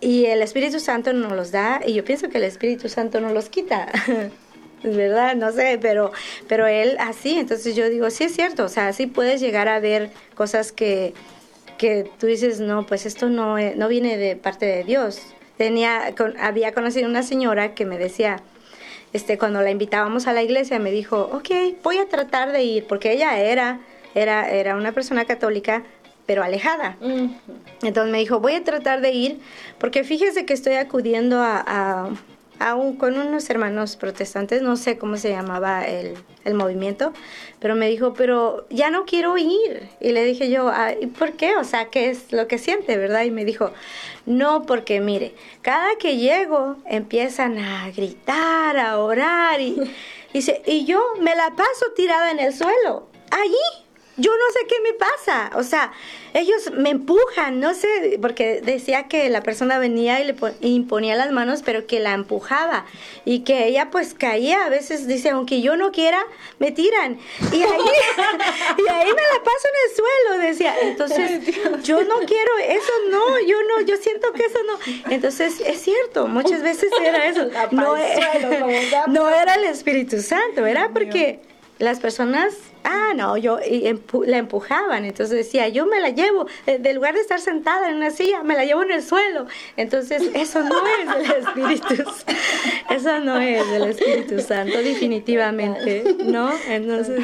y 0.00 0.26
el 0.26 0.42
Espíritu 0.42 0.80
Santo 0.80 1.12
nos 1.12 1.32
los 1.32 1.50
da 1.50 1.80
y 1.84 1.94
yo 1.94 2.04
pienso 2.04 2.28
que 2.28 2.38
el 2.38 2.44
Espíritu 2.44 2.88
Santo 2.88 3.20
no 3.20 3.32
los 3.32 3.48
quita. 3.48 3.88
¿verdad? 4.82 5.34
No 5.34 5.52
sé, 5.52 5.78
pero, 5.80 6.12
pero 6.46 6.66
él 6.66 6.96
así, 7.00 7.38
entonces 7.38 7.74
yo 7.74 7.88
digo, 7.88 8.10
sí 8.10 8.24
es 8.24 8.34
cierto, 8.34 8.64
o 8.64 8.68
sea, 8.68 8.92
sí 8.92 9.06
puedes 9.06 9.40
llegar 9.40 9.68
a 9.68 9.80
ver 9.80 10.10
cosas 10.34 10.72
que, 10.72 11.14
que 11.78 12.10
tú 12.18 12.26
dices, 12.26 12.60
no, 12.60 12.86
pues 12.86 13.06
esto 13.06 13.28
no, 13.28 13.56
no 13.58 13.88
viene 13.88 14.16
de 14.16 14.36
parte 14.36 14.66
de 14.66 14.84
Dios. 14.84 15.20
Tenía, 15.56 16.14
había 16.40 16.72
conocido 16.72 17.08
una 17.08 17.22
señora 17.22 17.74
que 17.74 17.84
me 17.84 17.98
decía, 17.98 18.40
este, 19.12 19.38
cuando 19.38 19.62
la 19.62 19.70
invitábamos 19.70 20.26
a 20.26 20.32
la 20.32 20.42
iglesia, 20.42 20.78
me 20.78 20.92
dijo, 20.92 21.30
ok, 21.32 21.50
voy 21.82 21.98
a 21.98 22.08
tratar 22.08 22.52
de 22.52 22.62
ir, 22.62 22.86
porque 22.86 23.12
ella 23.12 23.40
era, 23.40 23.80
era, 24.14 24.50
era 24.50 24.76
una 24.76 24.92
persona 24.92 25.24
católica, 25.24 25.82
pero 26.28 26.44
alejada. 26.44 26.98
Entonces 27.82 28.12
me 28.12 28.18
dijo, 28.18 28.38
voy 28.38 28.52
a 28.52 28.62
tratar 28.62 29.00
de 29.00 29.12
ir, 29.12 29.40
porque 29.78 30.04
fíjese 30.04 30.44
que 30.44 30.52
estoy 30.52 30.74
acudiendo 30.74 31.40
a, 31.40 32.10
a, 32.58 32.74
un, 32.74 32.96
con 32.96 33.16
unos 33.16 33.48
hermanos 33.48 33.96
protestantes, 33.96 34.60
no 34.60 34.76
sé 34.76 34.98
cómo 34.98 35.16
se 35.16 35.30
llamaba 35.30 35.86
el, 35.86 36.12
el, 36.44 36.52
movimiento, 36.52 37.14
pero 37.60 37.76
me 37.76 37.88
dijo, 37.88 38.12
pero 38.12 38.66
ya 38.68 38.90
no 38.90 39.06
quiero 39.06 39.38
ir. 39.38 39.88
Y 40.02 40.12
le 40.12 40.22
dije 40.22 40.50
yo, 40.50 40.70
¿y 41.00 41.06
por 41.06 41.32
qué? 41.32 41.56
O 41.56 41.64
sea, 41.64 41.86
¿qué 41.86 42.10
es 42.10 42.30
lo 42.30 42.46
que 42.46 42.58
siente, 42.58 42.98
verdad? 42.98 43.22
Y 43.22 43.30
me 43.30 43.46
dijo, 43.46 43.72
no, 44.26 44.64
porque 44.66 45.00
mire, 45.00 45.34
cada 45.62 45.96
que 45.96 46.18
llego 46.18 46.76
empiezan 46.84 47.56
a 47.56 47.90
gritar, 47.90 48.76
a 48.76 48.98
orar, 48.98 49.62
y, 49.62 49.80
y, 50.34 50.44
y 50.66 50.84
yo 50.84 51.00
me 51.22 51.34
la 51.34 51.52
paso 51.56 51.86
tirada 51.96 52.32
en 52.32 52.40
el 52.40 52.52
suelo, 52.52 53.08
allí 53.30 53.87
yo 54.18 54.32
no 54.32 54.52
sé 54.52 54.66
qué 54.66 54.80
me 54.82 54.92
pasa, 54.94 55.50
o 55.56 55.62
sea, 55.62 55.92
ellos 56.34 56.72
me 56.72 56.90
empujan, 56.90 57.60
no 57.60 57.72
sé, 57.72 58.18
porque 58.20 58.60
decía 58.60 59.04
que 59.04 59.28
la 59.30 59.42
persona 59.42 59.78
venía 59.78 60.20
y 60.20 60.26
le 60.26 60.34
imponía 60.60 61.16
las 61.16 61.30
manos, 61.30 61.62
pero 61.64 61.86
que 61.86 62.00
la 62.00 62.12
empujaba 62.14 62.84
y 63.24 63.40
que 63.40 63.66
ella 63.66 63.90
pues 63.90 64.14
caía, 64.14 64.64
a 64.64 64.68
veces 64.68 65.06
dice, 65.06 65.30
aunque 65.30 65.62
yo 65.62 65.76
no 65.76 65.92
quiera, 65.92 66.20
me 66.58 66.72
tiran 66.72 67.18
y 67.52 67.62
ahí, 67.62 67.62
y 68.78 68.88
ahí 68.90 69.06
me 69.06 69.22
la 69.22 69.44
paso 69.44 69.68
en 69.68 69.88
el 69.88 69.96
suelo, 69.96 70.46
decía, 70.46 70.74
entonces 70.82 71.84
yo 71.84 72.02
no 72.02 72.18
quiero 72.26 72.58
eso, 72.58 72.92
no, 73.10 73.38
yo 73.40 73.56
no, 73.62 73.80
yo 73.82 73.96
siento 73.96 74.32
que 74.32 74.44
eso 74.44 74.58
no, 74.66 75.12
entonces 75.12 75.60
es 75.64 75.80
cierto, 75.80 76.26
muchas 76.26 76.62
veces 76.62 76.90
era 77.00 77.26
eso, 77.26 77.48
no, 77.70 77.94
no 79.06 79.30
era 79.30 79.54
el 79.54 79.64
Espíritu 79.64 80.20
Santo, 80.20 80.66
era 80.66 80.90
porque 80.90 81.40
las 81.78 82.00
personas 82.00 82.54
ah, 82.84 83.12
no, 83.14 83.36
yo 83.36 83.58
la 84.26 84.38
empujaban, 84.38 85.04
entonces 85.04 85.36
decía, 85.36 85.68
yo 85.68 85.86
me 85.86 86.00
la 86.00 86.10
llevo, 86.10 86.46
eh, 86.66 86.78
de 86.78 86.94
lugar 86.94 87.14
de 87.14 87.20
estar 87.20 87.40
sentada 87.40 87.88
en 87.88 87.96
una 87.96 88.10
silla, 88.10 88.42
me 88.42 88.54
la 88.54 88.64
llevo 88.64 88.82
en 88.82 88.92
el 88.92 89.02
suelo. 89.02 89.46
Entonces, 89.76 90.22
eso 90.34 90.62
no 90.62 90.76
es 90.86 91.14
del 91.14 91.30
Espíritu, 91.42 92.10
eso 92.90 93.18
no 93.20 93.38
es 93.38 93.70
del 93.70 93.84
Espíritu 93.84 94.40
Santo, 94.40 94.78
definitivamente, 94.78 96.04
¿no? 96.24 96.50
Entonces, 96.68 97.20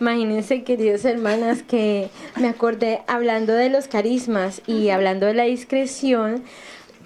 imagínense, 0.00 0.62
queridos 0.62 1.04
hermanas, 1.04 1.62
que 1.62 2.10
me 2.36 2.48
acordé 2.48 3.02
hablando 3.06 3.52
de 3.52 3.70
los 3.70 3.88
carismas 3.88 4.62
y 4.66 4.90
hablando 4.90 5.26
de 5.26 5.34
la 5.34 5.44
discreción, 5.44 6.44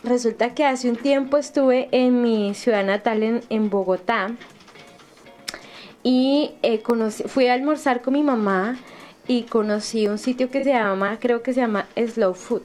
resulta 0.03 0.55
que 0.55 0.65
hace 0.65 0.89
un 0.89 0.97
tiempo 0.97 1.37
estuve 1.37 1.89
en 1.93 2.23
mi 2.23 2.55
ciudad 2.55 2.85
natal 2.85 3.23
en, 3.23 3.43
en 3.51 3.71
Bogotá, 3.71 4.31
y 6.03 6.53
eh, 6.63 6.81
conocí, 6.81 7.25
fui 7.25 7.47
a 7.49 7.55
almorzar 7.55 8.03
con 8.03 8.15
mi 8.15 8.23
mamá 8.23 8.79
y 9.29 9.43
conocí 9.43 10.09
un 10.09 10.19
sitio 10.19 10.51
que 10.51 10.65
se 10.65 10.71
llama, 10.71 11.19
creo 11.21 11.43
que 11.43 11.53
se 11.53 11.61
llama 11.61 11.87
Slow 11.97 12.35
Food. 12.35 12.63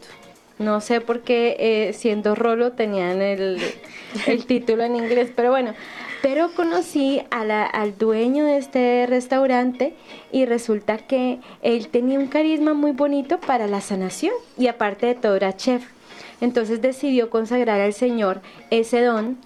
No 0.57 0.79
sé 0.79 1.01
por 1.01 1.21
qué 1.21 1.57
eh, 1.59 1.93
siendo 1.93 2.33
rolo 2.33 2.71
tenían 2.71 3.21
el, 3.21 3.59
el, 4.27 4.45
título 4.45 4.83
en 4.83 4.95
inglés, 4.95 5.31
pero 5.35 5.49
bueno. 5.49 5.73
Pero 6.21 6.49
conocí 6.55 7.21
a 7.29 7.43
la, 7.43 7.65
al 7.65 7.97
dueño 7.97 8.45
de 8.45 8.57
este 8.57 9.05
restaurante 9.07 9.93
y 10.31 10.45
resulta 10.45 10.97
que 10.97 11.39
él 11.61 11.89
tenía 11.89 12.17
un 12.17 12.27
carisma 12.27 12.73
muy 12.73 12.93
bonito 12.93 13.39
para 13.39 13.67
la 13.67 13.81
sanación 13.81 14.33
y 14.57 14.67
aparte 14.67 15.05
de 15.05 15.15
todo 15.15 15.35
era 15.35 15.55
chef. 15.55 15.83
Entonces 16.41 16.81
decidió 16.81 17.29
consagrar 17.29 17.79
al 17.79 17.93
Señor 17.93 18.41
ese 18.71 19.01
don 19.01 19.37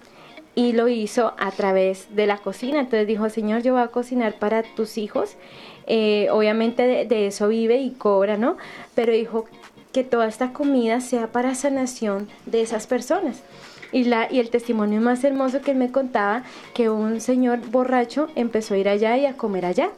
y 0.55 0.73
lo 0.73 0.87
hizo 0.87 1.33
a 1.37 1.51
través 1.51 2.13
de 2.15 2.25
la 2.25 2.37
cocina. 2.37 2.79
Entonces 2.79 3.07
dijo, 3.07 3.29
Señor, 3.29 3.61
yo 3.61 3.73
voy 3.73 3.81
a 3.81 3.87
cocinar 3.87 4.33
para 4.39 4.63
tus 4.63 4.97
hijos. 4.97 5.35
Eh, 5.87 6.27
obviamente 6.31 7.05
de, 7.05 7.27
eso 7.27 7.47
vive 7.47 7.77
y 7.77 7.91
cobra, 7.91 8.37
¿no? 8.37 8.57
Pero 8.95 9.13
dijo 9.13 9.45
que 9.91 10.03
toda 10.03 10.27
esta 10.27 10.53
comida 10.53 11.01
sea 11.01 11.31
para 11.31 11.55
sanación 11.55 12.27
de 12.45 12.61
esas 12.61 12.87
personas. 12.87 13.41
Y, 13.91 14.03
la, 14.03 14.31
y 14.31 14.39
el 14.39 14.51
testimonio 14.51 15.01
más 15.01 15.23
hermoso 15.23 15.61
que 15.61 15.71
él 15.71 15.77
me 15.77 15.91
contaba, 15.91 16.43
que 16.75 16.89
un 16.89 17.21
señor 17.21 17.59
borracho 17.71 18.27
empezó 18.35 18.75
a 18.75 18.77
ir 18.77 18.87
allá 18.87 19.17
y 19.17 19.25
a 19.25 19.33
comer 19.33 19.65
allá. 19.65 19.89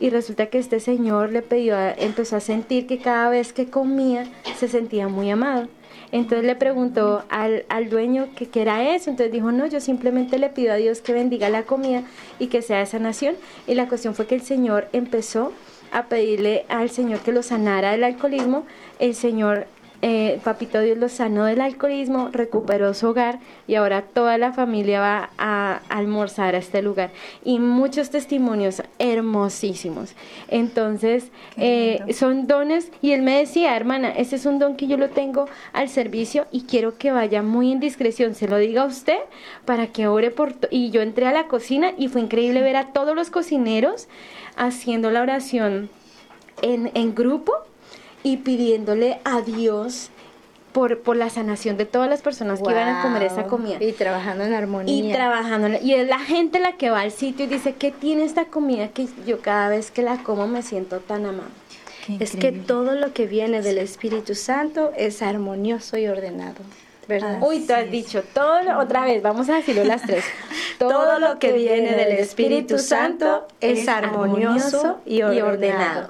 Y 0.00 0.10
resulta 0.10 0.46
que 0.46 0.58
este 0.58 0.80
señor 0.80 1.32
le 1.32 1.42
pidió, 1.42 1.76
empezó 1.96 2.36
a 2.36 2.40
sentir 2.40 2.86
que 2.86 2.98
cada 2.98 3.30
vez 3.30 3.52
que 3.52 3.70
comía 3.70 4.26
se 4.56 4.68
sentía 4.68 5.08
muy 5.08 5.30
amado. 5.30 5.68
Entonces 6.12 6.46
le 6.46 6.54
preguntó 6.54 7.24
al, 7.30 7.64
al 7.70 7.88
dueño 7.88 8.28
que 8.36 8.48
qué 8.48 8.62
era 8.62 8.94
eso. 8.94 9.10
Entonces 9.10 9.32
dijo, 9.32 9.50
no, 9.50 9.66
yo 9.66 9.80
simplemente 9.80 10.38
le 10.38 10.50
pido 10.50 10.72
a 10.72 10.76
Dios 10.76 11.00
que 11.00 11.14
bendiga 11.14 11.48
la 11.48 11.64
comida 11.64 12.04
y 12.38 12.48
que 12.48 12.62
sea 12.62 12.82
esa 12.82 12.98
nación. 12.98 13.34
Y 13.66 13.74
la 13.74 13.88
cuestión 13.88 14.14
fue 14.14 14.26
que 14.26 14.34
el 14.34 14.42
Señor 14.42 14.88
empezó 14.92 15.52
a 15.90 16.04
pedirle 16.04 16.64
al 16.68 16.90
Señor 16.90 17.20
que 17.20 17.32
lo 17.32 17.42
sanara 17.42 17.92
del 17.92 18.04
alcoholismo. 18.04 18.66
El 18.98 19.14
Señor 19.14 19.66
eh, 20.04 20.40
Papito 20.42 20.80
Dios 20.80 20.98
lo 20.98 21.08
sanó 21.08 21.44
del 21.44 21.60
alcoholismo, 21.60 22.28
recuperó 22.32 22.92
su 22.92 23.08
hogar 23.08 23.38
y 23.68 23.76
ahora 23.76 24.02
toda 24.02 24.36
la 24.36 24.52
familia 24.52 25.00
va 25.00 25.30
a 25.38 25.80
almorzar 25.88 26.56
a 26.56 26.58
este 26.58 26.82
lugar. 26.82 27.10
Y 27.44 27.60
muchos 27.60 28.10
testimonios 28.10 28.82
hermosísimos. 28.98 30.14
Entonces, 30.48 31.30
eh, 31.56 32.00
son 32.12 32.48
dones 32.48 32.90
y 33.00 33.12
él 33.12 33.22
me 33.22 33.38
decía, 33.38 33.76
hermana, 33.76 34.10
ese 34.10 34.34
es 34.34 34.44
un 34.44 34.58
don 34.58 34.76
que 34.76 34.88
yo 34.88 34.96
lo 34.96 35.08
tengo 35.08 35.48
al 35.72 35.88
servicio 35.88 36.46
y 36.50 36.62
quiero 36.62 36.98
que 36.98 37.12
vaya 37.12 37.42
muy 37.42 37.70
en 37.70 37.78
discreción, 37.78 38.34
se 38.34 38.48
lo 38.48 38.56
diga 38.56 38.82
a 38.82 38.86
usted 38.86 39.18
para 39.64 39.86
que 39.86 40.08
ore 40.08 40.32
por... 40.32 40.54
Y 40.70 40.90
yo 40.90 41.00
entré 41.00 41.26
a 41.26 41.32
la 41.32 41.46
cocina 41.46 41.92
y 41.96 42.08
fue 42.08 42.22
increíble 42.22 42.60
ver 42.60 42.74
a 42.74 42.92
todos 42.92 43.14
los 43.14 43.30
cocineros 43.30 44.08
haciendo 44.56 45.12
la 45.12 45.22
oración 45.22 45.90
en, 46.60 46.90
en 46.94 47.14
grupo 47.14 47.52
y 48.22 48.38
pidiéndole 48.38 49.18
a 49.24 49.40
Dios 49.40 50.10
por, 50.72 51.00
por 51.00 51.16
la 51.16 51.30
sanación 51.30 51.76
de 51.76 51.84
todas 51.84 52.08
las 52.08 52.22
personas 52.22 52.60
que 52.60 52.70
iban 52.70 52.88
a 52.88 53.02
comer 53.02 53.24
esa 53.24 53.44
comida. 53.44 53.82
Y 53.82 53.92
trabajando 53.92 54.44
en 54.44 54.54
armonía. 54.54 54.94
Y 54.94 55.12
trabajando. 55.12 55.68
Y 55.82 55.94
es 55.94 56.08
la 56.08 56.18
gente 56.18 56.60
la 56.60 56.72
que 56.72 56.90
va 56.90 57.00
al 57.00 57.12
sitio 57.12 57.44
y 57.44 57.48
dice, 57.48 57.74
¿qué 57.74 57.90
tiene 57.90 58.24
esta 58.24 58.46
comida 58.46 58.88
que 58.88 59.06
yo 59.26 59.40
cada 59.40 59.68
vez 59.68 59.90
que 59.90 60.02
la 60.02 60.18
como 60.22 60.46
me 60.46 60.62
siento 60.62 61.00
tan 61.00 61.26
amado? 61.26 61.50
Es 62.18 62.34
que 62.34 62.50
todo 62.50 62.94
lo 62.94 63.12
que 63.12 63.26
viene 63.26 63.62
del 63.62 63.78
Espíritu 63.78 64.34
Santo 64.34 64.92
es 64.96 65.22
armonioso 65.22 65.96
y 65.98 66.08
ordenado. 66.08 66.56
¿verdad? 67.06 67.38
Uy, 67.42 67.66
tú 67.66 67.74
has 67.74 67.90
dicho 67.90 68.22
todo, 68.32 68.78
otra 68.78 69.04
vez, 69.04 69.22
vamos 69.22 69.48
a 69.48 69.56
decirlo 69.56 69.84
las 69.84 70.02
tres. 70.02 70.24
Todo, 70.78 71.20
lo 71.20 71.38
que 71.38 71.52
viene 71.52 71.94
del 71.94 72.12
Espíritu 72.18 72.78
Santo 72.78 73.46
es 73.60 73.86
armonioso 73.86 74.98
y 75.06 75.22
ordenado. 75.22 76.08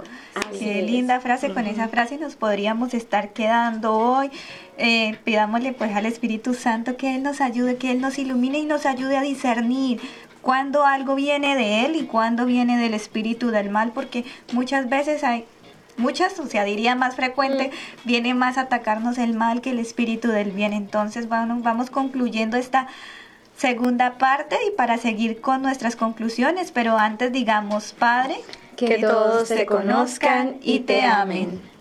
Qué 0.58 0.82
linda 0.82 1.20
frase, 1.20 1.52
con 1.52 1.66
esa 1.66 1.88
frase 1.88 2.16
nos 2.18 2.36
podríamos 2.36 2.94
estar 2.94 3.32
quedando 3.32 3.94
hoy. 3.94 4.30
Eh, 4.78 5.18
pidámosle 5.24 5.72
pues 5.72 5.94
al 5.94 6.06
Espíritu 6.06 6.54
Santo 6.54 6.96
que 6.96 7.14
Él 7.16 7.22
nos 7.22 7.40
ayude, 7.40 7.76
que 7.76 7.90
Él 7.90 8.00
nos 8.00 8.18
ilumine 8.18 8.58
y 8.58 8.64
nos 8.64 8.86
ayude 8.86 9.16
a 9.18 9.22
discernir 9.22 10.00
cuando 10.40 10.84
algo 10.84 11.14
viene 11.14 11.54
de 11.54 11.84
Él 11.84 11.96
y 11.96 12.04
cuando 12.04 12.46
viene 12.46 12.78
del 12.78 12.94
Espíritu 12.94 13.50
del 13.50 13.70
mal, 13.70 13.92
porque 13.92 14.24
muchas 14.52 14.88
veces 14.88 15.22
hay 15.22 15.44
muchas, 15.96 16.38
o 16.38 16.46
sea, 16.46 16.64
diría 16.64 16.94
más 16.94 17.14
frecuente, 17.14 17.68
mm. 17.68 18.06
viene 18.08 18.34
más 18.34 18.58
a 18.58 18.62
atacarnos 18.62 19.18
el 19.18 19.34
mal 19.34 19.60
que 19.60 19.70
el 19.70 19.78
espíritu 19.78 20.28
del 20.28 20.50
bien. 20.50 20.72
Entonces 20.72 21.28
vamos 21.28 21.90
concluyendo 21.90 22.56
esta 22.56 22.88
segunda 23.56 24.18
parte 24.18 24.56
y 24.66 24.70
para 24.76 24.96
seguir 24.98 25.40
con 25.40 25.62
nuestras 25.62 25.96
conclusiones, 25.96 26.72
pero 26.72 26.98
antes 26.98 27.32
digamos, 27.32 27.92
Padre, 27.92 28.36
que 28.76 28.98
todos 28.98 29.48
te 29.48 29.66
conozcan 29.66 30.58
y 30.62 30.80
te 30.80 31.02
amen. 31.02 31.71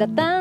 datang. 0.00 0.39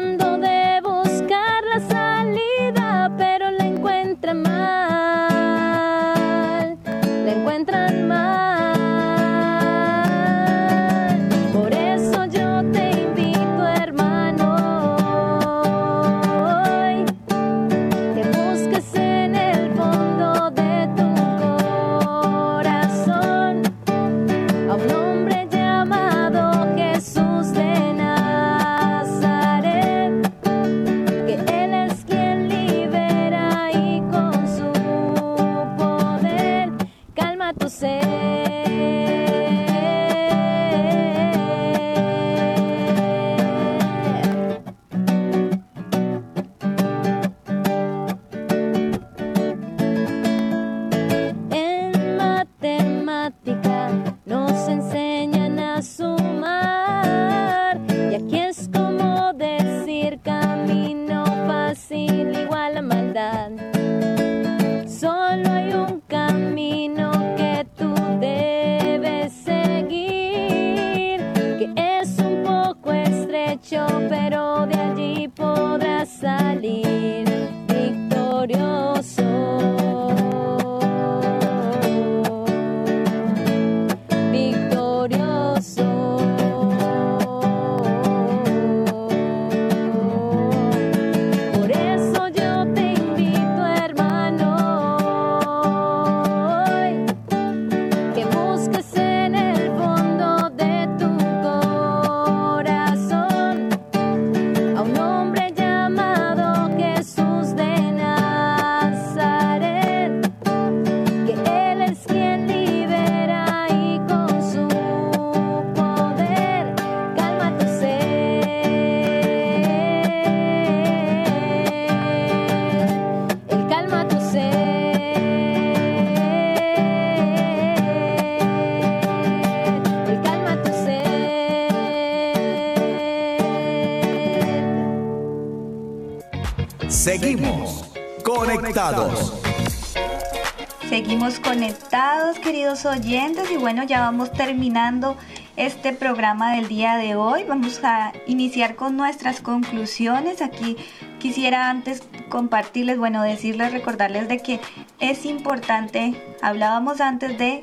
Oyentes, 142.85 143.51
y 143.51 143.57
bueno, 143.57 143.83
ya 143.83 144.01
vamos 144.01 144.31
terminando 144.31 145.17
este 145.55 145.93
programa 145.93 146.55
del 146.55 146.67
día 146.67 146.95
de 146.97 147.15
hoy. 147.15 147.43
Vamos 147.43 147.81
a 147.83 148.13
iniciar 148.27 148.75
con 148.75 148.95
nuestras 148.95 149.41
conclusiones. 149.41 150.41
Aquí 150.41 150.77
quisiera 151.19 151.69
antes 151.69 152.03
compartirles, 152.29 152.97
bueno, 152.97 153.21
decirles, 153.21 153.71
recordarles 153.71 154.27
de 154.27 154.39
que 154.39 154.59
es 154.99 155.25
importante, 155.25 156.21
hablábamos 156.41 157.01
antes 157.01 157.37
de, 157.37 157.61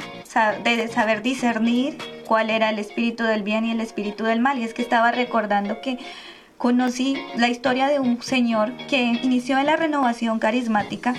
de 0.64 0.88
saber 0.88 1.22
discernir 1.22 1.96
cuál 2.26 2.50
era 2.50 2.70
el 2.70 2.78
espíritu 2.78 3.24
del 3.24 3.42
bien 3.42 3.64
y 3.64 3.70
el 3.70 3.80
espíritu 3.80 4.24
del 4.24 4.40
mal, 4.40 4.58
y 4.58 4.64
es 4.64 4.74
que 4.74 4.82
estaba 4.82 5.12
recordando 5.12 5.80
que 5.80 5.98
conocí 6.58 7.16
la 7.36 7.48
historia 7.48 7.86
de 7.86 8.00
un 8.00 8.22
señor 8.22 8.76
que 8.88 9.02
inició 9.02 9.58
en 9.58 9.66
la 9.66 9.76
renovación 9.76 10.38
carismática 10.38 11.14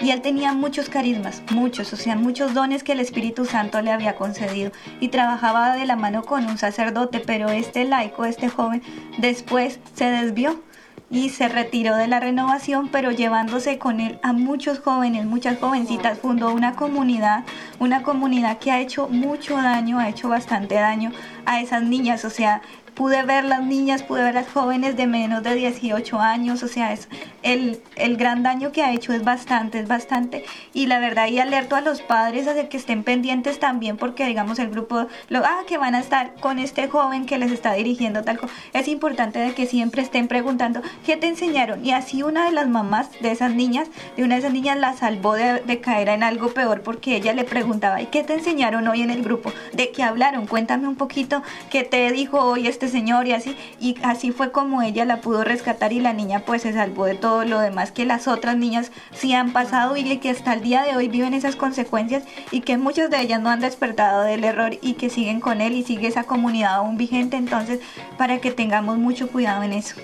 y 0.00 0.10
él 0.10 0.22
tenía 0.22 0.54
muchos 0.54 0.88
carismas, 0.88 1.42
muchos, 1.50 1.92
o 1.92 1.96
sea, 1.96 2.16
muchos 2.16 2.54
dones 2.54 2.82
que 2.82 2.92
el 2.92 3.00
Espíritu 3.00 3.44
Santo 3.44 3.82
le 3.82 3.92
había 3.92 4.16
concedido. 4.16 4.72
Y 4.98 5.08
trabajaba 5.08 5.76
de 5.76 5.84
la 5.84 5.96
mano 5.96 6.22
con 6.22 6.46
un 6.46 6.56
sacerdote, 6.56 7.20
pero 7.20 7.50
este 7.50 7.84
laico, 7.84 8.24
este 8.24 8.48
joven, 8.48 8.82
después 9.18 9.78
se 9.94 10.06
desvió 10.06 10.62
y 11.10 11.30
se 11.30 11.48
retiró 11.48 11.96
de 11.96 12.06
la 12.06 12.20
renovación, 12.20 12.88
pero 12.88 13.10
llevándose 13.10 13.78
con 13.78 14.00
él 14.00 14.18
a 14.22 14.32
muchos 14.32 14.78
jóvenes, 14.78 15.26
muchas 15.26 15.58
jovencitas, 15.58 16.18
fundó 16.18 16.52
una 16.52 16.76
comunidad, 16.76 17.44
una 17.80 18.02
comunidad 18.02 18.58
que 18.58 18.70
ha 18.70 18.80
hecho 18.80 19.08
mucho 19.08 19.56
daño, 19.56 19.98
ha 19.98 20.08
hecho 20.08 20.28
bastante 20.28 20.76
daño 20.76 21.10
a 21.46 21.60
esas 21.60 21.82
niñas, 21.82 22.24
o 22.24 22.30
sea, 22.30 22.62
pude 22.94 23.22
ver 23.22 23.44
las 23.44 23.62
niñas, 23.62 24.02
pude 24.02 24.22
ver 24.22 24.34
las 24.34 24.48
jóvenes 24.48 24.96
de 24.96 25.06
menos 25.06 25.42
de 25.42 25.54
18 25.54 26.18
años, 26.20 26.62
o 26.62 26.68
sea, 26.68 26.92
es 26.92 27.08
el, 27.42 27.80
el 27.96 28.16
gran 28.16 28.42
daño 28.42 28.72
que 28.72 28.82
ha 28.82 28.92
hecho 28.92 29.12
es 29.12 29.24
bastante, 29.24 29.80
es 29.80 29.88
bastante. 29.88 30.44
Y 30.72 30.86
la 30.86 30.98
verdad, 30.98 31.28
y 31.28 31.38
alerto 31.38 31.76
a 31.76 31.80
los 31.80 32.02
padres 32.02 32.46
a 32.46 32.60
que 32.68 32.76
estén 32.76 33.04
pendientes 33.04 33.58
también, 33.58 33.96
porque 33.96 34.26
digamos 34.26 34.58
el 34.58 34.70
grupo, 34.70 35.06
lo, 35.28 35.44
ah, 35.44 35.62
que 35.66 35.78
van 35.78 35.94
a 35.94 36.00
estar 36.00 36.34
con 36.40 36.58
este 36.58 36.88
joven 36.88 37.26
que 37.26 37.38
les 37.38 37.52
está 37.52 37.72
dirigiendo 37.72 38.22
tal 38.22 38.38
cosa. 38.38 38.52
Es 38.72 38.88
importante 38.88 39.38
de 39.38 39.54
que 39.54 39.66
siempre 39.66 40.02
estén 40.02 40.28
preguntando, 40.28 40.82
¿qué 41.06 41.16
te 41.16 41.26
enseñaron? 41.26 41.84
Y 41.84 41.92
así 41.92 42.22
una 42.22 42.44
de 42.44 42.52
las 42.52 42.68
mamás 42.68 43.08
de 43.20 43.30
esas 43.30 43.54
niñas, 43.54 43.88
de 44.16 44.24
una 44.24 44.34
de 44.34 44.40
esas 44.40 44.52
niñas 44.52 44.78
la 44.78 44.94
salvó 44.94 45.34
de, 45.34 45.60
de 45.60 45.80
caer 45.80 46.08
en 46.08 46.22
algo 46.22 46.48
peor, 46.52 46.82
porque 46.82 47.16
ella 47.16 47.32
le 47.32 47.44
preguntaba, 47.44 48.02
¿y 48.02 48.06
qué 48.06 48.24
te 48.24 48.34
enseñaron 48.34 48.86
hoy 48.88 49.02
en 49.02 49.10
el 49.10 49.22
grupo? 49.22 49.52
¿De 49.72 49.90
qué 49.90 50.02
hablaron? 50.02 50.46
Cuéntame 50.46 50.88
un 50.88 50.96
poquito 50.96 51.42
qué 51.70 51.84
te 51.84 52.10
dijo 52.12 52.40
hoy 52.40 52.66
este 52.66 52.88
señor 52.90 53.26
y 53.26 53.32
así. 53.32 53.56
Y 53.80 53.96
así 54.02 54.32
fue 54.32 54.52
como 54.52 54.82
ella 54.82 55.04
la 55.04 55.20
pudo 55.20 55.44
rescatar 55.44 55.92
y 55.92 56.00
la 56.00 56.12
niña 56.12 56.44
pues 56.46 56.62
se 56.62 56.72
salvó 56.72 57.06
de 57.06 57.14
todo 57.14 57.44
lo 57.44 57.60
demás 57.60 57.92
que 57.92 58.04
las 58.04 58.28
otras 58.28 58.56
niñas 58.56 58.92
sí 59.12 59.32
han 59.32 59.52
pasado 59.52 59.96
y 59.96 60.18
que 60.18 60.30
hasta 60.30 60.52
el 60.52 60.62
día 60.62 60.82
de 60.82 60.96
hoy 60.96 61.08
viven 61.08 61.34
esas 61.34 61.56
consecuencias 61.56 62.24
y 62.50 62.60
que 62.60 62.76
muchas 62.76 63.10
de 63.10 63.20
ellas 63.20 63.40
no 63.40 63.50
han 63.50 63.60
despertado 63.60 64.22
del 64.22 64.44
error 64.44 64.78
y 64.82 64.94
que 64.94 65.10
siguen 65.10 65.40
con 65.40 65.60
él 65.60 65.72
y 65.72 65.84
sigue 65.84 66.08
esa 66.08 66.24
comunidad 66.24 66.76
aún 66.76 66.96
vigente. 66.96 67.36
Entonces, 67.36 67.80
para 68.18 68.38
que 68.38 68.50
tengamos 68.50 68.98
mucho 68.98 69.28
cuidado 69.28 69.62
en 69.62 69.72
eso. 69.72 69.96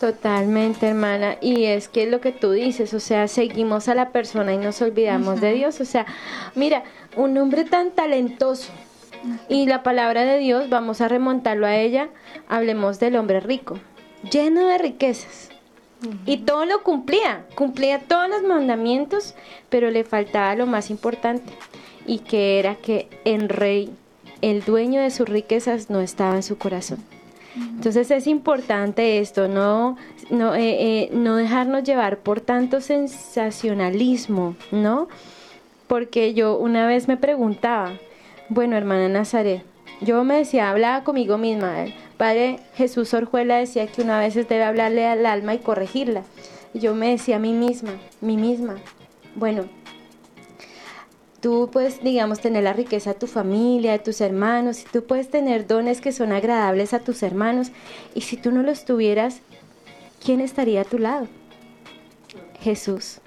Totalmente, 0.00 0.88
hermana. 0.88 1.38
Y 1.40 1.64
es 1.64 1.88
que 1.88 2.02
es 2.02 2.10
lo 2.10 2.20
que 2.20 2.32
tú 2.32 2.50
dices, 2.50 2.92
o 2.92 3.00
sea, 3.00 3.26
seguimos 3.28 3.88
a 3.88 3.94
la 3.94 4.10
persona 4.10 4.52
y 4.52 4.58
nos 4.58 4.82
olvidamos 4.82 5.40
de 5.40 5.52
Dios. 5.52 5.80
O 5.80 5.84
sea, 5.84 6.04
mira, 6.54 6.82
un 7.16 7.38
hombre 7.38 7.64
tan 7.64 7.90
talentoso 7.92 8.70
y 9.48 9.66
la 9.66 9.82
palabra 9.82 10.24
de 10.24 10.38
Dios, 10.38 10.68
vamos 10.68 11.00
a 11.00 11.08
remontarlo 11.08 11.66
a 11.66 11.76
ella, 11.76 12.08
hablemos 12.48 13.00
del 13.00 13.16
hombre 13.16 13.40
rico, 13.40 13.78
lleno 14.30 14.66
de 14.66 14.78
riquezas. 14.78 15.50
Y 16.26 16.38
todo 16.38 16.66
lo 16.66 16.82
cumplía, 16.82 17.46
cumplía 17.54 17.98
todos 17.98 18.28
los 18.28 18.42
mandamientos, 18.42 19.34
pero 19.70 19.90
le 19.90 20.04
faltaba 20.04 20.54
lo 20.54 20.66
más 20.66 20.90
importante, 20.90 21.52
y 22.06 22.18
que 22.18 22.58
era 22.58 22.74
que 22.74 23.08
el 23.24 23.48
rey, 23.48 23.90
el 24.42 24.62
dueño 24.64 25.00
de 25.00 25.10
sus 25.10 25.28
riquezas, 25.28 25.88
no 25.88 26.00
estaba 26.00 26.36
en 26.36 26.42
su 26.42 26.58
corazón. 26.58 26.98
Entonces 27.56 28.10
es 28.10 28.26
importante 28.26 29.20
esto, 29.20 29.46
no, 29.46 29.96
no, 30.28 30.54
eh, 30.56 31.04
eh, 31.04 31.10
no 31.12 31.36
dejarnos 31.36 31.84
llevar 31.84 32.18
por 32.18 32.40
tanto 32.40 32.80
sensacionalismo, 32.80 34.56
¿no? 34.72 35.08
Porque 35.86 36.34
yo 36.34 36.56
una 36.56 36.86
vez 36.86 37.06
me 37.06 37.16
preguntaba, 37.16 37.92
bueno, 38.54 38.76
hermana 38.76 39.08
Nazaret, 39.08 39.64
yo 40.00 40.22
me 40.22 40.36
decía, 40.36 40.70
hablaba 40.70 41.02
conmigo 41.02 41.38
misma, 41.38 41.82
el 41.82 41.94
Padre 42.16 42.60
Jesús 42.76 43.12
Orjuela 43.12 43.56
decía 43.56 43.88
que 43.88 44.00
una 44.00 44.20
vez 44.20 44.34
debe 44.34 44.62
hablarle 44.62 45.06
al 45.06 45.26
alma 45.26 45.54
y 45.54 45.58
corregirla. 45.58 46.22
Yo 46.72 46.94
me 46.94 47.10
decía 47.10 47.36
a 47.36 47.40
mí 47.40 47.52
misma, 47.52 47.94
mí 48.20 48.36
misma, 48.36 48.76
bueno, 49.34 49.64
tú 51.40 51.68
puedes, 51.72 52.00
digamos, 52.04 52.40
tener 52.40 52.62
la 52.62 52.72
riqueza 52.72 53.14
de 53.14 53.18
tu 53.18 53.26
familia, 53.26 53.90
de 53.90 53.98
tus 53.98 54.20
hermanos, 54.20 54.82
y 54.82 54.84
tú 54.84 55.02
puedes 55.04 55.30
tener 55.30 55.66
dones 55.66 56.00
que 56.00 56.12
son 56.12 56.30
agradables 56.30 56.94
a 56.94 57.00
tus 57.00 57.24
hermanos, 57.24 57.72
y 58.14 58.20
si 58.20 58.36
tú 58.36 58.52
no 58.52 58.62
los 58.62 58.84
tuvieras, 58.84 59.40
¿quién 60.24 60.40
estaría 60.40 60.82
a 60.82 60.84
tu 60.84 60.98
lado? 60.98 61.26
Jesús, 62.60 63.18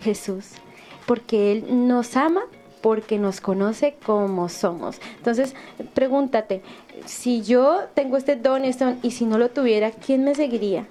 Jesús, 0.00 0.50
porque 1.06 1.50
Él 1.50 1.88
nos 1.88 2.16
ama, 2.16 2.42
porque 2.80 3.18
nos 3.18 3.40
conoce 3.40 3.94
como 4.04 4.48
somos. 4.48 5.00
Entonces, 5.16 5.54
pregúntate, 5.94 6.62
si 7.06 7.42
yo 7.42 7.80
tengo 7.94 8.16
este 8.16 8.36
don, 8.36 8.64
este 8.64 8.96
y 9.02 9.12
si 9.12 9.24
no 9.24 9.38
lo 9.38 9.50
tuviera, 9.50 9.90
¿quién 9.90 10.24
me 10.24 10.34
seguiría? 10.34 10.86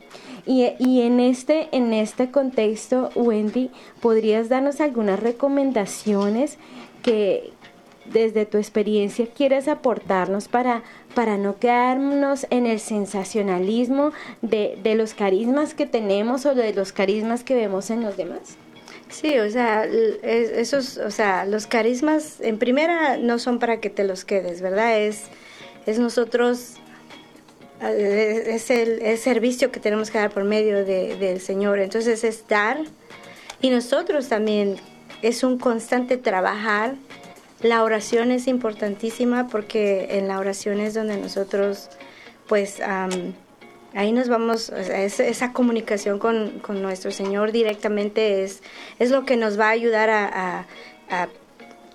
Y, 0.46 0.68
y, 0.80 1.02
en, 1.02 1.20
este, 1.20 1.70
en 1.72 1.94
este 1.94 2.32
contexto, 2.32 3.10
Wendy, 3.16 3.72
¿podrías 4.02 4.50
darnos 4.50 4.82
algunas 4.82 5.20
recomendaciones 5.20 6.58
que 7.04 7.52
desde 8.12 8.46
tu 8.46 8.58
experiencia 8.58 9.28
quieres 9.28 9.68
aportarnos 9.68 10.48
para, 10.48 10.82
para 11.14 11.38
no 11.38 11.58
quedarnos 11.58 12.48
en 12.50 12.66
el 12.66 12.80
sensacionalismo 12.80 14.12
de, 14.42 14.80
de 14.82 14.96
los 14.96 15.14
carismas 15.14 15.74
que 15.74 15.86
tenemos 15.86 16.46
o 16.46 16.56
de 16.56 16.74
los 16.74 16.92
carismas 16.92 17.44
que 17.44 17.56
vemos 17.56 17.90
en 17.92 18.02
los 18.02 18.18
demás? 18.18 18.58
Sí, 19.10 19.40
o 19.40 19.50
sea, 19.50 19.86
esos, 19.86 20.98
o 20.98 21.12
sea, 21.12 21.46
los 21.46 21.68
carismas 21.68 22.40
en 22.42 22.60
primera 22.60 23.18
no 23.18 23.40
son 23.40 23.60
para 23.60 23.80
que 23.80 23.90
te 23.90 24.04
los 24.04 24.24
quedes, 24.24 24.62
¿verdad? 24.62 25.00
Es, 25.00 25.24
es 25.86 26.00
nosotros 26.00 26.76
es 27.82 28.70
el, 28.70 29.02
el, 29.02 29.18
servicio 29.18 29.72
que 29.72 29.80
tenemos 29.80 30.12
que 30.12 30.18
dar 30.18 30.32
por 30.32 30.44
medio 30.44 30.86
de, 30.86 31.16
del 31.16 31.40
Señor. 31.40 31.80
Entonces 31.80 32.24
es 32.24 32.48
dar 32.48 32.78
y 33.62 33.70
nosotros 33.70 34.28
también 34.28 34.76
es 35.22 35.44
un 35.44 35.58
constante 35.58 36.18
trabajar 36.18 36.96
la 37.62 37.84
oración 37.84 38.32
es 38.32 38.48
importantísima 38.48 39.50
porque 39.50 40.18
en 40.18 40.30
la 40.30 40.40
oración 40.40 40.80
es 40.80 40.94
donde 40.94 41.18
nosotros, 41.18 41.90
pues, 42.48 42.80
am, 42.80 43.34
ahí 43.96 44.12
nos 44.12 44.30
vamos, 44.30 44.70
esa 44.70 45.54
comunicación 45.54 46.20
con, 46.20 46.60
con 46.60 46.82
nuestro 46.82 47.12
Señor 47.12 47.52
directamente 47.52 48.44
es, 48.44 48.62
es 49.00 49.12
lo 49.12 49.26
que 49.26 49.36
nos 49.38 49.60
va 49.60 49.68
a 49.68 49.72
ayudar 49.72 50.10
a- 50.10 50.66
a- 51.10 51.28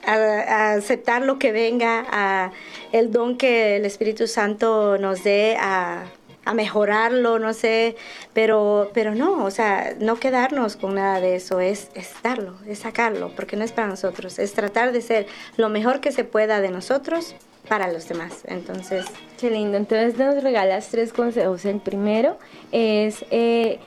a 0.07 0.73
aceptar 0.75 1.23
lo 1.23 1.39
que 1.39 1.51
venga, 1.53 2.05
a 2.11 2.53
el 2.93 3.11
don 3.11 3.39
que 3.39 3.77
el 3.77 3.87
Espíritu 3.87 4.27
Santo 4.27 4.99
nos 4.99 5.25
dé, 5.25 5.57
a, 5.59 6.05
a 6.45 6.53
mejorarlo, 6.53 7.39
no 7.39 7.55
sé, 7.55 7.97
pero, 8.35 8.91
pero 8.93 9.15
no, 9.15 9.45
o 9.45 9.51
sea, 9.51 9.95
no 9.99 10.17
quedarnos 10.17 10.77
con 10.77 10.97
nada 10.97 11.21
de 11.21 11.37
eso, 11.37 11.59
es, 11.61 11.89
es 11.95 12.13
darlo, 12.23 12.57
es 12.67 12.81
sacarlo, 12.81 13.33
porque 13.35 13.57
no 13.57 13.65
es 13.65 13.73
para 13.73 13.87
nosotros, 13.89 14.39
es 14.39 14.53
tratar 14.53 14.93
de 14.93 15.01
ser 15.01 15.27
lo 15.57 15.71
mejor 15.71 16.01
que 16.01 16.13
se 16.13 16.25
pueda 16.25 16.61
de 16.61 16.71
nosotros 16.71 17.35
para 17.69 17.93
los 17.93 18.09
demás. 18.09 18.43
Entonces, 18.47 19.07
Qué 19.39 19.51
lindo. 19.51 19.77
Entonces 19.77 20.17
nos 20.17 20.43
regalas 20.43 20.89
tres 20.89 21.13
consejos. 21.13 21.65
El 21.65 21.81
primero 21.81 22.39
es, 22.73 23.25
eh, 23.31 23.79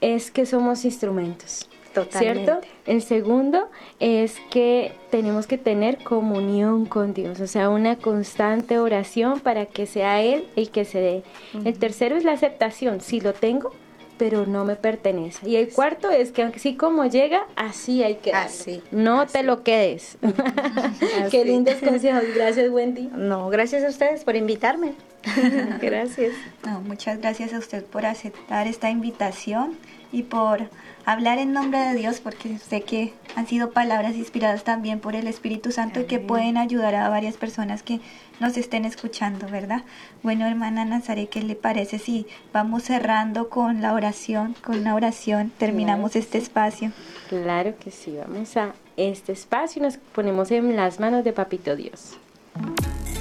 es 0.00 0.30
que 0.30 0.46
somos 0.46 0.84
instrumentos. 0.84 1.68
Totalmente. 1.94 2.44
¿Cierto? 2.44 2.66
El 2.84 3.00
segundo 3.00 3.70
es 4.00 4.36
que 4.50 4.92
tenemos 5.10 5.46
que 5.46 5.56
tener 5.56 6.04
comunión 6.04 6.84
con 6.84 7.14
Dios, 7.14 7.40
o 7.40 7.46
sea, 7.46 7.70
una 7.70 7.96
constante 7.96 8.78
oración 8.78 9.40
para 9.40 9.64
que 9.64 9.86
sea 9.86 10.20
Él 10.20 10.46
el 10.56 10.68
que 10.68 10.84
se 10.84 11.00
dé. 11.00 11.22
El 11.64 11.78
tercero 11.78 12.14
es 12.16 12.24
la 12.24 12.32
aceptación, 12.32 13.00
si 13.00 13.20
lo 13.20 13.32
tengo, 13.32 13.72
pero 14.18 14.46
no 14.46 14.64
me 14.64 14.76
pertenece. 14.76 15.48
Y 15.48 15.56
el 15.56 15.68
cuarto 15.68 16.10
es 16.10 16.32
que 16.32 16.42
así 16.42 16.74
como 16.74 17.06
llega, 17.06 17.46
así 17.56 18.02
hay 18.02 18.16
que. 18.16 18.32
Así, 18.32 18.82
No 18.90 19.26
te 19.26 19.42
lo 19.42 19.62
quedes. 19.62 20.18
Qué 21.30 21.44
lindos 21.44 21.76
consejos. 21.76 22.22
Gracias, 22.34 22.70
Wendy. 22.70 23.08
no, 23.14 23.48
gracias 23.48 23.84
a 23.84 23.88
ustedes 23.88 24.24
por 24.24 24.36
invitarme. 24.36 24.94
gracias. 25.80 26.32
No, 26.64 26.80
muchas 26.80 27.18
gracias 27.18 27.52
a 27.52 27.58
usted 27.58 27.84
por 27.84 28.06
aceptar 28.06 28.66
esta 28.66 28.90
invitación 28.90 29.76
y 30.12 30.24
por 30.24 30.68
hablar 31.04 31.38
en 31.38 31.52
nombre 31.52 31.78
de 31.78 31.94
Dios, 31.94 32.20
porque 32.20 32.58
sé 32.58 32.82
que 32.82 33.14
han 33.36 33.46
sido 33.46 33.70
palabras 33.70 34.16
inspiradas 34.16 34.64
también 34.64 34.98
por 34.98 35.14
el 35.14 35.26
Espíritu 35.28 35.70
Santo 35.70 36.00
y 36.00 36.04
que 36.04 36.18
pueden 36.18 36.56
ayudar 36.56 36.94
a 36.96 37.08
varias 37.08 37.36
personas 37.36 37.82
que 37.82 38.00
nos 38.40 38.56
estén 38.56 38.84
escuchando, 38.84 39.46
¿verdad? 39.48 39.82
Bueno, 40.22 40.46
hermana 40.46 40.84
Nazaret, 40.84 41.28
¿qué 41.30 41.42
le 41.42 41.54
parece 41.54 41.98
si 41.98 42.26
vamos 42.52 42.82
cerrando 42.82 43.48
con 43.48 43.80
la 43.80 43.94
oración, 43.94 44.54
con 44.64 44.78
una 44.80 44.94
oración, 44.94 45.52
terminamos 45.56 46.16
este 46.16 46.38
espacio? 46.38 46.90
Claro 47.28 47.74
que 47.78 47.90
sí, 47.90 48.16
vamos 48.16 48.56
a 48.56 48.72
este 48.96 49.32
espacio 49.32 49.80
y 49.80 49.84
nos 49.84 49.96
ponemos 49.96 50.50
en 50.50 50.74
las 50.76 50.98
manos 50.98 51.24
de 51.24 51.32
Papito 51.32 51.76
Dios. 51.76 52.16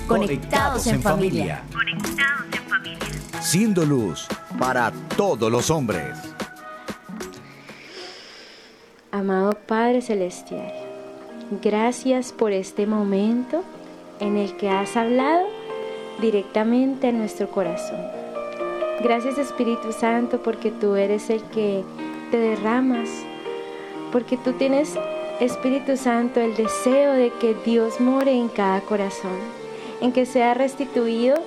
Conectados 0.08 0.88
en 0.88 1.02
familia. 1.02 1.64
Siendo 3.42 3.86
luz 3.86 4.28
para 4.58 4.92
todos 5.16 5.52
los 5.52 5.70
hombres. 5.70 6.18
Amado 9.16 9.54
Padre 9.66 10.02
Celestial, 10.02 10.74
gracias 11.64 12.34
por 12.34 12.52
este 12.52 12.86
momento 12.86 13.64
en 14.20 14.36
el 14.36 14.58
que 14.58 14.68
has 14.68 14.98
hablado 14.98 15.48
directamente 16.20 17.08
a 17.08 17.12
nuestro 17.14 17.50
corazón. 17.50 18.02
Gracias 19.02 19.38
Espíritu 19.38 19.94
Santo 19.94 20.44
porque 20.44 20.70
tú 20.70 20.96
eres 20.96 21.30
el 21.30 21.42
que 21.44 21.86
te 22.30 22.38
derramas, 22.38 23.08
porque 24.12 24.36
tú 24.36 24.52
tienes 24.52 25.00
Espíritu 25.40 25.96
Santo 25.96 26.42
el 26.42 26.54
deseo 26.58 27.14
de 27.14 27.32
que 27.40 27.56
Dios 27.66 28.02
more 28.02 28.34
en 28.34 28.50
cada 28.50 28.82
corazón, 28.82 29.40
en 30.02 30.12
que 30.12 30.26
sea 30.26 30.56
restituido 30.56 31.38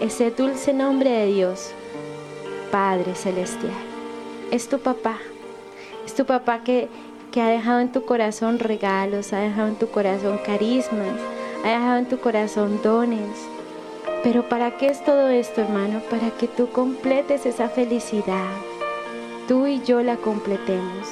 ese 0.00 0.32
dulce 0.32 0.72
nombre 0.72 1.10
de 1.10 1.26
Dios, 1.26 1.70
Padre 2.72 3.14
Celestial. 3.14 3.70
Es 4.50 4.68
tu 4.68 4.80
papá, 4.80 5.18
es 6.04 6.14
tu 6.14 6.24
papá 6.26 6.62
que, 6.62 6.88
que 7.34 7.42
ha 7.42 7.48
dejado 7.48 7.80
en 7.80 7.90
tu 7.90 8.04
corazón 8.04 8.60
regalos, 8.60 9.32
ha 9.32 9.40
dejado 9.40 9.66
en 9.66 9.74
tu 9.74 9.88
corazón 9.88 10.38
carismas, 10.46 11.18
ha 11.64 11.68
dejado 11.68 11.98
en 11.98 12.06
tu 12.06 12.20
corazón 12.20 12.80
dones. 12.80 13.48
Pero 14.22 14.48
¿para 14.48 14.76
qué 14.76 14.86
es 14.86 15.04
todo 15.04 15.26
esto, 15.26 15.62
hermano? 15.62 16.00
Para 16.08 16.30
que 16.30 16.46
tú 16.46 16.70
completes 16.70 17.44
esa 17.44 17.68
felicidad. 17.68 18.52
Tú 19.48 19.66
y 19.66 19.82
yo 19.82 20.00
la 20.00 20.14
completemos. 20.14 21.08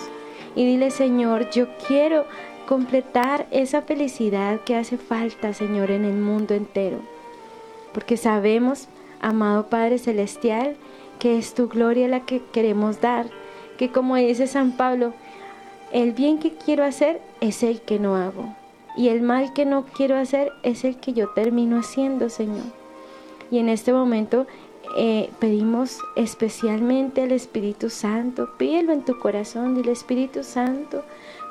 Y 0.55 0.65
dile, 0.65 0.93
Señor, 0.93 1.51
yo 1.51 1.67
quiero 1.89 2.25
completar 2.69 3.49
esa 3.51 3.83
felicidad 3.83 4.61
que 4.61 4.77
hace 4.77 4.99
falta, 4.99 5.53
Señor, 5.53 5.91
en 5.91 6.05
el 6.05 6.19
mundo 6.19 6.55
entero. 6.55 6.99
Porque 7.93 8.17
sabemos, 8.17 8.87
amado 9.21 9.67
Padre 9.67 9.99
Celestial, 9.99 10.77
que 11.19 11.37
es 11.37 11.53
tu 11.55 11.67
gloria 11.67 12.07
la 12.07 12.21
que 12.21 12.41
queremos 12.53 13.01
dar. 13.01 13.27
Que 13.77 13.91
como 13.91 14.15
dice 14.15 14.47
San 14.47 14.77
Pablo, 14.77 15.15
el 15.93 16.13
bien 16.13 16.39
que 16.39 16.55
quiero 16.55 16.85
hacer 16.85 17.21
es 17.41 17.63
el 17.63 17.83
que 17.83 17.99
no 17.99 18.17
hago. 18.17 18.55
Y 18.97 19.09
el 19.09 19.23
mal 19.23 19.53
que 19.53 19.65
no 19.65 19.85
quiero 19.85 20.17
hacer 20.17 20.53
es 20.63 20.85
el 20.85 20.97
que 20.97 21.13
yo 21.13 21.31
termino 21.31 21.79
haciendo, 21.79 22.29
Señor. 22.29 22.65
Y 23.51 23.59
en 23.59 23.69
este 23.69 23.93
momento 23.93 24.47
eh, 24.97 25.31
pedimos 25.39 25.99
especialmente 26.17 27.23
al 27.23 27.33
Espíritu 27.33 27.91
Santo. 27.91 28.51
Pídelo 28.59 28.93
en 28.93 29.05
tu 29.05 29.19
corazón, 29.19 29.75
dile 29.75 29.93
Espíritu 29.93 30.43
Santo, 30.43 31.05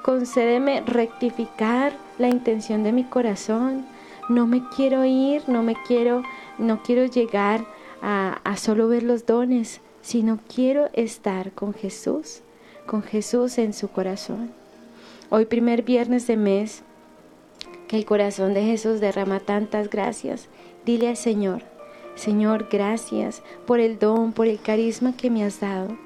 concédeme 0.03 0.81
rectificar 0.81 1.93
la 2.17 2.27
intención 2.27 2.83
de 2.83 2.91
mi 2.91 3.03
corazón. 3.03 3.85
No 4.29 4.45
me 4.47 4.63
quiero 4.75 5.05
ir, 5.05 5.47
no 5.47 5.63
me 5.63 5.75
quiero, 5.87 6.23
no 6.57 6.81
quiero 6.83 7.05
llegar 7.05 7.65
a, 8.01 8.39
a 8.43 8.57
solo 8.57 8.87
ver 8.87 9.03
los 9.03 9.25
dones, 9.25 9.81
sino 10.01 10.39
quiero 10.53 10.89
estar 10.93 11.51
con 11.51 11.73
Jesús, 11.73 12.41
con 12.85 13.03
Jesús 13.03 13.57
en 13.57 13.73
su 13.73 13.89
corazón. 13.89 14.51
Hoy 15.29 15.45
primer 15.45 15.83
viernes 15.83 16.27
de 16.27 16.37
mes, 16.37 16.83
que 17.87 17.97
el 17.97 18.05
corazón 18.05 18.53
de 18.53 18.63
Jesús 18.63 18.99
derrama 18.99 19.39
tantas 19.39 19.89
gracias. 19.89 20.47
Dile 20.85 21.09
al 21.09 21.17
Señor, 21.17 21.63
Señor, 22.15 22.67
gracias 22.69 23.41
por 23.65 23.79
el 23.79 23.99
don, 23.99 24.33
por 24.33 24.47
el 24.47 24.59
carisma 24.59 25.15
que 25.15 25.29
me 25.29 25.43
has 25.43 25.59
dado, 25.59 25.97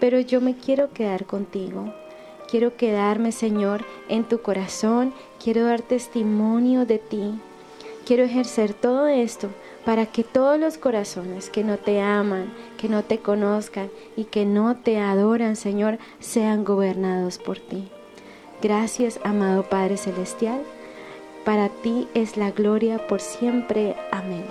pero 0.00 0.20
yo 0.20 0.40
me 0.40 0.56
quiero 0.56 0.92
quedar 0.92 1.26
contigo. 1.26 1.92
Quiero 2.50 2.76
quedarme, 2.76 3.32
Señor, 3.32 3.84
en 4.08 4.24
tu 4.24 4.40
corazón, 4.40 5.12
quiero 5.42 5.64
dar 5.64 5.82
testimonio 5.82 6.86
de 6.86 6.98
ti. 6.98 7.38
Quiero 8.06 8.24
ejercer 8.24 8.72
todo 8.72 9.06
esto 9.06 9.50
para 9.88 10.04
que 10.04 10.22
todos 10.22 10.60
los 10.60 10.76
corazones 10.76 11.48
que 11.48 11.64
no 11.64 11.78
te 11.78 12.02
aman, 12.02 12.52
que 12.76 12.90
no 12.90 13.04
te 13.04 13.20
conozcan 13.20 13.88
y 14.18 14.24
que 14.24 14.44
no 14.44 14.76
te 14.76 14.98
adoran, 14.98 15.56
Señor, 15.56 15.98
sean 16.20 16.62
gobernados 16.62 17.38
por 17.38 17.58
ti. 17.58 17.88
Gracias, 18.60 19.18
amado 19.24 19.62
Padre 19.62 19.96
Celestial. 19.96 20.60
Para 21.46 21.70
ti 21.70 22.06
es 22.12 22.36
la 22.36 22.50
gloria 22.50 23.06
por 23.06 23.22
siempre. 23.22 23.96
Amén. 24.12 24.44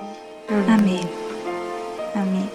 Amén. 0.68 1.08
Amén. 2.16 2.50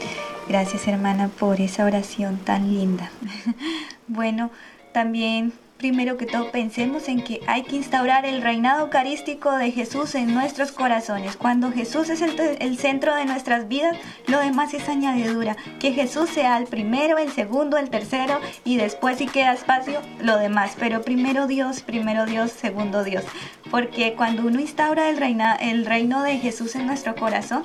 Gracias 0.49 0.89
hermana 0.89 1.29
por 1.29 1.61
esa 1.61 1.85
oración 1.85 2.39
tan 2.39 2.75
linda. 2.75 3.13
bueno, 4.09 4.51
también 4.93 5.53
primero 5.83 6.17
que 6.17 6.27
todo 6.27 6.53
pensemos 6.53 7.09
en 7.09 7.25
que 7.25 7.41
hay 7.49 7.65
que 7.65 7.75
instaurar 7.75 8.25
el 8.25 8.41
reinado 8.41 8.85
eucarístico 8.85 9.51
de 9.57 9.73
Jesús 9.73 10.15
en 10.15 10.33
nuestros 10.33 10.71
corazones. 10.71 11.37
Cuando 11.37 11.73
Jesús 11.73 12.09
es 12.09 12.23
el, 12.23 12.39
el, 12.61 12.79
centro 12.79 13.17
de 13.17 13.25
nuestras 13.25 13.67
vidas, 13.67 13.97
lo 14.29 14.39
demás 14.39 14.75
es 14.75 14.89
añadidura. 14.89 15.57
Que 15.81 15.93
Jesús 15.93 16.31
sea 16.31 16.57
el 16.59 16.67
primero, 16.67 17.19
el 17.19 17.33
segundo, 17.33 17.79
el 17.79 17.91
tercero 17.91 18.39
y 18.65 18.77
después 18.77 19.19
si 19.19 19.27
queda 19.27 19.55
espacio, 19.55 20.01
lo 20.21 20.39
demás. 20.39 20.77
Pero 20.79 21.03
primero 21.03 21.49
Dios, 21.49 21.83
primero 21.83 22.27
Dios, 22.27 22.53
segundo 22.53 23.03
Dios. 23.03 23.25
Porque 23.69 24.15
cuando 24.17 24.47
uno 24.47 24.61
instaura 24.61 25.11
el, 25.11 25.17
reina, 25.17 25.57
el 25.57 25.85
reino 25.85 26.23
de 26.23 26.39
Jesús 26.39 26.77
en 26.77 26.87
nuestro 26.87 27.17
corazón, 27.17 27.65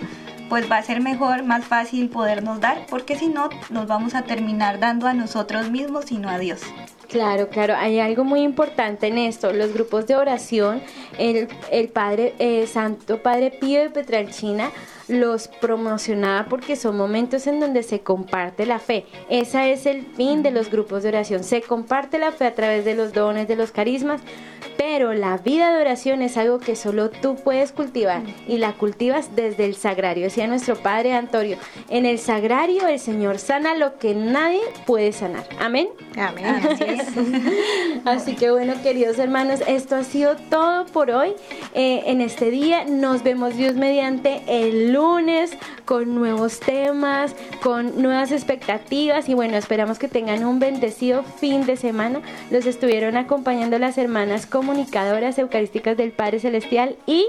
pues 0.49 0.69
va 0.71 0.77
a 0.77 0.83
ser 0.83 1.01
mejor, 1.01 1.43
más 1.43 1.65
fácil 1.65 2.09
podernos 2.09 2.59
dar, 2.59 2.85
porque 2.89 3.17
si 3.17 3.27
no, 3.27 3.49
nos 3.69 3.87
vamos 3.87 4.15
a 4.15 4.23
terminar 4.23 4.79
dando 4.79 5.07
a 5.07 5.13
nosotros 5.13 5.69
mismos 5.69 6.11
y 6.11 6.17
no 6.17 6.29
a 6.29 6.39
Dios. 6.39 6.61
Claro, 7.09 7.47
claro, 7.47 7.75
hay 7.77 7.99
algo 7.99 8.25
muy 8.25 8.41
importante 8.41 9.07
en 9.07 9.17
esto, 9.17 9.53
los 9.53 9.73
grupos 9.73 10.07
de 10.07 10.17
oración, 10.17 10.81
el, 11.17 11.47
el 11.71 11.87
Padre 11.87 12.35
eh, 12.37 12.67
Santo 12.67 13.23
Padre 13.23 13.51
Pío 13.51 13.79
de 13.79 13.89
Petralchina 13.89 14.71
los 15.07 15.47
promocionaba 15.47 16.49
porque 16.49 16.75
son 16.75 16.97
momentos 16.97 17.47
en 17.47 17.61
donde 17.61 17.83
se 17.83 18.01
comparte 18.01 18.65
la 18.65 18.79
fe. 18.79 19.05
Ese 19.29 19.71
es 19.71 19.85
el 19.85 20.05
fin 20.05 20.43
de 20.43 20.51
los 20.51 20.69
grupos 20.69 21.03
de 21.03 21.09
oración. 21.09 21.43
Se 21.43 21.61
comparte 21.61 22.19
la 22.19 22.31
fe 22.31 22.45
a 22.45 22.55
través 22.55 22.83
de 22.83 22.95
los 22.95 23.13
dones, 23.13 23.47
de 23.47 23.55
los 23.55 23.71
carismas, 23.71 24.21
pero 24.77 25.13
la 25.13 25.37
vida 25.37 25.73
de 25.73 25.81
oración 25.81 26.21
es 26.21 26.37
algo 26.37 26.59
que 26.59 26.75
solo 26.75 27.09
tú 27.09 27.35
puedes 27.35 27.71
cultivar 27.71 28.21
y 28.47 28.57
la 28.57 28.73
cultivas 28.73 29.35
desde 29.35 29.65
el 29.65 29.75
sagrario. 29.75 30.25
Decía 30.25 30.47
nuestro 30.47 30.75
padre 30.75 31.13
Antonio, 31.13 31.57
en 31.89 32.05
el 32.05 32.19
sagrario 32.19 32.87
el 32.87 32.99
Señor 32.99 33.39
sana 33.39 33.75
lo 33.75 33.97
que 33.97 34.13
nadie 34.13 34.61
puede 34.85 35.11
sanar. 35.11 35.45
Amén. 35.59 35.89
Amén. 36.17 36.45
Así 36.69 36.83
es. 36.83 37.07
Así 38.05 38.35
que 38.35 38.51
bueno, 38.51 38.73
queridos 38.83 39.19
hermanos, 39.19 39.61
esto 39.67 39.95
ha 39.95 40.03
sido 40.03 40.35
todo 40.49 40.85
por 40.85 41.11
hoy. 41.11 41.33
Eh, 41.73 42.03
en 42.05 42.21
este 42.21 42.51
día 42.51 42.85
nos 42.85 43.23
vemos 43.23 43.55
Dios 43.55 43.75
mediante 43.75 44.41
el 44.47 44.93
lunes 44.93 45.51
con 45.85 46.15
nuevos 46.15 46.59
temas, 46.59 47.35
con 47.63 48.01
nuevas 48.01 48.31
expectativas 48.31 49.29
y 49.29 49.33
bueno, 49.33 49.57
esperamos 49.57 49.99
que 49.99 50.07
tengan 50.07 50.45
un 50.45 50.59
bendecido 50.59 51.23
fin 51.23 51.65
de 51.65 51.77
semana. 51.77 52.21
Los 52.51 52.65
estuvieron 52.65 53.17
acompañando 53.17 53.79
las 53.79 53.97
hermanas 53.97 54.45
comunicadoras 54.67 55.39
eucarísticas 55.39 55.95
del 55.95 56.11
Padre 56.11 56.41
Celestial 56.41 56.97
y 57.05 57.25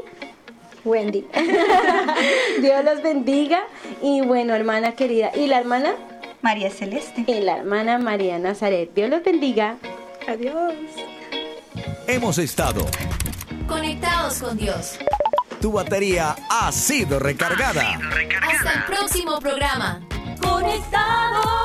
Wendy. 0.84 1.24
Dios 2.60 2.84
los 2.84 3.00
bendiga. 3.00 3.60
Y 4.02 4.22
bueno, 4.22 4.56
hermana 4.56 4.96
querida. 4.96 5.30
¿Y 5.36 5.46
la 5.46 5.60
hermana? 5.60 5.94
María 6.42 6.68
Celeste. 6.70 7.24
Y 7.28 7.40
la 7.40 7.58
hermana 7.58 7.98
María 7.98 8.40
Nazaret. 8.40 8.90
Dios 8.92 9.08
los 9.08 9.22
bendiga. 9.22 9.76
Adiós. 10.26 10.74
Hemos 12.08 12.38
estado 12.38 12.84
conectados 13.68 14.42
con 14.42 14.56
Dios. 14.56 14.98
Tu 15.60 15.70
batería 15.70 16.34
ha 16.50 16.72
sido 16.72 17.20
recargada. 17.20 17.82
Ha 17.82 17.96
sido 17.98 18.10
recargada. 18.10 18.52
Hasta 18.56 18.72
el 18.72 18.84
próximo 18.84 19.38
programa. 19.38 20.00
Conectados. 20.42 21.58